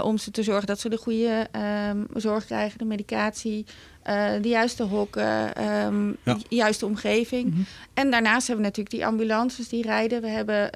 om 0.01 0.17
ze 0.17 0.31
te 0.31 0.43
zorgen 0.43 0.67
dat 0.67 0.79
ze 0.79 0.89
de 0.89 0.97
goede 0.97 1.47
um, 1.89 2.07
zorg 2.13 2.45
krijgen, 2.45 2.77
de 2.77 2.85
medicatie, 2.85 3.65
uh, 4.09 4.31
de 4.41 4.49
juiste 4.49 4.83
hokken, 4.83 5.63
um, 5.85 6.17
ja. 6.23 6.33
de 6.33 6.55
juiste 6.55 6.85
omgeving. 6.85 7.45
Mm 7.45 7.53
-hmm. 7.53 7.65
En 7.93 8.11
daarnaast 8.11 8.47
hebben 8.47 8.65
we 8.65 8.69
natuurlijk 8.69 8.95
die 8.95 9.05
ambulances 9.05 9.69
die 9.69 9.83
rijden. 9.83 10.21
We 10.21 10.27
hebben 10.27 10.69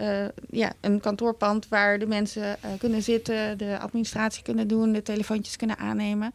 ja, 0.50 0.74
een 0.82 1.00
kantoorpand 1.00 1.68
waar 1.68 2.00
de 2.00 2.08
mensen 2.08 2.58
kunnen 2.78 3.02
zitten, 3.02 3.58
de 3.58 3.80
administratie 3.80 4.44
kunnen 4.44 4.68
doen, 4.68 4.92
de 4.92 5.02
telefoontjes 5.02 5.56
kunnen 5.56 5.78
aannemen. 5.78 6.34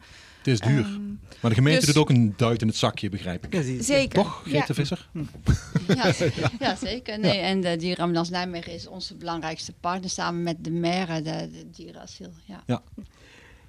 Het 0.51 0.61
is 0.61 0.67
duur. 0.67 0.85
Um, 0.85 1.19
maar 1.41 1.49
de 1.49 1.57
gemeente 1.57 1.85
dus, 1.85 1.93
doet 1.93 2.03
ook 2.03 2.09
een 2.09 2.33
duit 2.37 2.61
in 2.61 2.67
het 2.67 2.75
zakje, 2.75 3.09
begrijp 3.09 3.45
ik. 3.45 3.53
Ja, 3.53 3.83
zeker. 3.83 4.23
Toch, 4.23 4.41
Grete 4.41 4.65
ja. 4.67 4.73
Visser? 4.73 5.09
Ja, 5.87 6.13
ja, 6.67 6.75
zeker. 6.75 7.19
Nee, 7.19 7.39
en 7.39 7.61
de 7.61 7.75
dierenambulance 7.75 8.31
Nijmegen 8.31 8.73
is 8.73 8.87
onze 8.87 9.15
belangrijkste 9.15 9.73
partner 9.79 10.09
samen 10.09 10.43
met 10.43 10.63
de 10.63 10.71
maire, 10.71 11.21
de, 11.21 11.49
de 11.51 11.69
dierenasiel. 11.69 12.31
Ja. 12.45 12.63
Ja. 12.65 12.81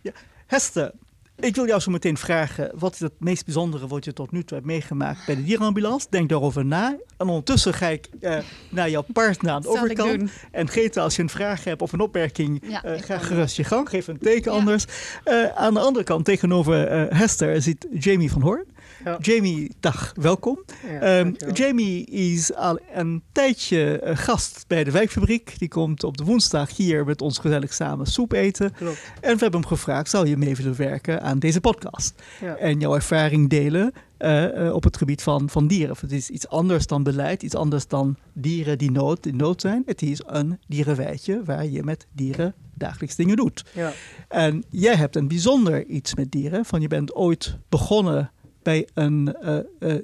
ja. 0.01 0.12
Hester, 0.47 0.93
ik 1.41 1.55
wil 1.55 1.66
jou 1.66 1.80
zo 1.80 1.91
meteen 1.91 2.16
vragen, 2.16 2.70
wat 2.74 2.93
is 2.93 3.01
het 3.01 3.12
meest 3.18 3.45
bijzondere 3.45 3.86
wat 3.86 4.05
je 4.05 4.12
tot 4.12 4.30
nu 4.30 4.45
toe 4.45 4.57
hebt 4.57 4.68
meegemaakt 4.68 5.26
bij 5.26 5.34
de 5.34 5.45
dierenambulance? 5.45 6.07
Denk 6.11 6.28
daarover 6.28 6.64
na. 6.64 6.97
En 7.16 7.28
ondertussen 7.28 7.74
ga 7.74 7.86
ik 7.86 8.09
uh, 8.20 8.39
naar 8.70 8.91
jouw 8.91 9.05
partner 9.12 9.53
aan 9.53 9.62
de 9.62 9.68
overkant. 9.68 10.30
En 10.51 10.68
Greta, 10.68 11.03
als 11.03 11.16
je 11.16 11.22
een 11.22 11.28
vraag 11.28 11.64
hebt 11.64 11.82
of 11.82 11.93
een 11.93 12.01
opmerking, 12.01 12.62
ja, 12.68 12.84
uh, 12.84 13.03
ga 13.03 13.18
gerust 13.18 13.57
je 13.57 13.64
gang. 13.64 13.89
Geef 13.89 14.07
een 14.07 14.18
teken 14.18 14.53
ja. 14.53 14.59
anders. 14.59 14.84
Uh, 15.24 15.45
aan 15.45 15.74
de 15.74 15.80
andere 15.80 16.05
kant, 16.05 16.24
tegenover 16.24 16.91
Hester, 17.14 17.62
zit 17.62 17.86
Jamie 17.99 18.30
van 18.30 18.43
Hoorn. 18.43 18.64
Ja. 19.05 19.18
Jamie, 19.20 19.70
dag, 19.80 20.12
welkom. 20.14 20.64
Ja, 20.86 21.18
um, 21.18 21.36
Jamie 21.53 22.05
is 22.07 22.55
al 22.55 22.78
een 22.94 23.22
tijdje 23.32 24.01
uh, 24.05 24.16
gast 24.16 24.64
bij 24.66 24.84
de 24.84 24.90
wijkfabriek. 24.90 25.59
Die 25.59 25.68
komt 25.68 26.05
op 26.05 26.16
de 26.16 26.24
woensdag 26.24 26.76
hier 26.76 27.05
met 27.05 27.22
ons 27.22 27.38
gezellig 27.38 27.74
samen 27.74 28.07
soep 28.07 28.32
eten. 28.32 28.72
Klopt. 28.72 29.12
En 29.14 29.34
we 29.34 29.40
hebben 29.40 29.61
hem 29.61 29.68
gevraagd, 29.68 30.11
zou 30.11 30.28
je 30.28 30.36
mee 30.36 30.57
willen 30.57 30.76
werken 30.76 31.22
aan 31.22 31.38
deze 31.38 31.61
podcast? 31.61 32.22
Ja. 32.40 32.57
En 32.57 32.80
jouw 32.80 32.94
ervaring 32.94 33.49
delen 33.49 33.92
uh, 34.18 34.44
uh, 34.44 34.74
op 34.74 34.84
het 34.84 34.96
gebied 34.96 35.22
van, 35.22 35.51
van 35.51 35.66
dieren. 35.66 35.96
Het 36.01 36.12
is 36.12 36.30
iets 36.30 36.49
anders 36.49 36.86
dan 36.86 37.03
beleid, 37.03 37.42
iets 37.42 37.55
anders 37.55 37.86
dan 37.86 38.16
dieren 38.32 38.78
die 38.78 38.90
nood, 38.90 39.26
in 39.26 39.36
nood 39.36 39.61
zijn. 39.61 39.82
Het 39.86 40.03
is 40.03 40.22
een 40.26 40.59
dierenwijtje 40.66 41.42
waar 41.44 41.66
je 41.66 41.82
met 41.82 42.07
dieren 42.12 42.55
dagelijks 42.74 43.16
dingen 43.16 43.36
doet. 43.36 43.64
Ja. 43.74 43.92
En 44.28 44.64
jij 44.70 44.94
hebt 44.94 45.16
een 45.16 45.28
bijzonder 45.28 45.86
iets 45.86 46.14
met 46.14 46.32
dieren. 46.32 46.64
Van 46.64 46.80
je 46.80 46.88
bent 46.88 47.14
ooit 47.14 47.57
begonnen 47.68 48.30
bij 48.62 48.88
een, 48.94 49.34
uh, 49.42 49.59
uh, 49.80 49.92
uh, 49.92 50.00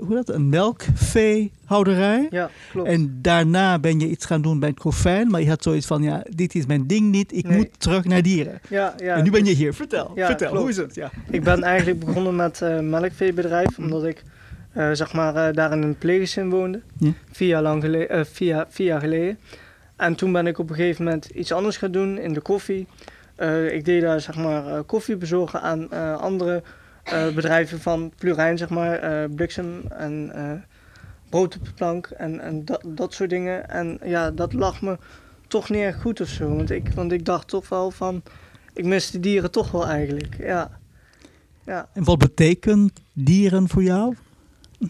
hoe 0.00 0.14
dat, 0.14 0.28
een 0.28 0.48
melkveehouderij. 0.48 2.26
Ja, 2.30 2.50
klopt. 2.70 2.88
En 2.88 3.18
daarna 3.22 3.78
ben 3.78 4.00
je 4.00 4.08
iets 4.08 4.24
gaan 4.24 4.42
doen 4.42 4.58
bij 4.58 4.68
het 4.68 4.78
Profijn. 4.78 5.28
Maar 5.28 5.40
je 5.40 5.48
had 5.48 5.62
zoiets 5.62 5.86
van, 5.86 6.02
ja, 6.02 6.24
dit 6.28 6.54
is 6.54 6.66
mijn 6.66 6.86
ding 6.86 7.10
niet. 7.10 7.36
Ik 7.36 7.48
nee. 7.48 7.56
moet 7.56 7.80
terug 7.80 8.04
naar 8.04 8.22
dieren. 8.22 8.60
Ja, 8.68 8.94
ja, 8.96 9.16
en 9.16 9.24
nu 9.24 9.30
ben 9.30 9.44
je 9.44 9.54
hier. 9.54 9.74
Vertel, 9.74 10.12
vertel 10.14 10.48
klopt. 10.48 10.62
hoe 10.62 10.68
is 10.68 10.76
het? 10.76 10.94
Ja. 10.94 11.10
Ik 11.30 11.44
ben 11.44 11.62
eigenlijk 11.62 12.04
begonnen 12.04 12.36
met 12.36 12.60
een 12.60 12.90
melkveebedrijf. 12.90 13.78
Omdat 13.78 14.04
ik, 14.04 14.22
zeg 14.92 15.12
maar, 15.12 15.52
daar 15.52 15.72
in 15.72 15.82
een 15.82 15.98
pleeggezin 15.98 16.50
woonde. 16.50 16.80
Ja. 16.98 17.12
Vier, 17.32 17.48
jaar 17.48 17.62
lang 17.62 17.82
geleden, 17.82 18.26
vier, 18.26 18.66
vier 18.68 18.86
jaar 18.86 19.00
geleden. 19.00 19.38
En 19.96 20.14
toen 20.14 20.32
ben 20.32 20.46
ik 20.46 20.58
op 20.58 20.70
een 20.70 20.76
gegeven 20.76 21.04
moment 21.04 21.24
iets 21.26 21.52
anders 21.52 21.76
gaan 21.76 21.92
doen 21.92 22.18
in 22.18 22.32
de 22.32 22.40
koffie. 22.40 22.86
ik 23.70 23.84
deed 23.84 24.02
daar, 24.02 24.20
zeg 24.20 24.36
maar, 24.36 24.82
koffie 24.82 25.16
bezorgen 25.16 25.60
aan 25.60 25.90
andere... 26.18 26.62
Uh, 27.12 27.34
bedrijven 27.34 27.80
van 27.80 28.12
Plurijn, 28.16 28.58
zeg 28.58 28.68
maar, 28.68 29.22
uh, 29.22 29.34
bliksem 29.34 29.82
en 29.88 30.32
uh, 30.34 30.52
brood 31.28 31.56
op 31.56 31.64
de 31.64 31.72
plank 31.72 32.06
en, 32.06 32.40
en 32.40 32.64
dat, 32.64 32.82
dat 32.86 33.14
soort 33.14 33.30
dingen. 33.30 33.68
En 33.68 33.98
ja, 34.04 34.30
dat 34.30 34.52
lag 34.52 34.82
me 34.82 34.98
toch 35.46 35.70
niet 35.70 35.82
echt 35.82 36.00
goed 36.00 36.20
of 36.20 36.28
zo. 36.28 36.56
Want 36.56 36.70
ik, 36.70 36.88
want 36.94 37.12
ik 37.12 37.24
dacht 37.24 37.48
toch 37.48 37.68
wel 37.68 37.90
van, 37.90 38.22
ik 38.72 38.84
mis 38.84 39.10
de 39.10 39.20
dieren 39.20 39.50
toch 39.50 39.70
wel 39.70 39.86
eigenlijk, 39.86 40.36
ja. 40.38 40.78
ja. 41.64 41.88
En 41.92 42.04
wat 42.04 42.18
betekent 42.18 43.00
dieren 43.12 43.68
voor 43.68 43.82
jou? 43.82 44.14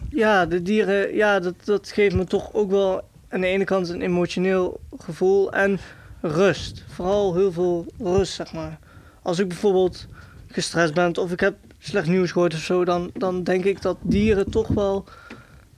Ja, 0.09 0.45
de 0.45 0.61
dieren, 0.61 1.15
ja, 1.15 1.39
dat, 1.39 1.55
dat 1.63 1.91
geeft 1.91 2.15
me 2.15 2.23
toch 2.23 2.53
ook 2.53 2.69
wel 2.69 3.01
aan 3.29 3.41
de 3.41 3.47
ene 3.47 3.63
kant 3.63 3.89
een 3.89 4.01
emotioneel 4.01 4.79
gevoel 4.97 5.51
en 5.51 5.79
rust. 6.21 6.83
Vooral 6.87 7.35
heel 7.35 7.51
veel 7.51 7.85
rust, 7.99 8.33
zeg 8.33 8.53
maar. 8.53 8.79
Als 9.21 9.39
ik 9.39 9.47
bijvoorbeeld 9.47 10.07
gestrest 10.47 10.93
ben 10.93 11.17
of 11.17 11.31
ik 11.31 11.39
heb 11.39 11.55
slecht 11.79 12.07
nieuws 12.07 12.31
gehoord 12.31 12.53
of 12.53 12.59
zo, 12.59 12.85
dan, 12.85 13.11
dan 13.13 13.43
denk 13.43 13.63
ik 13.65 13.81
dat 13.81 13.97
dieren 14.01 14.51
toch 14.51 14.67
wel 14.67 15.05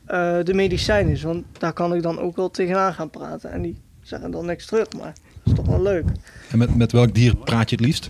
uh, 0.08 0.38
de 0.44 0.54
medicijn 0.54 1.08
is. 1.08 1.22
Want 1.22 1.46
daar 1.60 1.74
kan 1.74 1.96
ik 1.96 2.02
dan 2.02 2.20
ook 2.20 2.36
wel 2.36 2.50
tegenaan 2.50 2.94
gaan 2.94 3.10
praten. 3.10 3.52
En 3.52 3.62
die 3.62 3.78
zeggen 4.02 4.32
dan 4.32 4.46
niks 4.46 4.66
terug, 4.66 4.94
maar 4.94 5.14
dat 5.44 5.46
is 5.46 5.54
toch 5.54 5.66
wel 5.66 5.82
leuk. 5.82 6.06
En 6.52 6.58
met, 6.58 6.76
met 6.76 6.92
welk 6.92 7.14
dier 7.14 7.36
praat 7.36 7.70
je 7.70 7.76
het 7.76 7.86
liefst? 7.86 8.10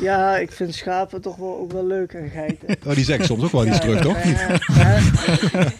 Ja, 0.00 0.36
ik 0.36 0.52
vind 0.52 0.74
schapen 0.74 1.20
toch 1.20 1.36
wel 1.36 1.58
ook 1.58 1.72
wel 1.72 1.86
leuk 1.86 2.12
en 2.12 2.28
geiten. 2.30 2.68
Oh, 2.86 2.94
die 2.94 3.04
zeggen 3.04 3.24
soms 3.26 3.44
ook 3.44 3.50
wel 3.52 3.66
iets 3.66 3.76
ja, 3.76 3.82
terug, 3.82 4.00
toch? 4.00 4.24
Ja, 4.24 4.30
ja, 4.74 5.00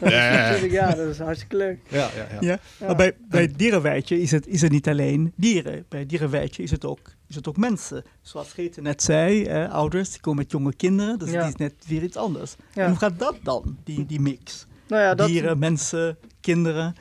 dat 0.01 0.11
ja, 0.11 0.49
is, 0.51 0.71
ja, 0.73 0.95
dat 0.95 1.09
is 1.09 1.19
hartstikke 1.19 1.57
leuk. 1.57 1.79
Ja, 1.89 1.99
ja, 2.17 2.27
ja. 2.31 2.39
ja. 2.41 2.59
Maar 2.87 2.97
bij, 2.97 3.13
bij 3.29 3.43
het 3.43 3.59
dierenwijtje 3.59 4.21
is 4.21 4.31
het, 4.31 4.47
is 4.47 4.61
het 4.63 4.73
niet 4.73 4.89
alleen 4.89 5.33
dieren. 5.37 5.85
Bij 5.89 5.99
het 6.01 6.09
dierenwijtje 6.09 6.63
is 6.63 6.71
het 6.71 6.85
ook, 6.85 6.99
is 7.29 7.35
het 7.35 7.49
ook 7.49 7.57
mensen. 7.57 8.05
Zoals 8.23 8.53
Grete 8.53 8.81
net 8.81 9.03
zei, 9.03 9.45
eh, 9.45 9.73
ouders 9.73 10.11
die 10.11 10.21
komen 10.21 10.43
met 10.43 10.51
jonge 10.53 10.75
kinderen. 10.75 11.19
Dus 11.19 11.31
Ja. 11.31 11.39
het 11.39 11.49
is 11.49 11.55
net 11.57 11.73
weer 11.87 12.03
iets 12.03 12.17
anders. 12.17 12.57
Ja. 12.73 12.83
En 12.83 12.89
hoe 12.89 12.99
gaat 12.99 13.19
dat 13.19 13.37
dan, 13.43 13.77
die, 13.85 14.07
die 14.07 14.21
mix? 14.21 14.67
Nou 14.89 15.03
ja, 15.03 15.15
dat, 15.15 15.27
Dieren, 15.29 15.59
mensen, 15.59 16.17
kinderen. 16.41 16.95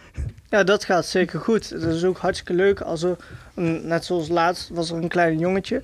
ja, 0.50 0.64
dat 0.64 0.84
gaat 0.86 1.06
zeker 1.06 1.40
goed. 1.40 1.70
Het 1.70 1.84
is 1.84 2.04
ook 2.04 2.18
hartstikke 2.18 2.54
leuk 2.54 2.82
als 2.82 3.04
er, 3.04 3.16
een- 3.54 3.88
net 3.88 4.06
zoals 4.06 4.28
laatst, 4.28 4.70
was 4.70 4.90
er 4.90 4.96
een 4.98 5.08
klein 5.08 5.40
jongetje. 5.40 5.82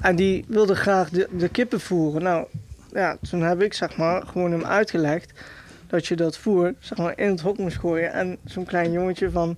En 0.00 0.16
die 0.16 0.44
wilde 0.48 0.74
graag 0.74 1.10
de, 1.10 1.28
de 1.36 1.48
kippen 1.48 1.80
voeren. 1.80 2.22
Nou, 2.22 2.46
ja, 2.92 3.16
toen 3.30 3.42
heb 3.42 3.62
ik 3.62 3.74
zeg 3.74 3.96
maar 3.96 4.26
gewoon 4.26 4.50
hem 4.52 4.64
uitgelegd 4.64 5.40
dat 5.86 6.06
je 6.06 6.16
dat 6.16 6.38
voer 6.38 6.74
zeg 6.78 6.98
maar, 6.98 7.18
in 7.18 7.28
het 7.30 7.40
hok 7.40 7.58
moest 7.58 7.78
gooien. 7.78 8.12
En 8.12 8.36
zo'n 8.44 8.64
klein 8.64 8.92
jongetje 8.92 9.30
van 9.30 9.56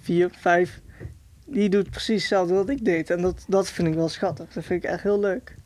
vier, 0.00 0.30
vijf, 0.38 0.80
die 1.46 1.68
doet 1.68 1.90
precies 1.90 2.20
hetzelfde 2.20 2.54
wat 2.54 2.68
ik 2.68 2.84
deed. 2.84 3.10
En 3.10 3.22
dat, 3.22 3.44
dat 3.48 3.70
vind 3.70 3.88
ik 3.88 3.94
wel 3.94 4.08
schattig. 4.08 4.48
Dat 4.52 4.64
vind 4.64 4.84
ik 4.84 4.90
echt 4.90 5.02
heel 5.02 5.20
leuk. 5.20 5.56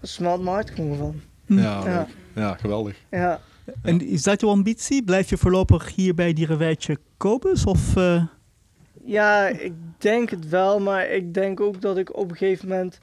Dat 0.00 0.10
smalt 0.10 0.42
mijn 0.42 0.54
hart 0.54 0.70
gewoon 0.70 0.96
van. 0.96 1.20
Ja, 1.46 1.86
Ja. 1.86 2.06
ja 2.34 2.54
geweldig. 2.54 2.96
Ja. 3.10 3.40
En 3.82 4.00
is 4.06 4.22
dat 4.22 4.40
jouw 4.40 4.50
ambitie? 4.50 5.04
Blijf 5.04 5.30
je 5.30 5.36
voorlopig 5.36 5.94
hier 5.94 6.14
bij 6.14 6.32
Dierenweidje 6.32 6.98
Kobus? 7.16 7.64
Of, 7.64 7.96
eh, 7.96 8.24
Ja, 9.04 9.46
ik 9.48 9.72
denk 9.98 10.30
het 10.30 10.48
wel, 10.48 10.80
maar 10.80 11.08
ik 11.08 11.34
denk 11.34 11.60
ook 11.60 11.80
dat 11.80 11.96
ik 11.98 12.16
op 12.16 12.30
een 12.30 12.36
gegeven 12.36 12.68
moment 12.68 12.98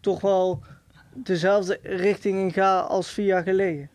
toch 0.00 0.20
wel 0.20 0.62
dezelfde 1.14 1.78
richting 1.82 2.38
in 2.38 2.52
ga 2.52 2.78
als 2.80 3.08
vier 3.10 3.26
jaar 3.26 3.42
geleden. 3.42 3.88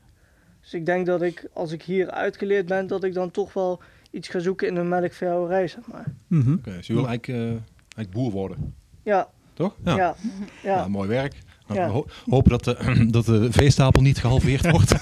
Dus 0.62 0.74
ik 0.74 0.86
denk 0.86 1.06
dat 1.06 1.22
ik, 1.22 1.47
als 1.53 1.72
ik 1.72 1.82
hier 1.84 2.12
uitgeleerd 2.12 2.66
ben, 2.66 2.88
dat 2.88 3.03
ik 3.03 3.14
dan 3.14 3.32
toch 3.32 3.53
wel 3.53 3.82
iets 4.12 4.28
ga 4.28 4.39
zoeken 4.39 4.68
in 4.68 4.76
een 4.76 4.88
melkveehouderij, 4.89 5.68
zeg 5.68 5.88
maar. 5.91 6.06
Mhm. 6.28 6.53
Oké, 6.53 6.72
dus 6.72 6.88
je 6.88 6.93
wil 6.93 7.08
eigenlijk, 7.08 7.39
eh, 7.41 7.49
eigenlijk 7.95 8.12
boer 8.12 8.32
worden, 8.32 8.74
Ja. 9.03 9.28
toch? 9.53 9.76
Ja. 9.84 9.95
Ja. 9.95 10.16
Ja, 10.64 10.88
mooi 10.88 11.10
werk. 11.10 11.34
Nou, 11.68 11.80
Ja. 11.80 11.86
We 11.88 11.91
ho- 11.93 12.06
hopen 12.30 12.49
dat 12.51 12.64
de, 12.64 13.06
dat 13.12 13.26
de 13.26 13.51
veestapel 13.51 14.01
niet 14.01 14.18
gehalveerd 14.18 14.70
wordt. 14.72 14.93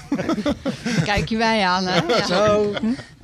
Kijk 1.04 1.28
je 1.28 1.36
wij 1.36 1.62
aan, 1.64 1.84
hè? 1.86 2.00
Ja. 2.06 2.26
Zo, 2.26 2.72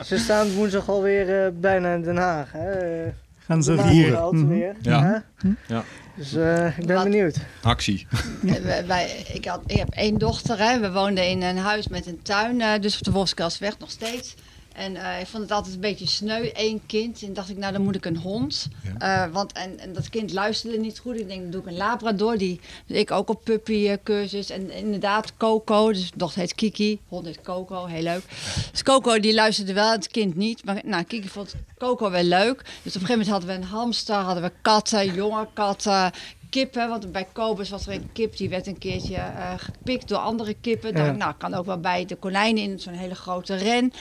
ze 0.04 0.18
staan 0.18 0.52
woensdag 0.52 0.88
alweer 0.88 1.44
eh 1.44 1.52
bijna 1.60 1.94
in 1.94 2.02
Den 2.02 2.16
Haag. 2.16 2.52
Hè. 2.52 3.02
Gaan 3.50 3.62
ze 3.62 3.78
vieren. 3.78 4.34
Mhm. 4.36 4.48
weer. 4.48 4.74
Ja. 4.82 5.24
Ja. 5.66 5.84
Dus 6.16 6.34
eh, 6.34 6.78
ik 6.78 6.86
ben 6.86 7.02
benieuwd. 7.02 7.36
Actie. 7.62 8.06
Wij- 8.62 8.86
wij- 8.86 9.24
ik, 9.32 9.44
had, 9.44 9.60
ik 9.66 9.76
heb 9.76 9.88
één 9.90 10.18
dochter. 10.18 10.58
Hè. 10.58 10.80
We 10.80 10.92
woonden 10.92 11.28
in 11.28 11.42
een 11.42 11.56
huis 11.58 11.88
met 11.88 12.06
een 12.06 12.22
tuin, 12.22 12.60
eh, 12.60 12.80
dus 12.80 12.96
op 12.98 13.02
de 13.04 13.10
Wolfskasweg 13.10 13.78
nog 13.78 13.90
steeds. 13.90 14.34
En 14.72 14.96
eh, 14.96 15.20
ik 15.20 15.26
vond 15.26 15.42
het 15.42 15.52
altijd 15.52 15.74
een 15.74 15.80
beetje 15.80 16.06
sneu, 16.06 16.46
één 16.46 16.86
kind. 16.86 17.22
En 17.22 17.32
dacht 17.32 17.48
ik, 17.48 17.56
nou 17.56 17.72
dan 17.72 17.82
moet 17.82 17.94
ik 17.94 18.04
een 18.04 18.16
hond. 18.16 18.68
Eh, 18.98 19.26
want, 19.32 19.52
en, 19.52 19.78
en 19.78 19.92
dat 19.92 20.08
kind 20.08 20.32
luisterde 20.32 20.78
niet 20.78 20.98
goed. 20.98 21.18
Ik 21.18 21.28
denk, 21.28 21.42
dan 21.42 21.50
doe 21.50 21.60
ik 21.60 21.66
een 21.66 21.76
labrador. 21.76 22.38
Die, 22.38 22.60
dus 22.86 22.96
ik 22.96 23.10
ook 23.10 23.28
op 23.28 23.44
puppycursus. 23.44 24.50
En 24.50 24.70
inderdaad, 24.70 25.36
Coco, 25.36 25.92
dus 25.92 26.10
de 26.10 26.18
dochter 26.18 26.40
heet 26.40 26.54
Kiki. 26.54 27.00
Hond 27.08 27.26
heet 27.26 27.40
Coco, 27.40 27.86
heel 27.86 28.02
leuk. 28.02 28.22
Dus 28.70 28.82
Coco 28.82 29.20
die 29.20 29.34
luisterde 29.34 29.72
wel, 29.72 29.90
het 29.90 30.08
kind 30.08 30.36
niet. 30.36 30.64
Maar 30.64 30.80
nou, 30.84 31.04
Kiki 31.04 31.28
vond 31.28 31.54
Coco 31.78 32.10
wel 32.10 32.22
leuk. 32.22 32.62
Dus 32.82 32.96
op 32.96 33.00
een 33.00 33.06
gegeven 33.06 33.08
moment 33.08 33.28
hadden 33.28 33.48
we 33.48 33.54
een 33.54 33.64
hamster, 33.64 34.14
hadden 34.14 34.42
we 34.42 34.52
katten, 34.62 35.14
jonge 35.14 35.48
katten 35.52 36.12
kippen. 36.50 36.88
Want 36.88 37.12
bij 37.12 37.26
Kobus 37.32 37.70
was 37.70 37.86
er 37.86 37.92
een 37.92 38.12
kip 38.12 38.36
die 38.36 38.48
werd 38.48 38.66
een 38.66 38.78
keertje 38.78 39.14
eh, 39.14 39.52
gepikt 39.56 40.08
door 40.08 40.18
andere 40.18 40.54
kippen. 40.54 40.96
Ja. 40.96 41.10
Nou, 41.10 41.34
kan 41.38 41.54
ook 41.54 41.66
wel 41.66 41.80
bij 41.80 42.04
de 42.04 42.16
konijnen 42.16 42.62
in 42.62 42.78
zo'n 42.78 42.92
hele 42.92 43.14
grote 43.14 43.54
ren. 43.54 43.92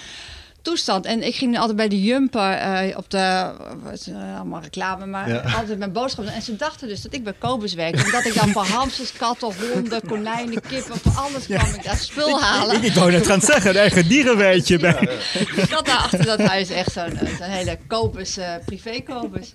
Toestand. 0.62 1.05
En 1.05 1.24
ik 1.24 1.36
ging 1.36 1.57
altijd 1.57 1.78
bij 1.78 1.88
de 1.88 2.01
Jumper 2.01 2.51
eh, 2.51 2.97
op 2.97 3.10
de. 3.10 3.51
Wat 3.84 3.93
is, 3.93 4.07
eh, 4.07 4.36
allemaal 4.36 4.62
reclame, 4.62 5.05
maar 5.05 5.30
Ja. 5.30 5.39
altijd 5.60 5.78
mijn 5.80 5.91
boodschappen. 5.91 6.34
En 6.34 6.41
ze 6.41 6.55
dachten 6.55 6.88
dus 6.88 7.01
dat 7.01 7.14
ik 7.14 7.24
bij 7.24 7.34
Kobus 7.39 7.74
werkte. 7.74 8.03
En 8.03 8.12
dat 8.12 8.26
ik 8.26 8.36
dan 8.36 8.49
voor 8.49 8.66
hamsters, 8.66 9.14
katten, 9.14 9.49
honden, 9.74 10.01
konijnen, 10.07 10.62
kippen, 10.62 10.97
voor 10.99 11.22
alles 11.22 11.45
kwam 11.45 11.74
ik 11.74 11.84
daar 11.84 11.97
spul 11.97 12.41
halen. 12.41 12.76
Ik, 12.76 12.84
ik 12.84 12.93
wou 12.93 13.12
net 13.12 13.28
gaan 13.28 13.41
zeggen, 13.41 13.70
een 13.70 13.76
eigen 13.78 14.07
dierenweidje 14.07 14.80
bij. 14.80 15.10
Ik 15.55 15.70
had 15.70 15.86
daar 15.86 15.97
achter 15.97 16.26
dat 16.26 16.41
huis 16.41 16.70
echt 16.70 16.91
zo'n 16.91 17.18
eh, 17.18 17.28
hele 17.39 17.78
Kobus, 17.88 18.38
eh 18.38 18.53
privé 18.66 19.01
Kobus. 19.01 19.51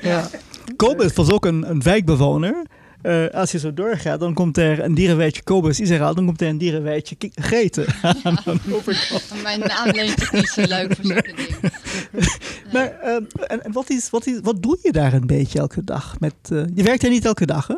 Ja. 0.00 0.28
Kobus 0.76 1.12
was 1.12 1.30
ook 1.30 1.44
een, 1.44 1.70
een 1.70 1.82
wijkbewoner. 1.82 2.66
Eh, 3.02 3.26
als 3.28 3.52
je 3.52 3.58
zo 3.58 3.74
doorgaat, 3.74 4.20
dan 4.20 4.34
komt 4.34 4.56
er 4.58 4.80
een 4.84 4.94
dierenweidje 4.94 5.42
Kobus 5.42 5.80
Israël, 5.80 6.14
dan 6.14 6.26
komt 6.26 6.40
er 6.40 6.48
een 6.48 6.58
dierenweidje 6.58 7.16
Ki- 7.16 7.30
Grete 7.34 7.86
aan 8.22 8.38
de 8.44 8.74
overkant. 8.74 9.32
Mijn 9.42 9.60
naam 9.60 9.90
leent 9.90 10.18
zich 10.18 10.32
niet 10.32 10.48
zo 10.48 10.60
leuk 10.60 10.94
voor 10.96 11.04
zulke 11.04 11.34
dingen. 11.34 11.72
Maar 12.72 12.90
eh, 13.00 13.14
en, 13.46 13.64
en 13.64 13.72
wat, 13.72 13.90
is, 13.90 14.10
wat, 14.10 14.26
is, 14.26 14.38
wat 14.42 14.62
doe 14.62 14.78
je 14.82 14.92
daar 14.92 15.12
een 15.12 15.26
beetje 15.26 15.58
elke 15.58 15.84
dag? 15.84 16.20
Met, 16.20 16.34
eh, 16.52 16.62
je 16.74 16.82
werkt 16.82 17.02
er 17.02 17.10
niet 17.10 17.24
elke 17.24 17.46
dag, 17.46 17.66
hè? 17.66 17.74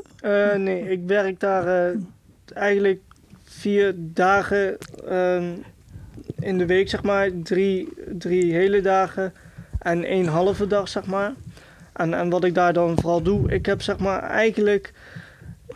Eh, 0.52 0.58
nee, 0.58 0.90
ik 0.90 1.00
werk 1.06 1.40
daar 1.40 1.66
eh, 1.90 1.96
eigenlijk 2.54 3.00
vier 3.44 3.94
dagen 3.96 4.76
ehm, 5.08 5.44
in 6.38 6.58
de 6.58 6.66
week, 6.66 6.88
zeg 6.88 7.02
maar. 7.02 7.30
Drie, 7.42 7.88
drie 8.18 8.52
hele 8.52 8.80
dagen 8.80 9.32
en 9.78 10.04
één 10.04 10.26
halve 10.26 10.66
dag, 10.66 10.88
zeg 10.88 11.06
maar. 11.06 11.32
En, 11.92 12.14
en 12.14 12.28
wat 12.30 12.44
ik 12.44 12.54
daar 12.54 12.72
dan 12.72 12.94
vooral 13.00 13.22
doe, 13.22 13.52
ik 13.52 13.66
heb 13.66 13.82
zeg 13.82 13.98
maar 13.98 14.22
eigenlijk... 14.22 14.92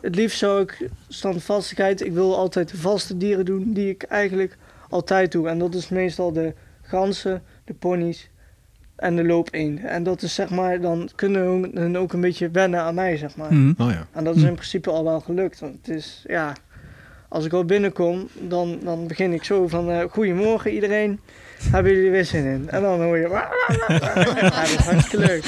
Het 0.05 0.15
liefst 0.15 0.39
zou 0.39 0.63
ik 0.63 0.89
standvastigheid, 1.09 2.01
ik 2.05 2.13
wil 2.13 2.37
altijd 2.37 2.71
de 2.71 2.77
vaste 2.77 3.17
dieren 3.17 3.45
doen 3.45 3.73
die 3.73 3.89
ik 3.89 4.03
eigenlijk 4.03 4.57
altijd 4.89 5.33
doe. 5.33 5.49
En 5.49 5.59
dat 5.59 5.75
is 5.75 5.89
meestal 5.89 6.33
de 6.33 6.53
ganzen, 6.83 7.43
de 7.65 7.75
ponies 7.75 8.31
en 8.97 9.17
de 9.17 9.25
loopeenden. 9.25 9.85
En 9.85 10.03
dat 10.03 10.23
is 10.23 10.35
zeg 10.35 10.51
maar, 10.51 10.81
dan 10.81 11.09
kunnen 11.15 11.71
hun 11.75 11.99
ook 11.99 12.13
een 12.13 12.21
beetje 12.21 12.51
wennen 12.51 12.81
aan 12.81 12.95
mij, 12.95 13.17
zeg 13.17 13.37
maar. 13.37 13.55
Mhm. 13.55 13.83
Oh 13.83 13.91
ja. 13.91 14.07
En 14.13 14.25
dat 14.25 14.35
is 14.35 14.41
Mhm. 14.41 14.49
in 14.51 14.55
principe 14.57 14.91
al 14.91 15.05
wel 15.05 15.21
gelukt. 15.21 15.61
Want 15.61 15.75
het 15.87 15.97
is, 15.97 16.25
ja, 16.27 16.53
als 17.29 17.45
ik 17.45 17.53
al 17.53 17.65
binnenkom, 17.65 18.29
dan, 18.49 18.79
dan 18.83 19.07
begin 19.07 19.33
ik 19.33 19.45
zo 19.45 19.69
van, 19.69 19.91
eh 19.91 20.05
goedemorgen 20.11 20.71
iedereen, 20.73 21.21
hebben 21.71 21.93
jullie 21.93 22.07
er 22.07 22.13
weer 22.13 22.25
zin 22.25 22.45
in? 22.45 22.69
En 22.69 22.83
dan 22.83 23.03
hoor 23.03 23.17
je, 23.17 23.29
ja, 23.89 24.15
dat 24.15 24.69
is 24.69 24.77
hartstikke 24.77 25.27
leuk. 25.27 25.45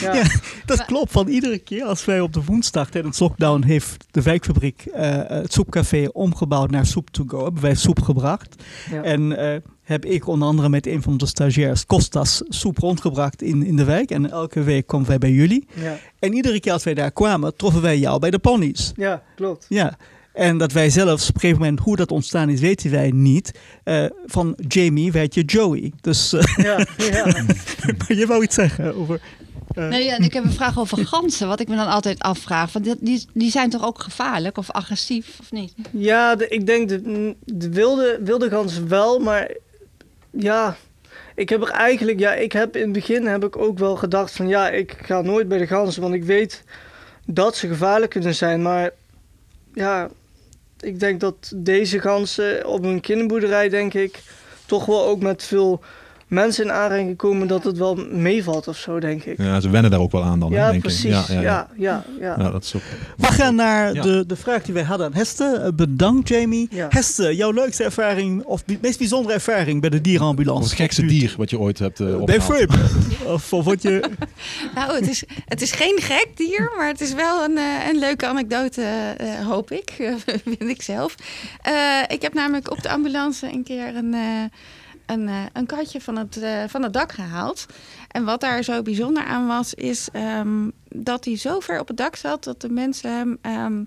Ja. 0.00 0.14
Ja, 0.14 0.24
dat 0.64 0.84
klopt. 0.84 1.12
Van 1.12 1.28
iedere 1.28 1.58
keer 1.58 1.84
als 1.84 2.04
wij 2.04 2.20
op 2.20 2.32
de 2.32 2.44
woensdag 2.44 2.90
tijdens 2.90 3.18
lockdown 3.18 3.62
heeft 3.62 4.06
de 4.10 4.22
wijkfabriek 4.22 4.86
eh, 4.86 5.22
het 5.26 5.52
soepcafé 5.52 6.08
omgebouwd 6.12 6.70
naar 6.70 6.86
soep 6.86 7.10
to 7.10 7.24
go. 7.26 7.44
Hebben 7.44 7.62
wij 7.62 7.74
soep 7.74 8.02
gebracht. 8.02 8.62
Ja. 8.90 9.02
En 9.02 9.38
eh, 9.38 9.60
heb 9.82 10.04
ik 10.04 10.26
onder 10.26 10.48
andere 10.48 10.68
met 10.68 10.86
een 10.86 11.02
van 11.02 11.16
de 11.16 11.26
stagiairs 11.26 11.86
Kostas 11.86 12.42
soep 12.48 12.78
rondgebracht 12.78 13.42
in, 13.42 13.62
in 13.62 13.76
de 13.76 13.84
wijk. 13.84 14.10
En 14.10 14.30
elke 14.30 14.62
week 14.62 14.86
kwamen 14.86 15.08
wij 15.08 15.18
bij 15.18 15.30
jullie. 15.30 15.66
Ja. 15.74 15.96
En 16.18 16.32
iedere 16.32 16.60
keer 16.60 16.72
als 16.72 16.84
wij 16.84 16.94
daar 16.94 17.10
kwamen, 17.10 17.56
troffen 17.56 17.82
wij 17.82 17.98
jou 17.98 18.18
bij 18.18 18.30
de 18.30 18.38
ponies. 18.38 18.92
Ja, 18.96 19.22
klopt. 19.36 19.66
Ja. 19.68 19.96
En 20.36 20.58
dat 20.58 20.72
wij 20.72 20.90
zelfs 20.90 21.28
op 21.28 21.34
een 21.34 21.40
gegeven 21.40 21.62
moment, 21.62 21.80
hoe 21.80 21.96
dat 21.96 22.10
ontstaan 22.10 22.48
is, 22.48 22.60
weten 22.60 22.90
wij 22.90 23.10
niet. 23.10 23.52
Eh, 23.84 24.04
van 24.26 24.56
Jamie 24.68 25.12
werd 25.12 25.34
je 25.34 25.42
Joey. 25.42 25.92
Dus 26.00 26.32
eh, 26.32 26.42
Ja, 26.56 26.86
ja. 26.96 27.44
je 28.20 28.26
wou 28.26 28.42
iets 28.42 28.54
zeggen 28.54 28.94
over... 28.96 29.20
eh, 29.74 29.88
Nee, 29.88 30.04
ja, 30.04 30.18
ik 30.18 30.32
heb 30.32 30.44
een 30.44 30.52
vraag 30.52 30.78
over 30.78 31.06
ganzen. 31.06 31.48
Wat 31.48 31.60
ik 31.60 31.68
me 31.68 31.76
dan 31.76 31.86
altijd 31.88 32.18
afvraag. 32.20 32.72
Want 32.72 32.84
die- 33.00 33.26
die, 33.34 33.50
zijn 33.50 33.70
toch 33.70 33.84
ook 33.84 34.00
gevaarlijk 34.00 34.58
of 34.58 34.70
agressief, 34.70 35.36
of 35.40 35.52
niet? 35.52 35.72
Ja, 35.90 36.34
de- 36.36 36.48
ik 36.48 36.66
denk 36.66 36.88
de, 36.88 37.34
de 37.44 37.68
wilde, 37.70 38.20
wilde 38.24 38.48
gans 38.50 38.78
wel, 38.78 39.18
maar 39.18 39.50
ja, 40.30 40.76
ik 41.34 41.48
heb 41.48 41.62
er 41.62 41.68
eigenlijk, 41.70 42.18
ja, 42.18 42.34
ik 42.34 42.52
heb 42.52 42.76
in 42.76 42.82
het 42.82 42.92
begin 42.92 43.26
heb 43.26 43.44
ik 43.44 43.56
ook 43.56 43.78
wel 43.78 43.96
gedacht 43.96 44.32
van 44.36 44.48
ja, 44.48 44.68
ik 44.70 44.96
ga 45.02 45.20
nooit 45.20 45.48
bij 45.48 45.58
de 45.58 45.66
ganzen, 45.66 46.02
want 46.02 46.14
ik 46.14 46.24
weet 46.24 46.64
dat 47.26 47.56
ze 47.56 47.68
gevaarlijk 47.68 48.10
kunnen 48.10 48.34
zijn, 48.34 48.62
maar 48.62 48.90
ja, 49.74 50.08
ik 50.86 51.00
denk 51.00 51.20
dat 51.20 51.52
deze 51.56 52.00
ganzen 52.00 52.66
op 52.66 52.84
een 52.84 53.00
kinderboerderij, 53.00 53.68
denk 53.68 53.94
ik, 53.94 54.22
toch 54.66 54.86
wel 54.86 55.06
ook 55.06 55.20
met 55.20 55.42
veel 55.42 55.80
mensen 56.26 56.64
in 56.64 56.72
aanraking 56.72 57.16
komen 57.16 57.48
dat 57.48 57.64
het 57.64 57.78
wel 57.78 57.94
meevalt 58.10 58.68
of 58.68 58.76
zo, 58.76 59.00
denk 59.00 59.24
ik. 59.24 59.38
Ja, 59.38 59.60
ze 59.60 59.70
wennen 59.70 59.90
daar 59.90 60.00
ook 60.00 60.10
wel 60.12 60.22
aan 60.22 60.40
dan, 60.40 60.52
hè, 60.52 60.58
Ja, 60.58 60.70
denk 60.70 60.82
precies. 60.82 61.28
ik. 61.28 61.28
Ja, 61.28 61.34
ja, 61.38 61.68
ja. 61.78 62.04
Ja, 62.20 62.50
dat 62.50 62.64
is 62.64 62.74
ook... 62.76 62.82
We 63.16 63.26
gaan 63.26 63.54
naar 63.54 63.94
Ja. 63.94 64.02
de, 64.02 64.24
de 64.26 64.36
vraag 64.36 64.62
die 64.62 64.74
wij 64.74 64.82
hadden 64.82 65.06
aan 65.06 65.14
Heste. 65.14 65.44
Eh, 65.64 65.72
Bedankt, 65.74 66.28
Jamie. 66.28 66.68
Ja. 66.70 66.86
Heste, 66.90 67.36
jouw 67.36 67.50
leukste 67.50 67.84
ervaring 67.84 68.44
of 68.44 68.62
meest 68.80 68.98
bijzondere 68.98 69.34
ervaring 69.34 69.80
bij 69.80 69.90
de 69.90 70.00
dierenambulance? 70.00 70.60
Wat 70.60 70.70
het 70.70 70.78
gekste 70.80 71.04
dier 71.06 71.34
wat 71.36 71.50
je 71.50 71.58
ooit 71.58 71.78
hebt 71.78 72.00
uh, 72.00 72.24
Bijvoorbeeld. 72.24 72.90
of, 73.26 73.52
of 73.52 73.64
wat 73.64 73.82
je... 73.82 74.10
Nou, 74.74 74.94
het 74.94 75.08
is, 75.08 75.24
het 75.44 75.62
is 75.62 75.72
geen 75.72 75.98
gek 76.00 76.28
dier, 76.34 76.72
maar 76.76 76.88
het 76.88 77.00
is 77.00 77.14
wel 77.14 77.44
een, 77.44 77.56
eh, 77.58 77.88
een 77.92 77.98
leuke 77.98 78.26
anekdote, 78.26 78.82
eh, 79.16 79.46
hoop 79.46 79.70
ik. 79.70 79.90
vind 80.58 80.70
ik 80.70 80.82
zelf. 80.82 81.14
Eh, 81.62 81.72
ik 82.08 82.22
heb 82.22 82.34
namelijk 82.34 82.70
op 82.70 82.82
de 82.82 82.88
ambulance 82.88 83.46
een 83.52 83.62
keer 83.64 83.96
een, 83.96 84.14
eh, 84.14 84.20
een, 85.06 85.28
eh, 85.28 85.42
een 85.52 85.66
katje 85.66 86.00
van 86.00 86.16
het, 86.16 86.36
eh, 86.36 86.62
van 86.68 86.82
het 86.82 86.92
dak 86.92 87.12
gehaald. 87.12 87.66
En 88.08 88.24
wat 88.24 88.40
daar 88.40 88.62
zo 88.62 88.82
bijzonder 88.82 89.24
aan 89.24 89.46
was, 89.46 89.74
is 89.74 90.08
ehm, 90.12 90.70
dat 90.88 91.24
hij 91.24 91.36
zo 91.36 91.60
ver 91.60 91.80
op 91.80 91.88
het 91.88 91.96
dak 91.96 92.16
zat 92.16 92.44
dat 92.44 92.60
de 92.60 92.68
mensen 92.68 93.10
hem 93.10 93.38
ehm, 93.40 93.82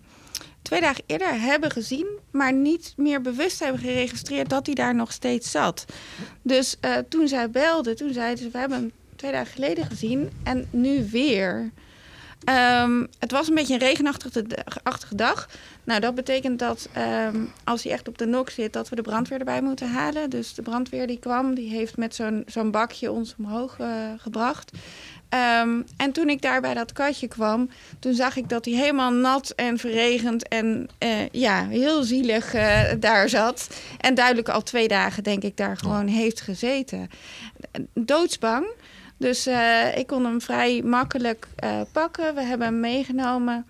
twee 0.61 0.81
dagen 0.81 1.03
eerder 1.05 1.41
hebben 1.41 1.71
gezien, 1.71 2.07
maar 2.31 2.53
niet 2.53 2.93
meer 2.97 3.21
bewust 3.21 3.59
hebben 3.59 3.81
geregistreerd 3.81 4.49
dat 4.49 4.65
hij 4.65 4.75
daar 4.75 4.95
nog 4.95 5.11
steeds 5.11 5.51
zat. 5.51 5.85
Dus 6.41 6.77
eh, 6.79 6.97
toen 7.09 7.27
zij 7.27 7.49
belde, 7.49 7.93
toen 7.93 8.13
zeiden 8.13 8.43
ze: 8.43 8.49
We 8.49 8.57
hebben 8.57 8.77
hem 8.77 8.91
twee 9.15 9.31
dagen 9.31 9.53
geleden 9.53 9.85
gezien 9.85 10.29
en 10.43 10.67
nu 10.71 11.07
weer. 11.11 11.71
Ehm, 12.43 13.05
het 13.19 13.31
was 13.31 13.47
een 13.47 13.55
beetje 13.55 13.73
een 13.73 13.79
regenachtige 13.79 14.45
achtige 14.83 15.15
dag. 15.15 15.49
Nou, 15.83 15.99
dat 15.99 16.15
betekent 16.15 16.59
dat 16.59 16.89
ehm, 16.93 17.43
als 17.63 17.83
hij 17.83 17.91
echt 17.91 18.07
op 18.07 18.17
de 18.17 18.25
nok 18.25 18.49
zit, 18.49 18.73
dat 18.73 18.89
we 18.89 18.95
de 18.95 19.01
brandweer 19.01 19.39
erbij 19.39 19.61
moeten 19.61 19.89
halen. 19.89 20.29
Dus 20.29 20.53
de 20.53 20.61
brandweer 20.61 21.07
die 21.07 21.19
kwam, 21.19 21.55
die 21.55 21.69
heeft 21.69 21.97
met 21.97 22.15
zo'n 22.15 22.43
zo'n 22.47 22.71
bakje 22.71 23.11
ons 23.11 23.35
omhoog 23.37 23.79
eh, 23.79 23.87
gebracht. 24.17 24.71
Ehm, 25.29 25.81
en 25.97 26.11
toen 26.11 26.29
ik 26.29 26.41
daar 26.41 26.61
bij 26.61 26.73
dat 26.73 26.93
katje 26.93 27.27
kwam, 27.27 27.69
toen 27.99 28.13
zag 28.13 28.35
ik 28.35 28.49
dat 28.49 28.65
hij 28.65 28.73
helemaal 28.73 29.11
nat 29.11 29.49
en 29.49 29.77
verregend 29.77 30.47
en 30.47 30.89
eh, 30.97 31.29
ja, 31.31 31.67
heel 31.67 32.03
zielig 32.03 32.53
eh, 32.53 32.81
daar 32.99 33.29
zat. 33.29 33.67
En 33.97 34.15
duidelijk 34.15 34.49
al 34.49 34.63
twee 34.63 34.87
dagen, 34.87 35.23
denk 35.23 35.43
ik, 35.43 35.57
daar 35.57 35.77
gewoon 35.77 36.07
heeft 36.07 36.41
gezeten. 36.41 37.09
Doodsbang. 37.93 38.65
Dus 39.19 39.45
eh, 39.45 39.97
ik 39.97 40.07
kon 40.07 40.25
hem 40.25 40.41
vrij 40.41 40.81
makkelijk 40.81 41.47
eh, 41.55 41.81
pakken. 41.91 42.35
We 42.35 42.41
hebben 42.41 42.67
hem 42.67 42.79
meegenomen. 42.79 43.65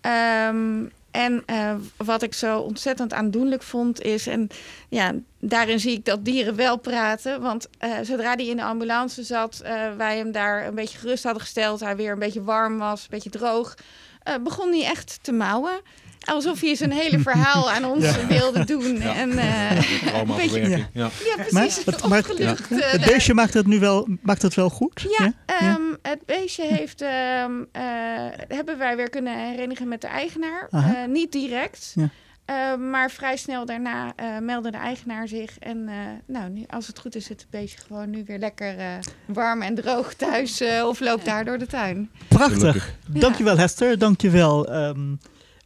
Ehm, 0.00 0.84
en 1.10 1.42
eh, 1.46 1.74
wat 1.96 2.22
ik 2.22 2.34
zo 2.34 2.58
ontzettend 2.58 3.12
aandoenlijk 3.12 3.62
vond 3.62 4.02
is, 4.02 4.26
en 4.26 4.48
ja, 4.88 5.12
daarin 5.38 5.80
zie 5.80 5.92
ik 5.92 6.04
dat 6.04 6.24
dieren 6.24 6.56
wel 6.56 6.76
praten. 6.76 7.40
Want 7.40 7.68
zodra 8.02 8.34
hij 8.34 8.46
in 8.46 8.56
de 8.56 8.62
ambulance 8.64 9.22
zat, 9.22 9.62
wij 9.96 10.16
hem 10.16 10.32
daar 10.32 10.66
een 10.66 10.74
beetje 10.74 10.98
gerust 10.98 11.24
hadden 11.24 11.42
gesteld, 11.42 11.80
hij 11.80 11.96
weer 11.96 12.12
een 12.12 12.18
beetje 12.18 12.42
warm 12.42 12.78
was, 12.78 13.02
een 13.02 13.10
beetje 13.10 13.30
droog, 13.30 13.74
begon 14.42 14.72
hij 14.72 14.84
echt 14.84 15.18
te 15.22 15.32
mouwen. 15.32 15.80
Alsof 16.26 16.60
hij 16.60 16.74
zijn 16.74 16.92
hele 16.92 17.18
verhaal 17.18 17.70
aan 17.70 17.84
ons 17.84 18.04
Ja. 18.04 18.26
wilde 18.26 18.64
doen. 18.64 18.96
Ja. 18.96 19.14
En, 19.14 19.38
eh, 19.38 20.20
een 20.20 20.26
beetje. 20.36 20.68
Ja. 20.68 20.86
ja, 20.92 21.08
precies. 21.46 21.84
Maar, 21.84 21.94
het, 21.94 22.06
maar 22.08 22.30
eh, 22.38 22.52
het 22.90 23.04
beestje 23.06 23.34
maakt 23.34 23.54
het 23.54 23.66
nu 23.66 23.78
wel, 23.78 24.08
maakt 24.22 24.42
het 24.42 24.54
wel 24.54 24.68
goed? 24.70 25.06
Ja, 25.18 25.32
ehm, 25.46 25.80
het 26.02 26.18
beestje 26.26 26.64
heeft, 26.66 27.00
ehm, 27.02 27.52
eh, 27.72 27.82
hebben 28.48 28.78
wij 28.78 28.96
weer 28.96 29.10
kunnen 29.10 29.38
herinneren 29.50 29.88
met 29.88 30.00
de 30.00 30.06
eigenaar. 30.06 30.68
Eh, 30.70 30.90
niet 31.08 31.32
direct, 31.32 31.92
Ja. 31.94 32.08
eh, 32.44 32.76
maar 32.76 33.10
vrij 33.10 33.36
snel 33.36 33.64
daarna 33.66 34.12
eh, 34.16 34.26
meldde 34.38 34.70
de 34.70 34.76
eigenaar 34.76 35.28
zich. 35.28 35.58
En 35.58 35.88
eh, 35.88 35.94
nou, 36.26 36.50
nu, 36.50 36.64
als 36.68 36.86
het 36.86 36.98
goed 36.98 37.14
is, 37.16 37.24
zit 37.24 37.40
het 37.40 37.50
beestje 37.50 37.78
gewoon 37.86 38.10
nu 38.10 38.22
weer 38.26 38.38
lekker 38.38 38.78
eh, 38.78 38.86
warm 39.26 39.62
en 39.62 39.74
droog 39.74 40.14
thuis 40.14 40.60
eh, 40.60 40.86
of 40.86 41.00
loopt 41.00 41.24
daar 41.24 41.44
door 41.44 41.58
de 41.58 41.66
tuin. 41.66 42.10
Prachtig. 42.28 42.94
Ja. 43.12 43.20
Dankjewel 43.20 43.58
Hester, 43.58 43.98
dankjewel 43.98 44.66
ehm 44.72 45.14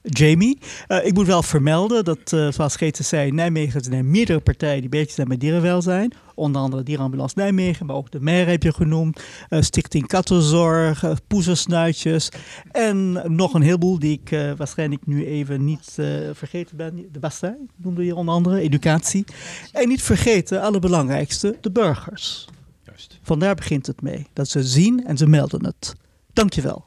Jamie. 0.02 0.58
Eh, 0.86 1.06
ik 1.06 1.14
moet 1.14 1.26
wel 1.26 1.42
vermelden 1.42 2.04
dat, 2.04 2.32
eh, 2.32 2.50
zoals 2.50 2.76
Geetse 2.76 3.02
zei, 3.02 3.30
Nijmegen 3.30 3.84
zijn 3.84 4.10
meerdere 4.10 4.40
partijen 4.40 4.80
die 4.80 4.88
bezig 4.88 5.10
zijn 5.10 5.28
met 5.28 5.40
dierenwelzijn. 5.40 6.12
Onder 6.34 6.62
andere 6.62 6.82
Dierenambulance 6.82 7.34
Nijmegen, 7.38 7.86
maar 7.86 7.96
ook 7.96 8.10
de 8.10 8.20
MER 8.20 8.46
heb 8.46 8.62
je 8.62 8.72
genoemd. 8.72 9.20
eh, 9.48 9.60
Stichting 9.60 10.06
Kattenzorg, 10.06 11.02
uh, 11.02 11.12
Poezensnuitjes. 11.26 12.28
En 12.72 13.12
nog 13.34 13.54
een 13.54 13.62
heleboel 13.62 13.98
die 13.98 14.20
ik 14.22 14.54
waarschijnlijk 14.56 15.06
nu 15.06 15.26
even 15.26 15.64
niet 15.64 15.98
vergeten 16.32 16.76
ben. 16.76 17.08
De 17.12 17.18
Bastij 17.18 17.56
noemde 17.76 18.04
je 18.04 18.14
onder 18.14 18.34
andere, 18.34 18.60
educatie. 18.60 19.24
En 19.72 19.88
niet 19.88 20.02
vergeten, 20.02 20.62
allerbelangrijkste, 20.62 21.58
de 21.60 21.70
burgers. 21.70 22.48
Juist. 22.84 23.18
Vandaar 23.22 23.54
begint 23.54 23.86
het 23.86 24.02
mee. 24.02 24.26
Dat 24.32 24.48
ze 24.48 24.62
zien 24.62 25.06
en 25.06 25.16
ze 25.16 25.26
melden 25.26 25.64
het. 25.64 25.94
Dankjewel. 26.32 26.84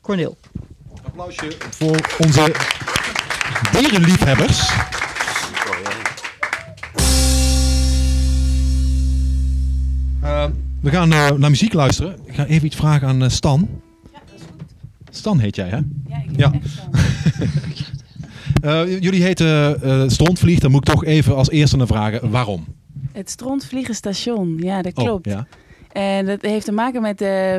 Corneel. 0.00 0.36
Applausje 1.16 1.52
voor 1.70 1.96
onze 2.24 2.54
dierenliefhebbers. 3.72 4.68
Eh, 10.22 10.44
we 10.80 10.90
gaan 10.90 11.12
eh, 11.12 11.30
naar 11.30 11.50
muziek 11.50 11.72
luisteren. 11.72 12.16
Ik 12.24 12.34
ga 12.34 12.46
even 12.46 12.66
iets 12.66 12.76
vragen 12.76 13.08
aan 13.08 13.22
eh, 13.22 13.28
Stan. 13.28 13.68
Stan 15.10 15.38
heet 15.38 15.56
jij, 15.56 15.68
hè? 15.68 15.76
Ja, 16.08 16.22
ik 16.24 16.30
Ja. 16.36 16.50
Eh, 18.62 19.00
jullie 19.00 19.22
heten 19.22 19.82
eh 19.82 20.02
Strontvlieg. 20.08 20.58
Dan 20.58 20.70
moet 20.70 20.88
ik 20.88 20.94
toch 20.94 21.04
even 21.04 21.36
als 21.36 21.50
eerste 21.50 21.76
naar 21.76 21.86
vragen 21.86 22.30
waarom. 22.30 22.64
Het 23.12 23.30
Strontvliegenstation, 23.30 24.58
ja, 24.58 24.82
dat 24.82 24.96
Oh, 24.98 25.04
klopt. 25.04 25.26
ja. 25.26 25.46
En 25.92 26.26
dat 26.26 26.42
heeft 26.42 26.64
te 26.64 26.72
maken 26.72 27.02
met, 27.02 27.20
eh, 27.20 27.56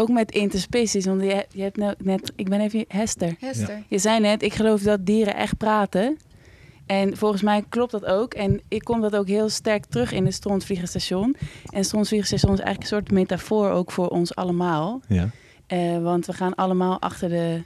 ook 0.00 0.08
met 0.08 0.30
interspecies. 0.32 1.04
Want 1.04 1.22
je, 1.22 1.46
je 1.52 1.62
hebt 1.62 1.76
nou 1.76 1.94
net, 1.98 2.32
ik 2.36 2.48
ben 2.48 2.60
even 2.60 2.84
Hester. 2.88 3.34
Hester. 3.40 3.76
Ja. 3.76 3.82
Je 3.88 3.98
zei 3.98 4.20
net, 4.20 4.42
ik 4.42 4.54
geloof 4.54 4.82
dat 4.82 5.06
dieren 5.06 5.36
echt 5.36 5.56
praten. 5.56 6.18
En 6.86 7.16
volgens 7.16 7.42
mij 7.42 7.64
klopt 7.68 7.90
dat 7.92 8.04
ook. 8.04 8.34
En 8.34 8.60
ik 8.68 8.84
kom 8.84 9.00
dat 9.00 9.16
ook 9.16 9.28
heel 9.28 9.48
sterk 9.48 9.84
terug 9.84 10.12
in 10.12 10.24
het 10.24 10.34
Strontvliegenstation. 10.34 11.36
En 11.72 11.78
het 11.78 11.92
is 12.12 12.12
eigenlijk 12.42 12.80
een 12.80 12.86
soort 12.86 13.10
metafoor 13.10 13.70
ook 13.70 13.90
voor 13.92 14.08
ons 14.08 14.34
allemaal. 14.34 15.00
Ja. 15.08 15.28
Eh, 15.66 16.02
want 16.02 16.26
we 16.26 16.32
gaan 16.32 16.54
allemaal 16.54 17.00
achter 17.00 17.28
de 17.28 17.62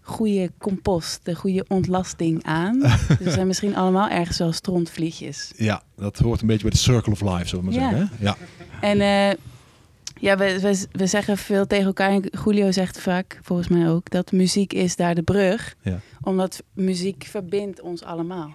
goede 0.00 0.50
compost, 0.58 1.24
de 1.24 1.34
goede 1.34 1.64
ontlasting 1.68 2.44
aan. 2.44 2.78
dus 3.08 3.18
we 3.18 3.30
zijn 3.30 3.46
misschien 3.46 3.76
allemaal 3.76 4.08
ergens 4.08 4.38
wel 4.38 4.52
strontvliegjes. 4.52 5.52
Ja, 5.56 5.82
dat 5.96 6.18
hoort 6.18 6.40
een 6.40 6.46
beetje 6.46 6.62
bij 6.62 6.70
de 6.70 6.76
circle 6.76 7.12
of 7.12 7.20
life, 7.20 7.48
zullen 7.48 7.64
we 7.64 7.70
maar 7.70 7.80
Ja. 7.80 7.90
zeggen. 7.90 8.10
Hè? 8.18 8.24
Ja. 8.24 8.36
En 8.80 9.00
eh, 9.00 9.36
ja, 10.20 10.36
we, 10.36 10.60
we, 10.60 10.86
we 10.92 11.06
zeggen 11.06 11.36
veel 11.36 11.66
tegen 11.66 11.86
elkaar. 11.86 12.10
En 12.10 12.24
Julio 12.44 12.70
zegt 12.70 13.00
vaak, 13.00 13.38
volgens 13.42 13.68
mij 13.68 13.90
ook, 13.90 14.10
dat 14.10 14.32
muziek 14.32 14.72
is 14.72 14.96
daar 14.96 15.14
de 15.14 15.22
brug. 15.22 15.76
Ja. 15.82 16.00
Omdat 16.22 16.62
muziek 16.72 17.24
verbindt 17.24 17.80
ons 17.80 18.02
allemaal. 18.02 18.54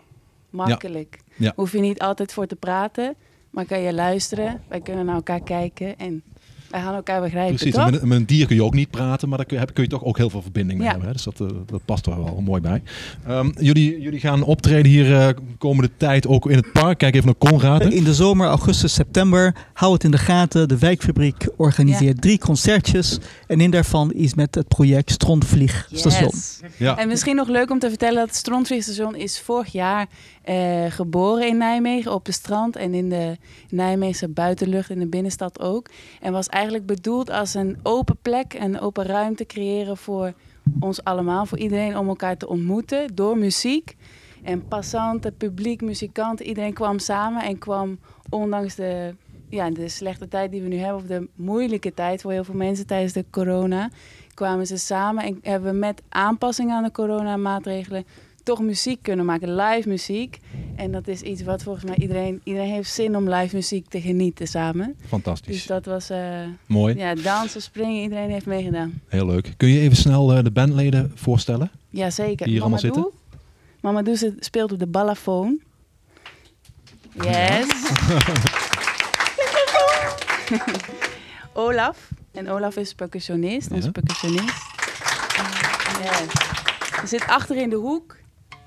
Makkelijk. 0.50 1.20
Ja. 1.36 1.54
Hoef 1.56 1.72
je 1.72 1.80
niet 1.80 2.00
altijd 2.00 2.34
voor 2.34 2.48
te 2.48 2.56
praten, 2.56 3.16
maar 3.50 3.66
kan 3.66 3.80
je 3.80 3.94
luisteren. 3.94 4.64
Wij 4.68 4.82
kunnen 4.82 5.06
naar 5.06 5.16
elkaar 5.16 5.44
kijken 5.44 5.98
en 5.98 6.24
wij 6.70 6.82
gaan 6.82 6.94
elkaar 6.96 7.22
begrijpen, 7.22 7.56
Precies, 7.56 7.74
toch? 7.76 7.86
en 7.86 7.92
met, 7.92 8.02
met 8.04 8.18
een 8.18 8.26
dier 8.26 8.46
kun 8.48 8.56
je 8.56 8.64
ook 8.64 8.74
niet 8.74 8.90
praten, 8.90 9.30
maar 9.30 9.38
daar 9.38 9.48
kun 9.48 9.60
je, 9.60 9.66
kun 9.74 9.84
je 9.84 9.90
toch 9.90 10.04
ook 10.04 10.18
heel 10.18 10.30
veel 10.30 10.42
verbinding 10.42 10.78
mee 10.80 10.88
Ja. 10.88 10.92
hebben. 10.94 11.08
Hè? 11.10 11.16
Dus 11.16 11.24
dat, 11.24 11.40
eh, 11.42 11.58
dat 11.66 11.86
past 11.86 12.06
er 12.06 12.24
wel 12.24 12.42
mooi 12.42 12.62
bij. 12.62 12.82
Ehm, 13.28 13.50
jullie, 13.60 14.02
jullie 14.02 14.20
gaan 14.20 14.44
optreden 14.44 14.92
hier 14.92 15.16
eh, 15.16 15.30
komende 15.58 15.90
tijd 15.98 16.28
ook 16.28 16.50
in 16.50 16.56
het 16.56 16.72
park. 16.72 16.98
Kijk 16.98 17.14
even 17.16 17.26
naar 17.40 17.52
Conrad. 17.52 17.84
hè. 17.84 17.90
In 17.90 18.04
de 18.04 18.14
zomer, 18.14 18.48
augustus, 18.48 18.94
september, 18.94 19.56
hou 19.74 19.94
het 19.94 20.04
in 20.04 20.12
de 20.12 20.18
gaten. 20.18 20.68
De 20.68 20.78
Wijkfabriek 20.78 21.48
organiseert 21.58 22.22
drie 22.22 22.38
concertjes. 22.40 23.20
En 23.48 23.60
een 23.60 23.70
daarvan 23.72 24.14
is 24.14 24.34
met 24.34 24.56
het 24.56 24.68
project 24.68 25.12
Strontvliegstation. 25.12 26.30
Yes. 26.34 26.60
Ja. 26.78 26.98
En 26.98 27.08
misschien 27.08 27.36
nog 27.36 27.48
leuk 27.48 27.72
om 27.72 27.80
te 27.80 27.90
vertellen 27.90 28.16
dat 28.16 28.28
het 28.28 28.36
Strontvliegstation 28.36 29.16
is 29.16 29.40
vorig 29.40 29.72
jaar 29.72 30.08
eh, 30.46 30.86
geboren 30.92 31.48
in 31.48 31.58
Nijmegen 31.58 32.14
op 32.14 32.26
het 32.26 32.36
strand 32.36 32.76
en 32.76 32.94
in 32.94 33.10
de 33.10 33.38
Nijmeegse 33.70 34.28
buitenlucht 34.28 34.90
in 34.90 35.00
de 35.00 35.08
binnenstad 35.08 35.60
ook. 35.60 35.90
En 36.22 36.32
was 36.32 36.48
eigenlijk 36.48 36.86
bedoeld 36.86 37.30
als 37.30 37.54
een 37.54 37.78
open 37.84 38.18
plek, 38.22 38.54
een 38.54 38.80
open 38.80 39.06
ruimte 39.06 39.46
creëren 39.46 39.98
voor 39.98 40.34
ons 40.80 41.04
allemaal, 41.04 41.46
voor 41.46 41.58
iedereen 41.58 41.98
om 41.98 42.08
elkaar 42.08 42.38
te 42.38 42.48
ontmoeten 42.48 43.16
door 43.16 43.38
muziek. 43.38 43.96
En 44.44 44.68
passanten, 44.68 45.38
publiek, 45.38 45.82
muzikanten, 45.82 46.46
iedereen 46.46 46.74
kwam 46.74 47.00
samen 47.00 47.44
en 47.44 47.58
kwam 47.58 48.00
ondanks 48.30 48.76
de, 48.76 49.16
ja, 49.50 49.70
de 49.70 49.90
slechte 49.90 50.28
tijd 50.28 50.52
die 50.52 50.62
we 50.62 50.68
nu 50.68 50.78
hebben, 50.78 51.02
of 51.02 51.08
de 51.08 51.28
moeilijke 51.36 51.94
tijd 51.94 52.22
voor 52.22 52.32
heel 52.32 52.44
veel 52.44 52.56
mensen 52.56 52.88
tijdens 52.88 53.14
de 53.14 53.26
corona, 53.30 53.90
kwamen 54.34 54.68
ze 54.68 54.78
samen 54.78 55.24
en 55.24 55.40
hebben 55.42 55.80
met 55.80 56.02
aanpassing 56.10 56.72
aan 56.72 56.84
de 56.84 56.92
coronamaatregelen 56.92 58.06
toch 58.46 58.62
muziek 58.62 59.02
kunnen 59.02 59.26
maken, 59.26 59.56
live 59.56 59.90
muziek. 59.90 60.38
En 60.76 60.92
dat 60.92 61.08
is 61.08 61.22
iets 61.22 61.44
wat 61.44 61.64
volgens 61.64 61.86
mij 61.86 61.96
iedereen, 61.98 62.42
iedereen 62.44 62.70
heeft 62.72 62.90
zin 62.92 63.16
om 63.18 63.30
live 63.30 63.56
muziek 63.56 63.88
te 63.90 64.02
genieten 64.02 64.48
samen. 64.48 64.96
Fantastisch. 65.08 65.56
Dus 65.56 65.66
dat 65.66 65.86
was... 65.86 66.10
eh, 66.10 66.42
Mooi. 66.66 66.96
Ja, 66.98 67.16
dansen, 67.16 67.62
springen, 67.62 68.02
iedereen 68.04 68.30
heeft 68.30 68.46
meegedaan. 68.46 69.02
Heel 69.08 69.26
leuk. 69.26 69.54
Kun 69.58 69.70
je 69.70 69.80
even 69.80 69.98
snel 69.98 70.34
eh, 70.34 70.44
de 70.44 70.52
bandleden 70.52 71.12
voorstellen? 71.16 71.72
Jazeker. 71.90 72.46
Die 72.46 72.54
hier 72.54 72.62
allemaal 72.64 72.82
Mamadou? 72.82 73.12
Mamadou 73.82 74.18
zit- 74.18 74.46
speelt 74.46 74.72
op 74.72 74.80
de 74.80 74.88
balafon. 74.88 75.62
Yes. 77.22 77.66
Olaf. 81.54 82.10
En 82.32 82.50
Olaf 82.50 82.76
is 82.78 82.94
percussionist, 82.94 83.72
onze 83.72 83.86
Ja. 83.86 83.92
percussionist. 83.92 84.64
Yes. 86.04 86.22
Er 87.02 87.08
zit 87.08 87.26
achter 87.28 87.58
in 87.58 87.70
de 87.70 87.76
hoek 87.76 88.16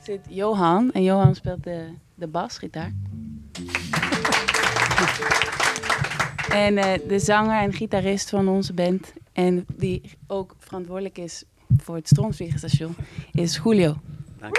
zit 0.09 0.21
Johan. 0.29 0.93
En 0.93 1.03
Johan 1.03 1.35
speelt 1.35 1.65
de, 1.65 1.85
de 2.15 2.27
basgitaar. 2.27 2.93
en 6.67 6.79
eh, 6.79 7.09
de 7.09 7.19
zanger 7.19 7.61
en 7.63 7.73
gitarist 7.73 8.31
van 8.31 8.49
onze 8.49 8.73
band. 8.73 9.13
En 9.33 9.67
die 9.77 10.03
ook 10.27 10.55
verantwoordelijk 10.59 11.19
is 11.19 11.45
voor 11.77 11.95
het 11.95 12.09
Strontvliegenstation, 12.09 12.97
is 13.33 13.61
Julio. 13.65 13.97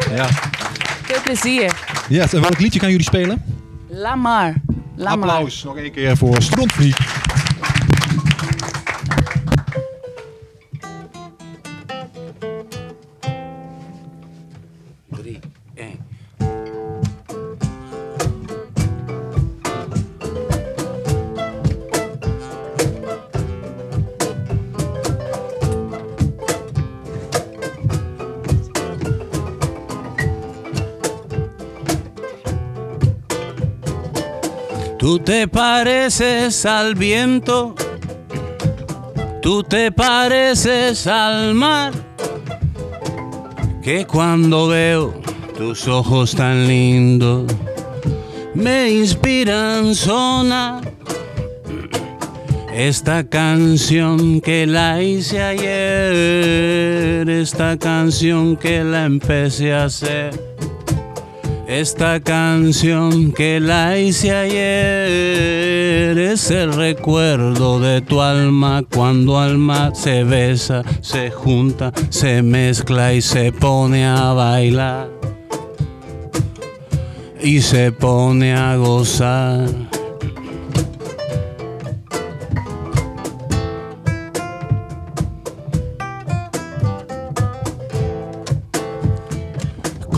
Ja. 0.10 0.28
Veel 0.28 1.22
plezier. 1.22 1.86
Yes, 2.10 2.34
en 2.34 2.42
welk 2.42 2.60
liedje 2.60 2.80
gaan 2.80 2.90
jullie 2.90 3.06
spelen? 3.06 3.44
Lamar. 3.88 4.54
Lamar. 4.96 5.30
Applaus 5.30 5.64
nog 5.64 5.78
één 5.78 5.92
keer 5.92 6.18
voor 6.18 6.42
Strontvlieg. 6.42 7.28
Tú 35.10 35.18
te 35.18 35.48
pareces 35.48 36.68
al 36.68 36.94
viento. 36.94 37.74
Tú 39.42 39.64
te 39.64 39.92
pareces 39.92 41.08
al 41.08 41.56
mar. 41.56 41.94
Que 43.82 44.06
cuando 44.06 44.68
veo 44.68 45.20
tus 45.58 45.88
ojos 45.88 46.36
tan 46.36 46.68
lindos 46.68 47.52
me 48.54 48.92
inspiran 48.92 49.96
sonar. 49.96 50.94
Esta 52.72 53.28
canción 53.28 54.42
que 54.42 54.68
la 54.68 55.02
hice 55.02 55.42
ayer, 55.42 57.28
esta 57.28 57.80
canción 57.80 58.56
que 58.56 58.84
la 58.84 59.06
empecé 59.06 59.74
a 59.74 59.86
hacer. 59.86 60.49
Esta 61.70 62.20
canción 62.20 63.32
que 63.32 63.60
la 63.60 63.96
hice 63.96 64.32
ayer 64.32 66.18
es 66.18 66.50
el 66.50 66.74
recuerdo 66.74 67.80
de 67.80 68.02
tu 68.02 68.22
alma 68.22 68.84
cuando 68.92 69.38
alma 69.38 69.94
se 69.94 70.24
besa, 70.24 70.82
se 71.02 71.30
junta, 71.30 71.94
se 72.10 72.42
mezcla 72.42 73.14
y 73.14 73.22
se 73.22 73.52
pone 73.52 74.04
a 74.08 74.34
bailar. 74.34 75.12
Y 77.40 77.62
se 77.62 77.92
pone 77.92 78.56
a 78.56 78.76
gozar. 78.76 79.99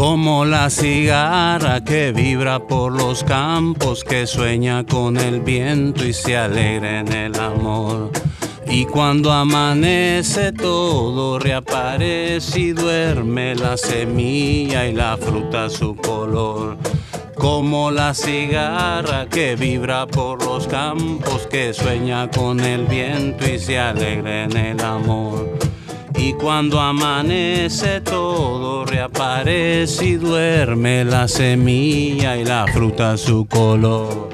Como 0.01 0.45
la 0.45 0.71
cigarra 0.71 1.83
que 1.83 2.11
vibra 2.11 2.57
por 2.57 2.91
los 2.91 3.23
campos, 3.23 4.03
que 4.03 4.25
sueña 4.25 4.83
con 4.83 5.15
el 5.15 5.41
viento 5.41 6.03
y 6.03 6.11
se 6.11 6.35
alegra 6.35 7.01
en 7.01 7.13
el 7.13 7.39
amor. 7.39 8.09
Y 8.65 8.85
cuando 8.85 9.31
amanece 9.31 10.53
todo 10.53 11.37
reaparece 11.37 12.59
y 12.59 12.71
duerme 12.71 13.53
la 13.53 13.77
semilla 13.77 14.87
y 14.87 14.93
la 14.93 15.17
fruta 15.17 15.69
su 15.69 15.95
color. 15.95 16.77
Como 17.35 17.91
la 17.91 18.15
cigarra 18.15 19.27
que 19.29 19.55
vibra 19.55 20.07
por 20.07 20.43
los 20.43 20.65
campos, 20.65 21.45
que 21.45 21.75
sueña 21.75 22.27
con 22.31 22.59
el 22.59 22.87
viento 22.87 23.47
y 23.47 23.59
se 23.59 23.77
alegra 23.77 24.45
en 24.45 24.57
el 24.57 24.81
amor. 24.83 25.70
Y 26.23 26.33
cuando 26.33 26.79
amanece 26.79 27.99
todo 28.01 28.85
reaparece 28.85 30.05
y 30.05 30.13
duerme 30.17 31.03
la 31.03 31.27
semilla 31.27 32.37
y 32.37 32.45
la 32.45 32.67
fruta 32.71 33.17
su 33.17 33.47
color. 33.47 34.30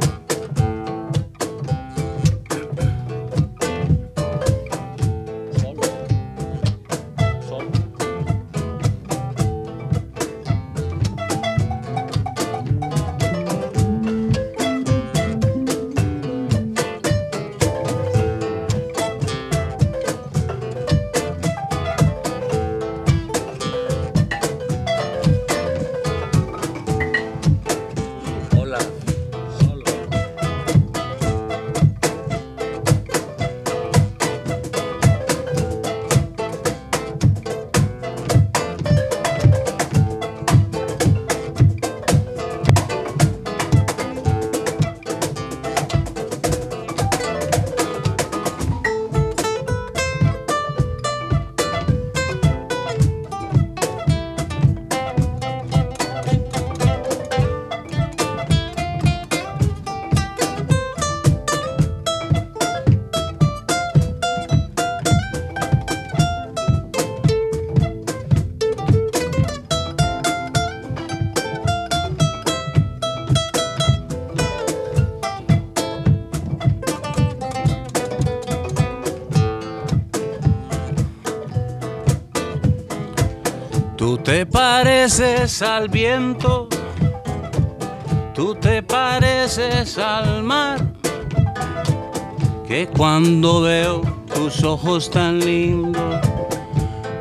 Pareces 84.98 85.62
al 85.62 85.90
viento, 85.90 86.68
tú 88.34 88.56
te 88.56 88.82
pareces 88.82 89.96
al 90.00 90.42
mar, 90.42 90.92
que 92.68 92.88
cuando 92.88 93.62
veo 93.62 94.02
tus 94.34 94.64
ojos 94.64 95.12
tan 95.12 95.40
lindos 95.40 96.20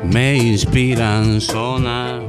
me 0.03 0.37
inspiran 0.37 1.39
sonar. 1.39 2.23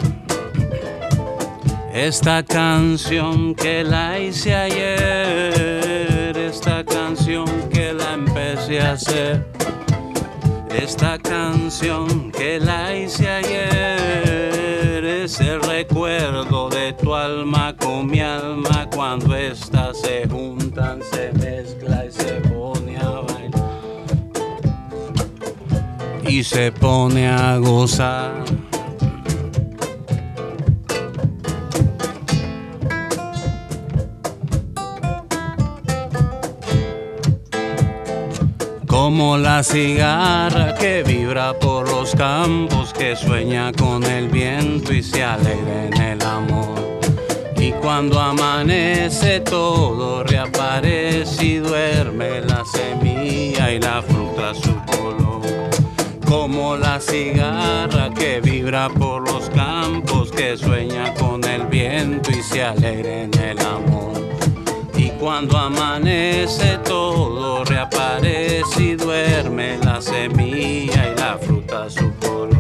Esta 1.95 2.43
canción 2.43 3.55
que 3.55 3.83
la 3.85 4.19
hice 4.19 4.55
ayer, 4.55 6.37
esta 6.37 6.85
canción 6.85 7.47
que 7.71 7.95
la 7.95 8.13
empecé 8.13 8.83
a 8.83 8.93
hacer, 8.93 9.47
esta 10.75 11.19
canción 11.19 12.31
que 12.33 12.61
la 12.61 12.95
hice 12.95 13.31
ayer 13.31 14.48
es 15.29 15.41
el 15.41 15.61
recuerdo 15.61 16.71
de 16.71 16.95
tu 16.95 17.15
alma 17.15 17.77
con 17.77 18.07
mi 18.07 18.21
alma 18.21 18.89
cuando 18.95 19.37
estas 19.37 20.01
se 20.01 20.27
juntan, 20.27 21.03
se 21.03 21.31
mezcla 21.35 22.07
y 22.07 22.11
se 22.11 22.41
pone 22.49 22.97
a 22.97 23.11
bailar 23.11 23.51
y 26.27 26.43
se 26.43 26.73
pone 26.73 27.29
a 27.29 27.59
gozar. 27.59 28.68
Como 39.09 39.39
la 39.39 39.63
cigarra 39.63 40.75
que 40.75 41.03
vibra 41.03 41.59
por 41.59 41.89
los 41.89 42.15
campos, 42.15 42.93
que 42.93 43.17
sueña 43.17 43.73
con 43.73 44.05
el 44.05 44.29
viento 44.29 44.93
y 44.93 45.03
se 45.03 45.25
alegra 45.25 45.87
en 45.87 45.97
el 45.99 46.23
amor. 46.23 47.01
Y 47.57 47.73
cuando 47.73 48.21
amanece 48.21 49.41
todo 49.41 50.25
reaparece 50.25 51.43
y 51.43 51.57
duerme 51.57 52.43
la 52.43 52.63
semilla 52.67 53.73
y 53.73 53.81
la 53.81 54.03
fruta 54.03 54.53
su 54.55 54.75
color. 54.85 55.41
Como 56.27 56.77
la 56.77 57.01
cigarra 57.01 58.11
que 58.11 58.43
vibra 58.43 58.91
por 58.91 59.27
los 59.27 59.49
campos, 59.49 60.31
que 60.31 60.55
sueña 60.59 61.15
con 61.15 61.43
el 61.45 61.67
viento 61.69 62.31
y 62.31 62.43
se 62.43 62.63
alegra 62.63 63.23
en 63.23 63.39
el 63.39 63.59
amor. 63.61 64.38
Cuando 65.19 65.59
amanece 65.59 66.79
todo 66.85 67.65
reaparece 67.65 68.83
y 68.83 68.95
duerme 68.95 69.79
la 69.79 70.01
semilla 70.01 71.13
y 71.13 71.19
la 71.19 71.37
fruta 71.39 71.91
su 71.91 72.13
color. 72.21 72.58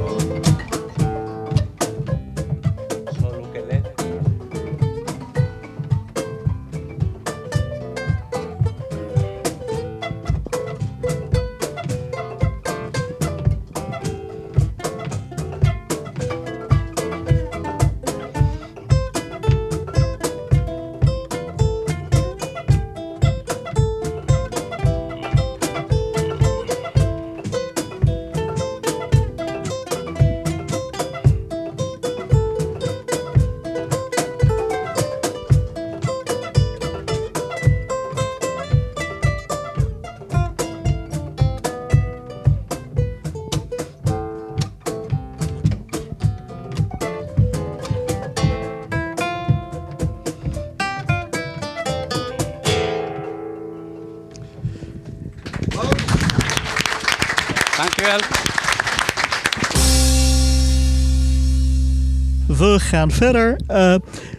We 62.68 62.80
gaan 62.80 63.10
verder. 63.10 63.60
Uh, 63.70 63.94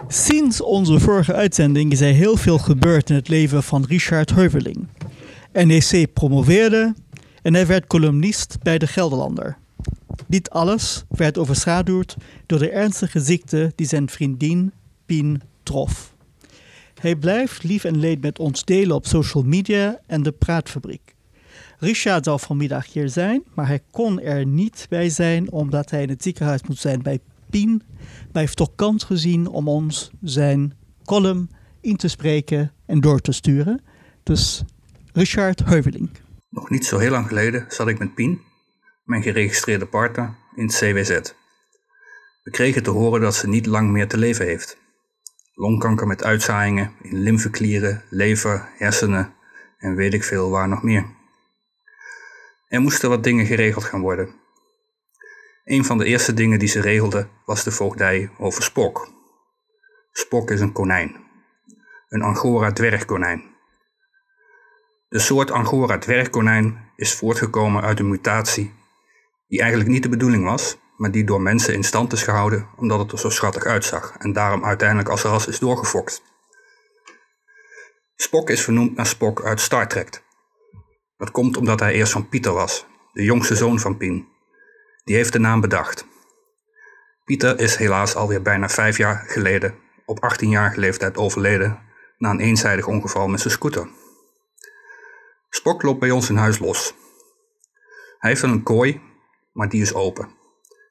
sinds 0.07 0.61
onze 0.61 0.99
vorige 0.99 1.33
uitzending 1.33 1.91
is 1.91 2.01
er 2.01 2.13
heel 2.13 2.37
veel 2.37 2.57
gebeurd 2.57 3.09
in 3.09 3.15
het 3.15 3.27
leven 3.27 3.63
van 3.63 3.85
Richard 3.87 4.29
Heuveling. 4.29 4.87
NEC 5.53 6.13
promoveerde 6.13 6.93
en 7.41 7.53
hij 7.53 7.67
werd 7.67 7.87
columnist 7.87 8.57
bij 8.61 8.77
de 8.77 8.87
Gelderlander. 8.87 9.57
Dit 10.27 10.49
alles 10.49 11.03
werd 11.09 11.37
overschaduwd 11.37 12.15
door 12.45 12.59
de 12.59 12.69
ernstige 12.69 13.19
ziekte 13.19 13.71
die 13.75 13.87
zijn 13.87 14.09
vriendin 14.09 14.71
Pien 15.05 15.41
trof. 15.63 16.13
Hij 17.01 17.15
blijft 17.15 17.63
lief 17.63 17.83
en 17.83 17.99
leed 17.99 18.21
met 18.21 18.39
ons 18.39 18.65
delen 18.65 18.95
op 18.95 19.05
social 19.05 19.43
media 19.43 19.99
en 20.07 20.23
de 20.23 20.31
Praatfabriek. 20.31 21.15
Richard 21.79 22.25
zou 22.25 22.39
vanmiddag 22.39 22.93
hier 22.93 23.09
zijn, 23.09 23.43
maar 23.53 23.67
hij 23.67 23.81
kon 23.91 24.21
er 24.21 24.45
niet 24.45 24.85
bij 24.89 25.09
zijn 25.09 25.51
omdat 25.51 25.89
hij 25.89 26.01
in 26.01 26.09
het 26.09 26.23
ziekenhuis 26.23 26.61
moet 26.67 26.79
zijn 26.79 27.01
bij 27.01 27.19
Pien. 27.49 27.83
Heeft 28.31 28.57
toch 28.57 28.75
kans 28.75 29.03
gezien 29.03 29.47
om 29.47 29.67
ons 29.67 30.11
zijn 30.21 30.73
column 31.03 31.49
in 31.81 31.95
te 31.95 32.07
spreken 32.07 32.73
en 32.85 32.99
door 32.99 33.19
te 33.19 33.31
sturen. 33.31 33.81
Dus 34.23 34.63
Richard 35.13 35.65
Heuveling. 35.65 36.09
Nog 36.49 36.69
niet 36.69 36.85
zo 36.85 36.97
heel 36.97 37.11
lang 37.11 37.27
geleden 37.27 37.65
zat 37.69 37.87
ik 37.87 37.99
met 37.99 38.15
Pien, 38.15 38.41
mijn 39.03 39.23
geregistreerde 39.23 39.85
partner, 39.85 40.35
in 40.55 40.63
het 40.65 40.75
CWZ. 40.75 41.19
We 42.43 42.51
kregen 42.51 42.83
te 42.83 42.89
horen 42.89 43.21
dat 43.21 43.35
ze 43.35 43.47
niet 43.47 43.65
lang 43.65 43.91
meer 43.91 44.07
te 44.07 44.17
leven 44.17 44.45
heeft. 44.45 44.77
Longkanker 45.53 46.07
met 46.07 46.23
uitzaaiingen 46.23 46.91
in 47.01 47.19
lymfeklieren, 47.19 48.03
lever, 48.09 48.69
hersenen 48.77 49.33
en 49.77 49.95
weet 49.95 50.13
ik 50.13 50.23
veel 50.23 50.49
waar 50.49 50.67
nog 50.67 50.83
meer. 50.83 51.05
Er 52.67 52.81
moesten 52.81 53.09
wat 53.09 53.23
dingen 53.23 53.45
geregeld 53.45 53.83
gaan 53.83 54.01
worden. 54.01 54.35
Een 55.69 55.85
van 55.85 55.97
de 55.97 56.05
eerste 56.05 56.33
dingen 56.33 56.59
die 56.59 56.67
ze 56.67 56.81
regelde 56.81 57.27
was 57.45 57.63
de 57.63 57.71
voogdij 57.71 58.29
over 58.37 58.63
Spok. 58.63 59.13
Spok 60.11 60.51
is 60.51 60.59
een 60.59 60.71
konijn. 60.71 61.15
Een 62.07 62.21
Angora 62.21 62.71
dwergkonijn. 62.71 63.43
De 65.09 65.19
soort 65.19 65.51
Angora 65.51 65.97
dwergkonijn 65.97 66.91
is 66.95 67.15
voortgekomen 67.15 67.83
uit 67.83 67.99
een 67.99 68.09
mutatie 68.09 68.73
die 69.47 69.59
eigenlijk 69.59 69.91
niet 69.91 70.03
de 70.03 70.09
bedoeling 70.09 70.43
was, 70.43 70.77
maar 70.97 71.11
die 71.11 71.23
door 71.23 71.41
mensen 71.41 71.73
in 71.73 71.83
stand 71.83 72.13
is 72.13 72.23
gehouden 72.23 72.67
omdat 72.75 72.99
het 72.99 73.11
er 73.11 73.19
zo 73.19 73.29
schattig 73.29 73.63
uitzag 73.63 74.15
en 74.17 74.33
daarom 74.33 74.65
uiteindelijk 74.65 75.09
als 75.09 75.21
ras 75.21 75.47
is 75.47 75.59
doorgefokt. 75.59 76.21
Spock 78.15 78.49
is 78.49 78.63
vernoemd 78.63 78.95
naar 78.95 79.05
Spock 79.05 79.43
uit 79.43 79.59
Star 79.59 79.87
Trek. 79.87 80.23
Dat 81.17 81.31
komt 81.31 81.57
omdat 81.57 81.79
hij 81.79 81.93
eerst 81.93 82.11
van 82.11 82.29
Pieter 82.29 82.53
was, 82.53 82.85
de 83.13 83.23
jongste 83.23 83.55
zoon 83.55 83.79
van 83.79 83.97
Pien. 83.97 84.37
Die 85.09 85.17
heeft 85.17 85.33
de 85.33 85.39
naam 85.39 85.61
bedacht. 85.61 86.05
Pieter 87.25 87.59
is 87.59 87.75
helaas 87.75 88.15
alweer 88.15 88.41
bijna 88.41 88.69
vijf 88.69 88.97
jaar 88.97 89.23
geleden 89.27 89.75
op 90.05 90.33
18-jarige 90.33 90.79
leeftijd 90.79 91.17
overleden 91.17 91.79
na 92.17 92.29
een 92.29 92.39
eenzijdig 92.39 92.87
ongeval 92.87 93.27
met 93.27 93.39
zijn 93.39 93.53
scooter. 93.53 93.89
Spock 95.49 95.81
loopt 95.81 95.99
bij 95.99 96.11
ons 96.11 96.29
in 96.29 96.35
huis 96.35 96.59
los. 96.59 96.93
Hij 98.19 98.29
heeft 98.29 98.41
een 98.41 98.63
kooi, 98.63 99.01
maar 99.51 99.69
die 99.69 99.81
is 99.81 99.93
open. 99.93 100.29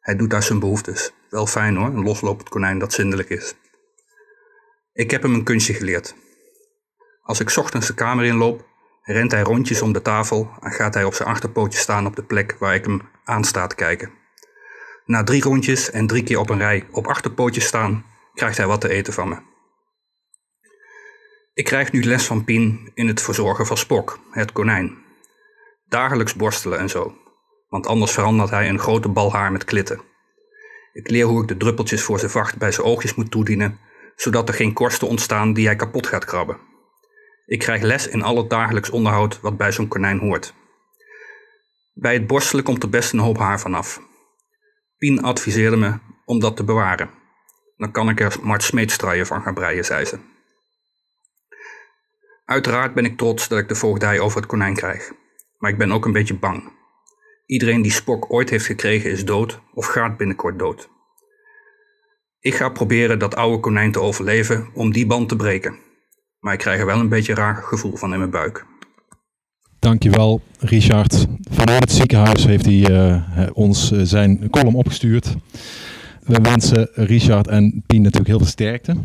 Hij 0.01 0.17
doet 0.17 0.31
daar 0.31 0.43
zijn 0.43 0.59
behoeftes. 0.59 1.13
Wel 1.31 1.47
fijn 1.47 1.77
hoor, 1.77 1.87
een 1.87 2.05
loslopend 2.05 2.49
konijn 2.49 2.79
dat 2.79 2.93
zindelijk 2.93 3.29
is. 3.29 3.55
Ik 4.93 5.11
heb 5.11 5.23
hem 5.23 5.35
een 5.35 5.45
kunstje 5.45 5.75
geleerd. 5.75 6.15
Als 7.23 7.41
ik 7.41 7.57
ochtends 7.57 7.87
de 7.87 7.95
kamer 7.95 8.25
inloop, 8.25 8.68
rent 9.13 9.33
hij 9.33 9.43
rondjes 9.43 9.83
om 9.83 9.93
de 9.93 10.03
tafel 10.03 10.51
en 10.61 10.71
gaat 10.71 10.95
hij 10.95 11.05
op 11.05 11.15
zijn 11.15 11.29
achterpootje 11.29 11.79
staan 11.79 12.07
op 12.07 12.17
de 12.17 12.23
plek 12.23 12.57
waar 12.59 12.75
ik 12.75 12.85
hem 12.85 13.03
aan 13.25 13.43
te 13.43 13.75
kijken. 13.77 14.11
Na 15.05 15.25
drie 15.25 15.43
rondjes 15.43 15.91
en 15.91 16.07
drie 16.07 16.23
keer 16.23 16.39
op 16.39 16.51
een 16.51 16.59
rij 16.59 16.87
op 16.91 17.07
achterpootjes 17.07 17.67
staan, 17.67 18.05
krijgt 18.35 18.57
hij 18.57 18.67
wat 18.67 18.81
te 18.81 18.89
eten 18.89 19.13
van 19.13 19.29
me. 19.29 19.37
Ik 21.55 21.65
krijg 21.65 21.93
nu 21.93 22.05
les 22.05 22.27
van 22.27 22.45
Pien 22.45 22.91
in 22.95 23.09
het 23.09 23.23
verzorgen 23.23 23.67
van 23.67 23.77
Spok, 23.77 24.19
het 24.31 24.53
konijn. 24.53 24.99
Dagelijks 25.87 26.35
borstelen 26.35 26.79
en 26.79 26.89
zo, 26.89 27.17
want 27.69 27.87
anders 27.87 28.13
verandert 28.13 28.51
hij 28.51 28.69
een 28.69 28.79
grote 28.79 29.09
bal 29.09 29.33
haar 29.33 29.53
met 29.53 29.65
klitten. 29.65 30.01
Ik 30.93 31.11
leer 31.11 31.25
hoe 31.25 31.43
ik 31.43 31.49
de 31.49 31.57
druppeltjes 31.57 32.03
voor 32.03 32.19
zijn 32.19 32.31
vacht 32.31 32.59
bij 32.59 32.73
zijn 32.73 32.87
oogjes 32.87 33.15
moet 33.15 33.31
toedienen, 33.31 33.79
zodat 34.17 34.49
er 34.49 34.55
geen 34.55 34.73
korsten 34.73 35.09
ontstaan 35.09 35.53
die 35.53 35.67
hij 35.67 35.77
kapot 35.77 36.07
gaat 36.07 36.25
krabben. 36.25 36.68
Ik 37.49 37.59
krijg 37.59 37.83
les 37.83 38.09
in 38.09 38.23
al 38.23 38.37
het 38.37 38.51
dagelijks 38.51 38.91
onderhoud 38.91 39.41
wat 39.41 39.57
bij 39.57 39.73
zo'n 39.73 39.89
konijn 39.89 40.19
hoort. 40.19 40.55
Bij 41.95 42.13
het 42.13 42.27
borstelen 42.27 42.65
komt 42.65 42.83
er 42.83 42.89
best 42.89 43.13
een 43.13 43.19
hoop 43.19 43.39
haar 43.39 43.61
vanaf. 43.61 44.01
Pien 44.99 45.23
adviseerde 45.23 45.77
me 45.77 45.99
om 46.25 46.41
dat 46.41 46.57
te 46.57 46.65
bewaren. 46.65 47.11
Dan 47.77 47.91
kan 47.91 48.09
ik 48.09 48.21
er 48.21 48.37
Mart 48.43 48.63
Smeetstruien 48.63 49.27
van 49.27 49.43
gaan 49.43 49.55
breien, 49.55 49.85
zei 49.85 50.05
ze. 50.05 50.19
Uiteraard 52.45 52.95
ben 52.95 53.05
ik 53.05 53.17
trots 53.17 53.49
dat 53.49 53.59
ik 53.59 53.69
de 53.69 53.75
voogdij 53.75 54.21
over 54.21 54.39
het 54.39 54.49
konijn 54.49 54.75
krijg. 54.75 55.13
Maar 55.59 55.71
ik 55.71 55.79
ben 55.79 55.93
ook 55.93 56.05
een 56.05 56.13
beetje 56.13 56.39
bang. 56.39 56.73
Iedereen 57.47 57.83
die 57.83 57.93
Spok 57.93 58.33
ooit 58.33 58.51
heeft 58.51 58.67
gekregen 58.67 59.11
is 59.11 59.25
dood 59.25 59.61
of 59.75 59.87
gaat 59.87 60.17
binnenkort 60.17 60.59
dood. 60.59 60.89
Ik 62.41 62.55
ga 62.55 62.69
proberen 62.69 63.19
dat 63.19 63.35
oude 63.35 63.61
konijn 63.61 63.93
te 63.93 64.01
overleven 64.01 64.71
om 64.75 64.93
die 64.93 65.07
band 65.07 65.29
te 65.29 65.37
breken. 65.37 65.87
Maar 66.41 66.53
ik 66.53 66.59
krijg 66.59 66.81
er 66.81 66.87
wel 66.87 67.01
een 67.01 67.09
beetje 67.09 67.33
een 67.33 67.39
raar 67.39 67.57
gevoel 67.57 67.97
van 67.97 68.13
in 68.13 68.19
mijn 68.19 68.31
buik. 68.31 68.67
Dankjewel, 69.79 70.41
Richard. 70.59 71.27
Vanuit 71.51 71.81
het 71.81 71.93
ziekenhuis 71.93 72.45
heeft 72.45 72.65
hij 72.65 72.91
uh, 72.91 73.23
ons 73.53 73.93
uh, 73.93 74.01
zijn 74.03 74.51
column 74.51 74.75
opgestuurd. 74.75 75.37
We 76.25 76.39
wensen 76.43 76.89
Richard 76.93 77.47
en 77.47 77.83
Pien 77.87 78.03
natuurlijk 78.03 78.29
heel 78.29 78.39
veel 78.39 78.47
sterkte. 78.47 78.97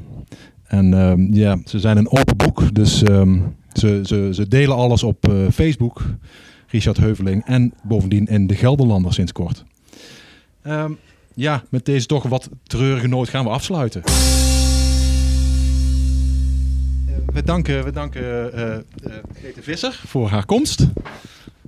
En 0.63 0.91
uh, 0.91 1.13
ja, 1.31 1.57
ze 1.65 1.79
zijn 1.79 1.97
een 1.97 2.11
open 2.11 2.37
boek, 2.37 2.75
dus 2.75 3.01
um, 3.01 3.55
ze, 3.73 4.01
ze, 4.03 4.29
ze 4.33 4.47
delen 4.47 4.75
alles 4.75 5.03
op 5.03 5.27
uh, 5.29 5.49
Facebook. 5.49 6.01
Richard 6.67 6.97
Heuveling 6.97 7.45
en 7.45 7.73
bovendien 7.83 8.25
in 8.25 8.47
de 8.47 8.55
Gelderlander 8.55 9.13
sinds 9.13 9.31
kort. 9.31 9.63
Um, 10.67 10.97
ja, 11.33 11.63
met 11.69 11.85
deze 11.85 12.05
toch 12.05 12.23
wat 12.23 12.49
treurige 12.63 13.07
noot 13.07 13.29
gaan 13.29 13.43
we 13.43 13.49
afsluiten. 13.49 14.01
We 17.33 17.43
danken, 17.43 17.83
we 17.83 17.91
danken 17.91 18.21
uh, 18.55 18.59
uh, 18.61 18.75
Grete 19.39 19.61
Visser 19.61 19.99
voor 20.07 20.29
haar 20.29 20.45
komst. 20.45 20.87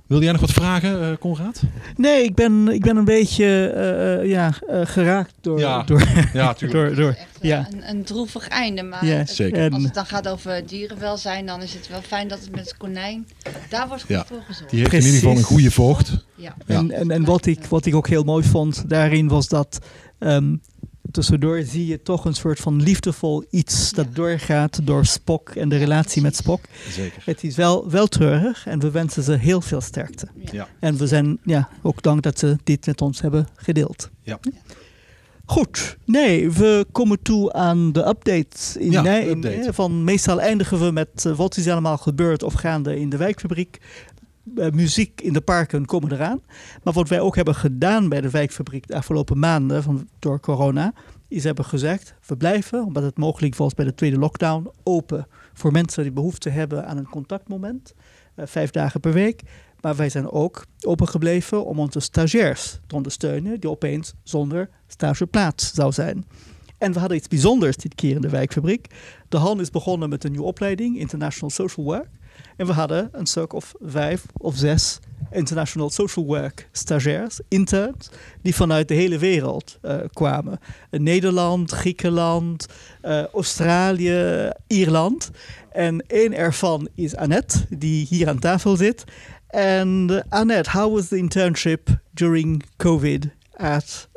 Wilde 0.06 0.22
jij 0.24 0.32
nog 0.32 0.40
wat 0.40 0.50
vragen, 0.52 1.00
uh, 1.02 1.16
Conrad? 1.20 1.62
Nee, 1.96 2.22
ik 2.24 2.34
ben, 2.34 2.68
ik 2.68 2.80
ben 2.82 2.96
een 2.96 3.04
beetje 3.04 3.72
uh, 4.22 4.30
ja, 4.30 4.52
uh, 4.70 4.80
geraakt 4.84 5.32
door... 5.40 5.58
Ja, 5.58 5.82
door, 5.82 6.02
ja 6.32 6.54
door, 6.58 6.94
door 6.94 7.08
echt, 7.10 7.26
ja. 7.40 7.66
Een, 7.72 7.88
een 7.88 8.04
droevig 8.04 8.48
einde. 8.48 8.82
Maar 8.82 9.06
Ja, 9.06 9.14
het- 9.16 9.30
zeker. 9.30 9.70
Als 9.72 9.82
het 9.82 9.94
dan 9.94 10.06
gaat 10.06 10.28
over 10.28 10.66
dierenwelzijn, 10.66 11.46
dan 11.46 11.62
is 11.62 11.74
het 11.74 11.88
wel 11.88 12.02
fijn 12.02 12.28
dat 12.28 12.40
het 12.40 12.50
met 12.50 12.64
het 12.64 12.76
konijn... 12.76 13.26
Daar 13.68 13.88
wordt 13.88 14.02
goed 14.02 14.10
Ja, 14.14 14.24
voor 14.26 14.42
gezorgd. 14.46 14.70
die 14.70 14.80
heeft 14.80 14.92
in 14.92 14.98
ieder 15.02 15.14
geval 15.14 15.36
een 15.36 15.42
goede 15.42 15.70
voogd. 15.70 16.24
Ja. 16.34 16.54
En, 16.66 16.90
en, 16.90 17.10
en 17.10 17.24
wat, 17.24 17.46
ik, 17.46 17.64
wat 17.64 17.86
ik 17.86 17.94
ook 17.94 18.08
heel 18.08 18.24
mooi 18.24 18.44
vond 18.44 18.88
daarin 18.88 19.28
was 19.28 19.48
dat 19.48 19.78
ehm, 20.18 20.56
tussendoor 21.16 21.62
zie 21.62 21.86
je 21.86 22.02
toch 22.02 22.24
een 22.24 22.34
soort 22.34 22.58
van 22.60 22.82
liefdevol 22.82 23.44
iets 23.50 23.92
dat 23.92 24.14
doorgaat 24.14 24.80
door 24.86 25.04
Spock 25.06 25.48
en 25.50 25.68
de 25.68 25.76
relatie 25.76 26.22
met 26.22 26.36
Spock. 26.36 26.60
Zeker. 26.90 27.22
Het 27.24 27.44
is 27.44 27.56
wel, 27.56 27.90
wel 27.90 28.06
treurig 28.06 28.66
en 28.66 28.78
we 28.78 28.90
wensen 28.90 29.22
ze 29.22 29.32
heel 29.32 29.60
veel 29.60 29.80
sterkte. 29.80 30.28
Ja. 30.52 30.68
En 30.80 30.96
we 30.96 31.06
zijn 31.06 31.38
ja, 31.44 31.68
ook 31.82 32.02
dank 32.02 32.22
dat 32.22 32.38
ze 32.38 32.56
dit 32.64 32.86
met 32.86 33.00
ons 33.00 33.20
hebben 33.20 33.48
gedeeld. 33.56 34.10
Ja. 34.22 34.38
Goed, 35.44 35.96
nee, 36.04 36.50
we 36.50 36.86
komen 36.92 37.22
toe 37.22 37.52
aan 37.52 37.92
de 37.92 38.06
updates. 38.06 38.76
In 38.76 38.90
Ja, 38.90 39.02
Nij- 39.02 39.26
in- 39.26 39.36
update. 39.44 39.72
van 39.72 40.04
meestal 40.04 40.40
eindigen 40.40 40.78
we 40.84 40.90
met 40.90 41.24
eh, 41.26 41.36
wat 41.36 41.56
is 41.56 41.68
allemaal 41.68 41.96
gebeurd 41.98 42.42
of 42.42 42.52
gaande 42.52 42.98
in 43.00 43.08
de 43.08 43.16
wijkfabriek. 43.16 43.78
Eh, 44.54 44.70
muziek 44.70 45.20
in 45.20 45.32
de 45.32 45.40
parken 45.40 45.84
komen 45.86 46.12
eraan. 46.12 46.40
Maar 46.82 46.92
wat 46.92 47.08
wij 47.08 47.20
ook 47.20 47.36
hebben 47.36 47.54
gedaan 47.54 48.08
bij 48.08 48.20
de 48.20 48.30
wijkfabriek 48.30 48.86
de 48.86 48.94
afgelopen 48.94 49.38
maanden 49.38 49.82
van, 49.82 50.08
door 50.18 50.40
corona, 50.40 50.92
is 51.28 51.44
hebben 51.44 51.64
gezegd, 51.64 52.14
we 52.26 52.36
blijven, 52.36 52.84
omdat 52.84 53.02
het 53.02 53.18
mogelijk 53.18 53.56
was 53.56 53.74
bij 53.74 53.84
de 53.84 53.94
tweede 53.94 54.18
lockdown, 54.18 54.70
open 54.82 55.26
voor 55.52 55.72
mensen 55.72 56.02
die 56.02 56.12
behoefte 56.12 56.48
hebben 56.48 56.86
aan 56.86 56.96
een 56.96 57.08
contactmoment. 57.08 57.94
eh, 58.34 58.46
vijf 58.46 58.70
dagen 58.70 59.00
per 59.00 59.12
week. 59.12 59.42
Maar 59.80 59.96
wij 59.96 60.08
zijn 60.08 60.30
ook 60.30 60.66
open 60.80 61.08
gebleven 61.08 61.64
om 61.64 61.78
onze 61.78 62.00
stagiairs 62.00 62.80
te 62.86 62.94
ondersteunen, 62.94 63.60
die 63.60 63.70
opeens 63.70 64.14
zonder 64.22 64.68
stageplaats 64.86 65.74
zou 65.74 65.92
zijn. 65.92 66.24
En 66.78 66.92
we 66.92 66.98
hadden 66.98 67.16
iets 67.16 67.28
bijzonders 67.28 67.76
dit 67.76 67.94
keer 67.94 68.14
in 68.14 68.20
de 68.20 68.28
wijkfabriek. 68.28 68.86
De 69.28 69.36
Han 69.36 69.60
is 69.60 69.70
begonnen 69.70 70.08
met 70.08 70.24
een 70.24 70.30
nieuwe 70.30 70.46
opleiding, 70.46 70.98
International 70.98 71.50
Social 71.50 71.86
Work. 71.86 72.08
En 72.56 72.66
we 72.66 72.72
hadden 72.72 73.08
een 73.12 73.26
stuk 73.26 73.52
of 73.52 73.74
vijf 73.80 74.24
of 74.36 74.56
zes 74.56 74.98
International 75.30 75.90
Social 75.90 76.24
Work 76.24 76.68
stagiairs, 76.72 77.40
interns, 77.48 78.10
die 78.42 78.54
vanuit 78.54 78.88
de 78.88 78.94
hele 78.94 79.18
wereld 79.18 79.78
eh, 79.82 79.96
kwamen. 80.12 80.60
Eh, 80.90 81.00
Nederland, 81.00 81.70
Griekenland, 81.70 82.66
eh, 83.00 83.24
Australië, 83.24 84.50
Ierland. 84.66 85.30
En 85.72 86.04
één 86.06 86.34
ervan 86.34 86.88
is 86.94 87.16
Annette, 87.16 87.66
die 87.68 88.06
hier 88.06 88.28
aan 88.28 88.38
tafel 88.38 88.76
zit. 88.76 89.04
And 89.48 90.10
uh, 90.10 90.20
Annette, 90.28 90.70
how 90.70 90.94
was 90.94 91.08
the 91.08 91.16
internship 91.16 91.88
during 92.14 92.62
COVID 92.76 93.28
at 93.56 94.08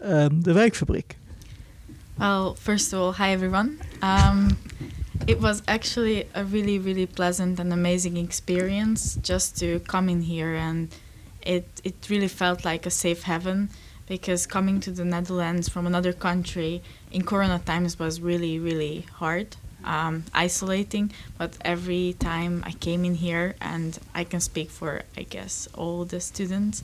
the 0.43 0.53
Wijkfabriek? 0.53 1.17
Well, 2.17 2.55
first 2.59 2.93
of 2.93 2.99
all, 2.99 3.13
hi 3.13 3.33
everyone. 3.33 3.77
Um, 4.01 4.57
it 5.29 5.39
was 5.39 5.61
actually 5.67 6.27
a 6.33 6.43
really, 6.43 6.79
really 6.79 7.05
pleasant 7.05 7.59
and 7.59 7.71
amazing 7.71 8.17
experience 8.17 9.13
just 9.21 9.55
to 9.59 9.79
come 9.81 10.09
in 10.09 10.23
here, 10.23 10.55
and 10.55 10.89
it 11.43 11.67
it 11.83 12.09
really 12.09 12.27
felt 12.27 12.65
like 12.65 12.87
a 12.87 12.89
safe 12.89 13.21
haven 13.23 13.69
because 14.07 14.47
coming 14.47 14.79
to 14.79 14.89
the 14.89 15.05
Netherlands 15.05 15.69
from 15.69 15.85
another 15.85 16.13
country 16.13 16.81
in 17.11 17.21
Corona 17.23 17.59
times 17.59 17.99
was 17.99 18.19
really, 18.19 18.57
really 18.57 19.05
hard 19.21 19.55
um, 19.83 20.23
isolating. 20.33 21.11
But 21.37 21.51
every 21.61 22.15
time 22.17 22.63
I 22.65 22.71
came 22.71 23.05
in 23.05 23.13
here, 23.13 23.53
and 23.61 23.99
I 24.15 24.23
can 24.23 24.39
speak 24.39 24.71
for, 24.71 25.03
I 25.15 25.23
guess, 25.35 25.67
all 25.75 26.05
the 26.05 26.21
students, 26.21 26.83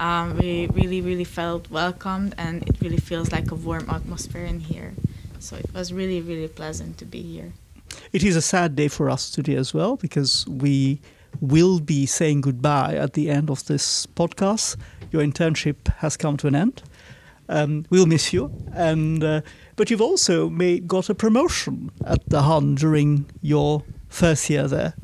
um, 0.00 0.36
we 0.36 0.66
really, 0.66 1.00
really 1.00 1.28
felt 1.40 1.70
welcomed, 1.70 2.34
and 2.36 2.54
it 2.68 2.76
really 2.80 3.02
feels 3.10 3.30
like 3.30 3.52
a 3.52 3.54
warm 3.54 3.88
atmosphere 3.88 4.46
in 4.46 4.58
here. 4.58 4.94
So 5.38 5.54
it 5.54 5.70
was 5.72 5.92
really, 5.92 6.20
really 6.20 6.48
pleasant 6.48 6.98
to 6.98 7.04
be 7.04 7.22
here. 7.22 7.52
It 8.12 8.22
is 8.22 8.36
a 8.36 8.42
sad 8.42 8.76
day 8.76 8.88
for 8.88 9.10
us 9.10 9.30
today 9.30 9.56
as 9.56 9.74
well 9.74 9.96
because 9.96 10.46
we 10.48 11.00
will 11.40 11.80
be 11.80 12.06
saying 12.06 12.42
goodbye 12.42 12.94
at 12.94 13.14
the 13.14 13.30
end 13.30 13.50
of 13.50 13.64
this 13.66 14.06
podcast. 14.06 14.76
Your 15.10 15.22
internship 15.22 15.88
has 15.98 16.16
come 16.16 16.36
to 16.38 16.46
an 16.46 16.54
end. 16.54 16.82
Um, 17.48 17.84
we'll 17.90 18.06
miss 18.06 18.32
you, 18.32 18.50
and 18.72 19.22
uh, 19.22 19.42
but 19.76 19.90
you've 19.90 20.00
also 20.00 20.48
made, 20.48 20.88
got 20.88 21.10
a 21.10 21.14
promotion 21.14 21.90
at 22.06 22.26
the 22.28 22.42
Han 22.42 22.74
during 22.74 23.26
your 23.42 23.82
first 24.08 24.48
year 24.48 24.66
there. 24.66 24.94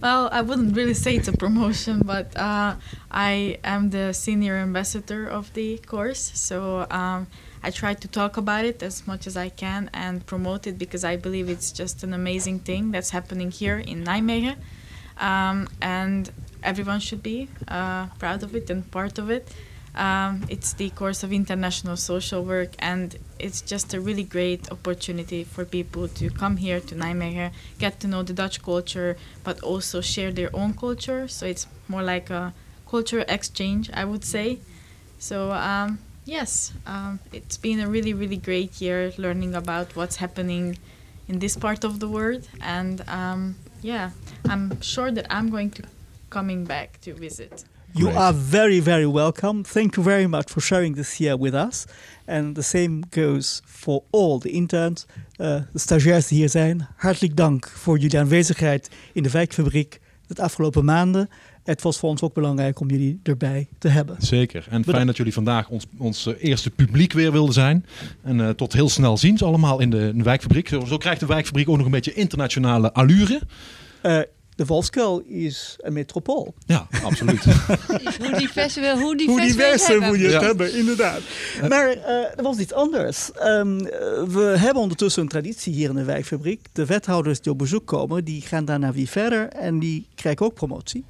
Well, 0.00 0.28
I 0.32 0.42
wouldn't 0.42 0.76
really 0.76 0.94
say 0.94 1.16
it's 1.16 1.28
a 1.28 1.36
promotion, 1.36 2.02
but 2.04 2.36
uh, 2.36 2.76
I 3.10 3.58
am 3.64 3.90
the 3.90 4.12
senior 4.12 4.56
ambassador 4.56 5.26
of 5.26 5.52
the 5.54 5.78
course. 5.78 6.32
So 6.34 6.86
um, 6.90 7.26
I 7.62 7.70
try 7.70 7.94
to 7.94 8.08
talk 8.08 8.36
about 8.36 8.64
it 8.64 8.82
as 8.82 9.06
much 9.06 9.26
as 9.26 9.36
I 9.36 9.48
can 9.48 9.88
and 9.94 10.24
promote 10.26 10.66
it 10.66 10.78
because 10.78 11.04
I 11.04 11.16
believe 11.16 11.48
it's 11.48 11.70
just 11.70 12.02
an 12.02 12.12
amazing 12.12 12.60
thing 12.60 12.90
that's 12.90 13.10
happening 13.10 13.50
here 13.50 13.78
in 13.78 14.04
Nijmegen. 14.04 14.56
Um, 15.18 15.68
and 15.80 16.30
everyone 16.62 17.00
should 17.00 17.22
be 17.22 17.48
uh, 17.68 18.06
proud 18.18 18.42
of 18.42 18.56
it 18.56 18.68
and 18.70 18.90
part 18.90 19.18
of 19.18 19.30
it. 19.30 19.48
Um, 19.94 20.46
it's 20.48 20.72
the 20.72 20.88
course 20.90 21.22
of 21.22 21.32
international 21.32 21.96
social 21.98 22.42
work, 22.42 22.70
and 22.78 23.14
it's 23.38 23.60
just 23.60 23.92
a 23.92 24.00
really 24.00 24.24
great 24.24 24.72
opportunity 24.72 25.44
for 25.44 25.66
people 25.66 26.08
to 26.08 26.30
come 26.30 26.56
here 26.56 26.80
to 26.80 26.94
Nijmegen, 26.94 27.52
get 27.78 28.00
to 28.00 28.08
know 28.08 28.22
the 28.22 28.32
Dutch 28.32 28.62
culture, 28.62 29.18
but 29.44 29.60
also 29.62 30.00
share 30.00 30.32
their 30.32 30.50
own 30.54 30.72
culture. 30.72 31.28
So 31.28 31.46
it's 31.46 31.66
more 31.88 32.02
like 32.02 32.30
a 32.30 32.54
cultural 32.88 33.26
exchange, 33.28 33.90
I 33.92 34.06
would 34.06 34.24
say. 34.24 34.60
So 35.18 35.52
um, 35.52 35.98
yes, 36.24 36.72
um, 36.86 37.18
it's 37.32 37.56
been 37.56 37.80
a 37.80 37.88
really, 37.88 38.14
really 38.14 38.36
great 38.36 38.80
year 38.80 39.12
learning 39.16 39.54
about 39.54 39.94
what's 39.96 40.16
happening 40.16 40.78
in 41.28 41.38
this 41.38 41.56
part 41.56 41.84
of 41.84 41.98
the 42.00 42.08
world, 42.08 42.48
and 42.60 43.00
um, 43.08 43.56
yeah, 43.82 44.10
I'm 44.48 44.80
sure 44.80 45.10
that 45.12 45.26
I'm 45.30 45.50
going 45.50 45.70
to 45.72 45.82
coming 46.30 46.64
back 46.64 47.00
to 47.02 47.14
visit. 47.14 47.64
You 47.94 48.06
Great. 48.06 48.16
are 48.16 48.32
very, 48.32 48.80
very 48.80 49.06
welcome. 49.06 49.64
Thank 49.64 49.96
you 49.96 50.02
very 50.02 50.26
much 50.26 50.50
for 50.50 50.62
sharing 50.62 50.94
this 50.94 51.20
year 51.20 51.36
with 51.36 51.54
us. 51.54 51.86
And 52.26 52.54
the 52.54 52.62
same 52.62 53.02
goes 53.10 53.60
for 53.66 54.02
all 54.12 54.38
the 54.38 54.50
interns, 54.50 55.06
uh, 55.38 55.60
de 55.72 55.78
stagiairs 55.78 56.28
die 56.28 56.38
hier 56.38 56.48
zijn. 56.48 56.88
Hartelijk 56.96 57.36
dank 57.36 57.68
voor 57.68 57.98
jullie 57.98 58.18
aanwezigheid 58.18 58.90
in 59.12 59.22
de 59.22 59.30
wijkfabriek 59.30 60.00
de 60.34 60.42
afgelopen 60.42 60.84
maanden. 60.84 61.28
Het 61.64 61.82
was 61.82 61.98
voor 61.98 62.08
ons 62.08 62.22
ook 62.22 62.34
belangrijk 62.34 62.80
om 62.80 62.90
jullie 62.90 63.20
erbij 63.22 63.68
te 63.78 63.88
hebben. 63.88 64.16
Zeker. 64.18 64.66
En 64.70 64.84
fijn 64.84 65.06
dat 65.06 65.16
jullie 65.16 65.32
vandaag 65.32 65.68
ons, 65.68 65.86
ons 65.98 66.26
eh, 66.26 66.34
eerste 66.38 66.70
publiek 66.70 67.12
weer 67.12 67.32
wilden 67.32 67.54
zijn. 67.54 67.86
En 68.22 68.40
eh, 68.40 68.48
tot 68.48 68.72
heel 68.72 68.88
snel 68.88 69.16
ziens 69.16 69.42
allemaal 69.42 69.80
in 69.80 69.90
de, 69.90 70.08
in 70.08 70.18
de 70.18 70.24
wijkfabriek. 70.24 70.68
Zo, 70.68 70.96
krijgt 70.96 71.20
de 71.20 71.26
wijkfabriek 71.26 71.68
ook 71.68 71.76
nog 71.76 71.86
een 71.86 71.92
beetje 71.92 72.14
internationale 72.14 72.92
allure. 72.92 73.40
Uh, 74.02 74.20
de 74.54 74.66
Volkskuil 74.66 75.20
is 75.26 75.76
een 75.80 75.92
metropool. 75.92 76.54
Ja, 76.66 76.86
absoluut. 77.04 77.44
hoe 78.20 78.34
divers, 78.38 78.74
wil, 78.74 78.98
hoe 78.98 79.16
divers, 79.16 79.38
hoe 79.38 79.46
divers 79.46 79.86
wil 79.88 80.00
je 80.00 80.06
moet 80.06 80.18
je 80.18 80.22
het 80.22 80.32
Ja. 80.32 80.40
hebben, 80.40 80.78
inderdaad. 80.78 81.20
Maar 81.68 81.96
uh, 81.96 82.06
er 82.36 82.42
was 82.42 82.58
iets 82.58 82.72
anders. 82.72 83.30
Um, 83.44 83.78
we 84.28 84.54
hebben 84.58 84.82
ondertussen 84.82 85.22
een 85.22 85.28
traditie 85.28 85.72
hier 85.74 85.88
in 85.88 85.94
de 85.94 86.04
wijkfabriek. 86.04 86.66
De 86.72 86.86
wethouders 86.86 87.40
die 87.40 87.52
op 87.52 87.58
bezoek 87.58 87.86
komen, 87.86 88.24
die 88.24 88.40
gaan 88.40 88.64
daarna 88.64 88.92
weer 88.92 89.06
verder 89.06 89.48
en 89.48 89.78
die 89.78 90.06
krijgen 90.14 90.46
ook 90.46 90.54
promotie. 90.54 91.04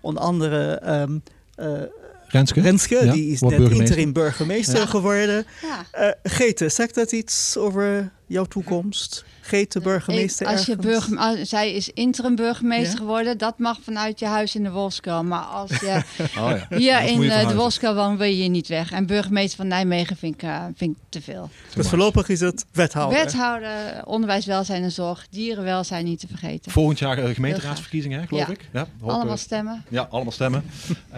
Onder 0.00 0.22
andere 0.22 0.82
um, 0.86 1.22
uh, 1.60 1.82
Renske, 2.28 2.60
Renske 2.60 3.04
Ja, 3.04 3.12
die 3.12 3.32
is 3.32 3.40
net 3.40 3.70
interim 3.70 4.12
burgemeester 4.12 4.78
Ja. 4.78 4.86
geworden. 4.86 5.46
Ja. 5.62 6.06
Uh, 6.06 6.12
Gete, 6.22 6.68
zegt 6.68 6.94
dat 6.94 7.12
iets 7.12 7.56
over 7.56 8.10
jouw 8.26 8.44
toekomst? 8.44 9.24
Gete, 9.48 9.80
burgemeester 9.80 10.46
als 10.46 10.66
je 10.66 10.76
als- 11.16 11.48
zij 11.48 11.72
is 11.72 11.90
interim 11.94 12.36
burgemeester 12.36 12.92
Ja? 12.92 12.96
geworden. 12.98 13.38
Dat 13.38 13.58
mag 13.58 13.78
vanuit 13.82 14.18
je 14.18 14.26
huis 14.26 14.54
in 14.54 14.62
de 14.62 14.70
Wolfskuil. 14.70 15.24
Maar 15.24 15.42
als 15.42 15.70
je 15.70 16.02
Oh 16.40 16.50
ja. 16.68 16.76
hier 16.78 17.02
in 17.02 17.30
eh, 17.30 17.48
de. 17.48 17.54
Wolfskuil 17.54 17.94
woont, 17.94 18.18
wil 18.18 18.26
je 18.26 18.34
hier 18.34 18.48
niet 18.48 18.68
weg. 18.68 18.90
En 18.92 19.06
burgemeester 19.06 19.56
van 19.56 19.66
Nijmegen 19.66 20.16
vind 20.16 20.34
ik, 20.34 20.42
eh, 20.42 20.64
vind 20.76 20.96
ik 20.96 21.02
te 21.08 21.22
veel. 21.22 21.50
Dus 21.74 21.88
voorlopig 21.88 22.28
is 22.28 22.40
het 22.40 22.64
wethouder. 22.72 23.18
Wethouder, 23.24 24.04
onderwijs, 24.04 24.46
welzijn 24.46 24.82
en 24.82 24.92
zorg. 24.92 25.26
Dierenwelzijn 25.30 26.04
niet 26.04 26.20
te 26.20 26.26
vergeten. 26.26 26.72
Volgend 26.72 26.98
jaar 26.98 27.18
eh, 27.18 27.34
gemeenteraadsverkiezingen, 27.34 28.20
hè, 28.20 28.26
geloof 28.26 28.46
Ja. 28.46 28.52
ik. 28.52 28.68
Ja, 28.72 28.86
hoop, 29.00 29.10
Allemaal 29.10 29.36
stemmen. 29.36 29.84
Ja, 29.88 30.06
allemaal 30.10 30.32
stemmen. 30.32 30.64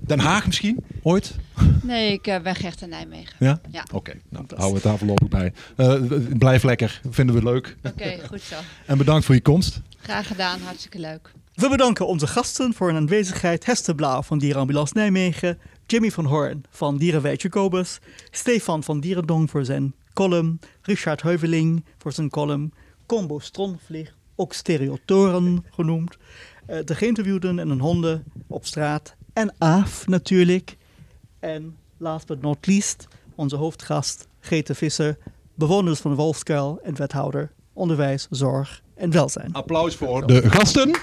Den 0.00 0.18
Haag 0.18 0.46
misschien, 0.46 0.84
ooit? 1.02 1.36
Nee, 1.82 2.12
ik 2.12 2.26
eh, 2.26 2.40
ben 2.40 2.54
Gert 2.54 2.82
in 2.82 2.88
Nijmegen. 2.88 3.36
Ja? 3.38 3.60
Ja. 3.70 3.84
Oké, 3.92 4.12
nou, 4.28 4.44
houden 4.48 4.68
we 4.68 4.74
het 4.74 4.82
daar 4.82 4.98
voorlopig 4.98 5.28
bij. 5.28 5.52
Eh, 5.76 6.02
blijf 6.38 6.62
lekker, 6.62 7.00
vinden 7.10 7.34
we 7.34 7.42
leuk. 7.42 7.76
Oké, 7.84 8.18
goed 8.28 8.40
zo. 8.40 8.54
En 8.86 8.98
bedankt 8.98 9.24
voor 9.24 9.34
je 9.34 9.40
komst. 9.40 9.80
Graag 9.96 10.26
gedaan, 10.26 10.60
hartstikke 10.60 10.98
leuk. 10.98 11.32
We 11.54 11.68
bedanken 11.68 12.06
onze 12.06 12.26
gasten 12.26 12.74
voor 12.74 12.86
hun 12.86 12.96
aanwezigheid. 12.96 13.66
Hester 13.66 13.94
Blauw 13.94 14.22
van 14.22 14.38
Dierenambulance 14.38 14.92
Nijmegen, 14.96 15.58
Jimmy 15.86 16.10
van 16.10 16.24
Hoorn 16.24 16.64
van 16.70 16.96
Dierenweidje 16.96 17.48
Kobus, 17.48 17.98
Stefan 18.30 18.82
van 18.82 19.00
Dierendong 19.00 19.50
voor 19.50 19.64
zijn 19.64 19.94
column, 20.12 20.60
Richard 20.82 21.22
Heuveling 21.22 21.84
voor 21.98 22.12
zijn 22.12 22.30
column, 22.30 22.72
Combo 23.06 23.38
Stronvlieg, 23.38 24.14
ook 24.34 24.52
Stereotoren 24.52 25.64
genoemd, 25.70 26.16
eh, 26.66 26.78
de 26.84 26.94
geïnterviewden 26.94 27.58
en 27.58 27.68
hun 27.68 27.80
honden 27.80 28.24
op 28.46 28.66
straat 28.66 29.16
en 29.36 29.54
Aaf 29.58 30.06
natuurlijk. 30.06 30.76
En 31.40 31.76
last 31.96 32.26
but 32.26 32.42
not 32.42 32.66
least, 32.66 33.08
onze 33.34 33.56
hoofdgast 33.56 34.28
Grete 34.40 34.74
Visser, 34.74 35.18
bewoners 35.54 36.00
van 36.00 36.10
de 36.10 36.16
Wolfskuil 36.16 36.80
en 36.82 36.96
wethouder 36.96 37.52
onderwijs, 37.72 38.26
zorg 38.30 38.82
en 38.94 39.10
welzijn. 39.10 39.52
Applaus 39.52 39.96
voor 39.96 40.26
de 40.26 40.50
gasten. 40.50 40.98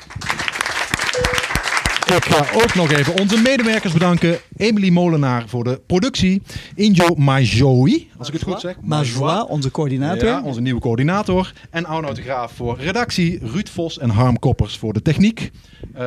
Ik 2.06 2.26
ga 2.26 2.46
ook 2.62 2.76
nog 2.76 2.92
even 2.92 3.20
onze 3.20 3.42
medewerkers 3.42 3.94
bedanken. 3.94 4.38
Emily 4.58 4.90
Molenaar 4.90 5.44
voor 5.48 5.64
de 5.64 5.82
productie. 5.86 6.42
Injo 6.76 7.16
Majoi, 7.16 8.10
als 8.18 8.28
ik 8.28 8.34
het 8.34 8.44
goed 8.44 8.60
zeg. 8.60 8.76
Majoie, 8.82 9.48
onze 9.48 9.72
coördinator. 9.72 10.28
Ja, 10.28 10.42
onze 10.44 10.62
nieuwe 10.62 10.82
coördinator. 10.82 11.54
En 11.70 11.86
Arnoud 11.86 12.16
de 12.16 12.22
Graaf 12.22 12.52
voor 12.52 12.80
redactie. 12.80 13.40
Ruud 13.54 13.70
Vos 13.70 14.00
en 14.00 14.10
Harm 14.10 14.40
Koppers 14.40 14.78
voor 14.78 14.94
de 14.94 15.02
techniek. 15.02 15.52
Eh, 15.94 16.02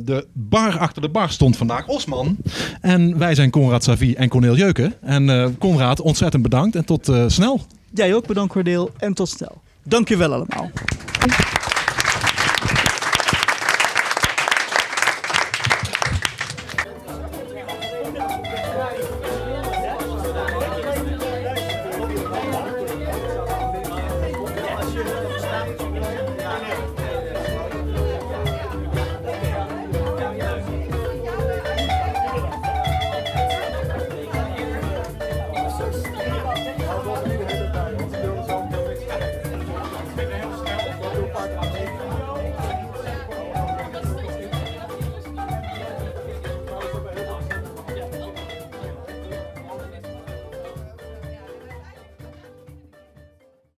de 0.00 0.26
bar 0.32 0.78
achter 0.78 1.02
de 1.02 1.08
bar 1.08 1.30
stond 1.30 1.56
vandaag 1.56 1.86
Osman. 1.86 2.36
En 2.80 3.18
wij 3.18 3.34
zijn 3.34 3.50
Konrad 3.50 3.84
Savie 3.84 4.16
en 4.16 4.28
Cornel 4.28 4.56
Jeuken. 4.56 4.94
En 5.00 5.30
eh 5.30 5.46
Konrad, 5.58 6.00
ontzettend 6.00 6.42
bedankt 6.42 6.76
en 6.76 6.84
tot 6.84 7.08
eh, 7.08 7.24
snel. 7.26 7.60
Jij 7.90 8.14
ook 8.14 8.26
bedankt, 8.26 8.52
Cordeel, 8.52 8.90
en 8.98 9.14
tot 9.14 9.28
snel. 9.28 9.62
Dank 9.82 10.08
je 10.08 10.16
wel 10.16 10.32
allemaal. 10.32 10.70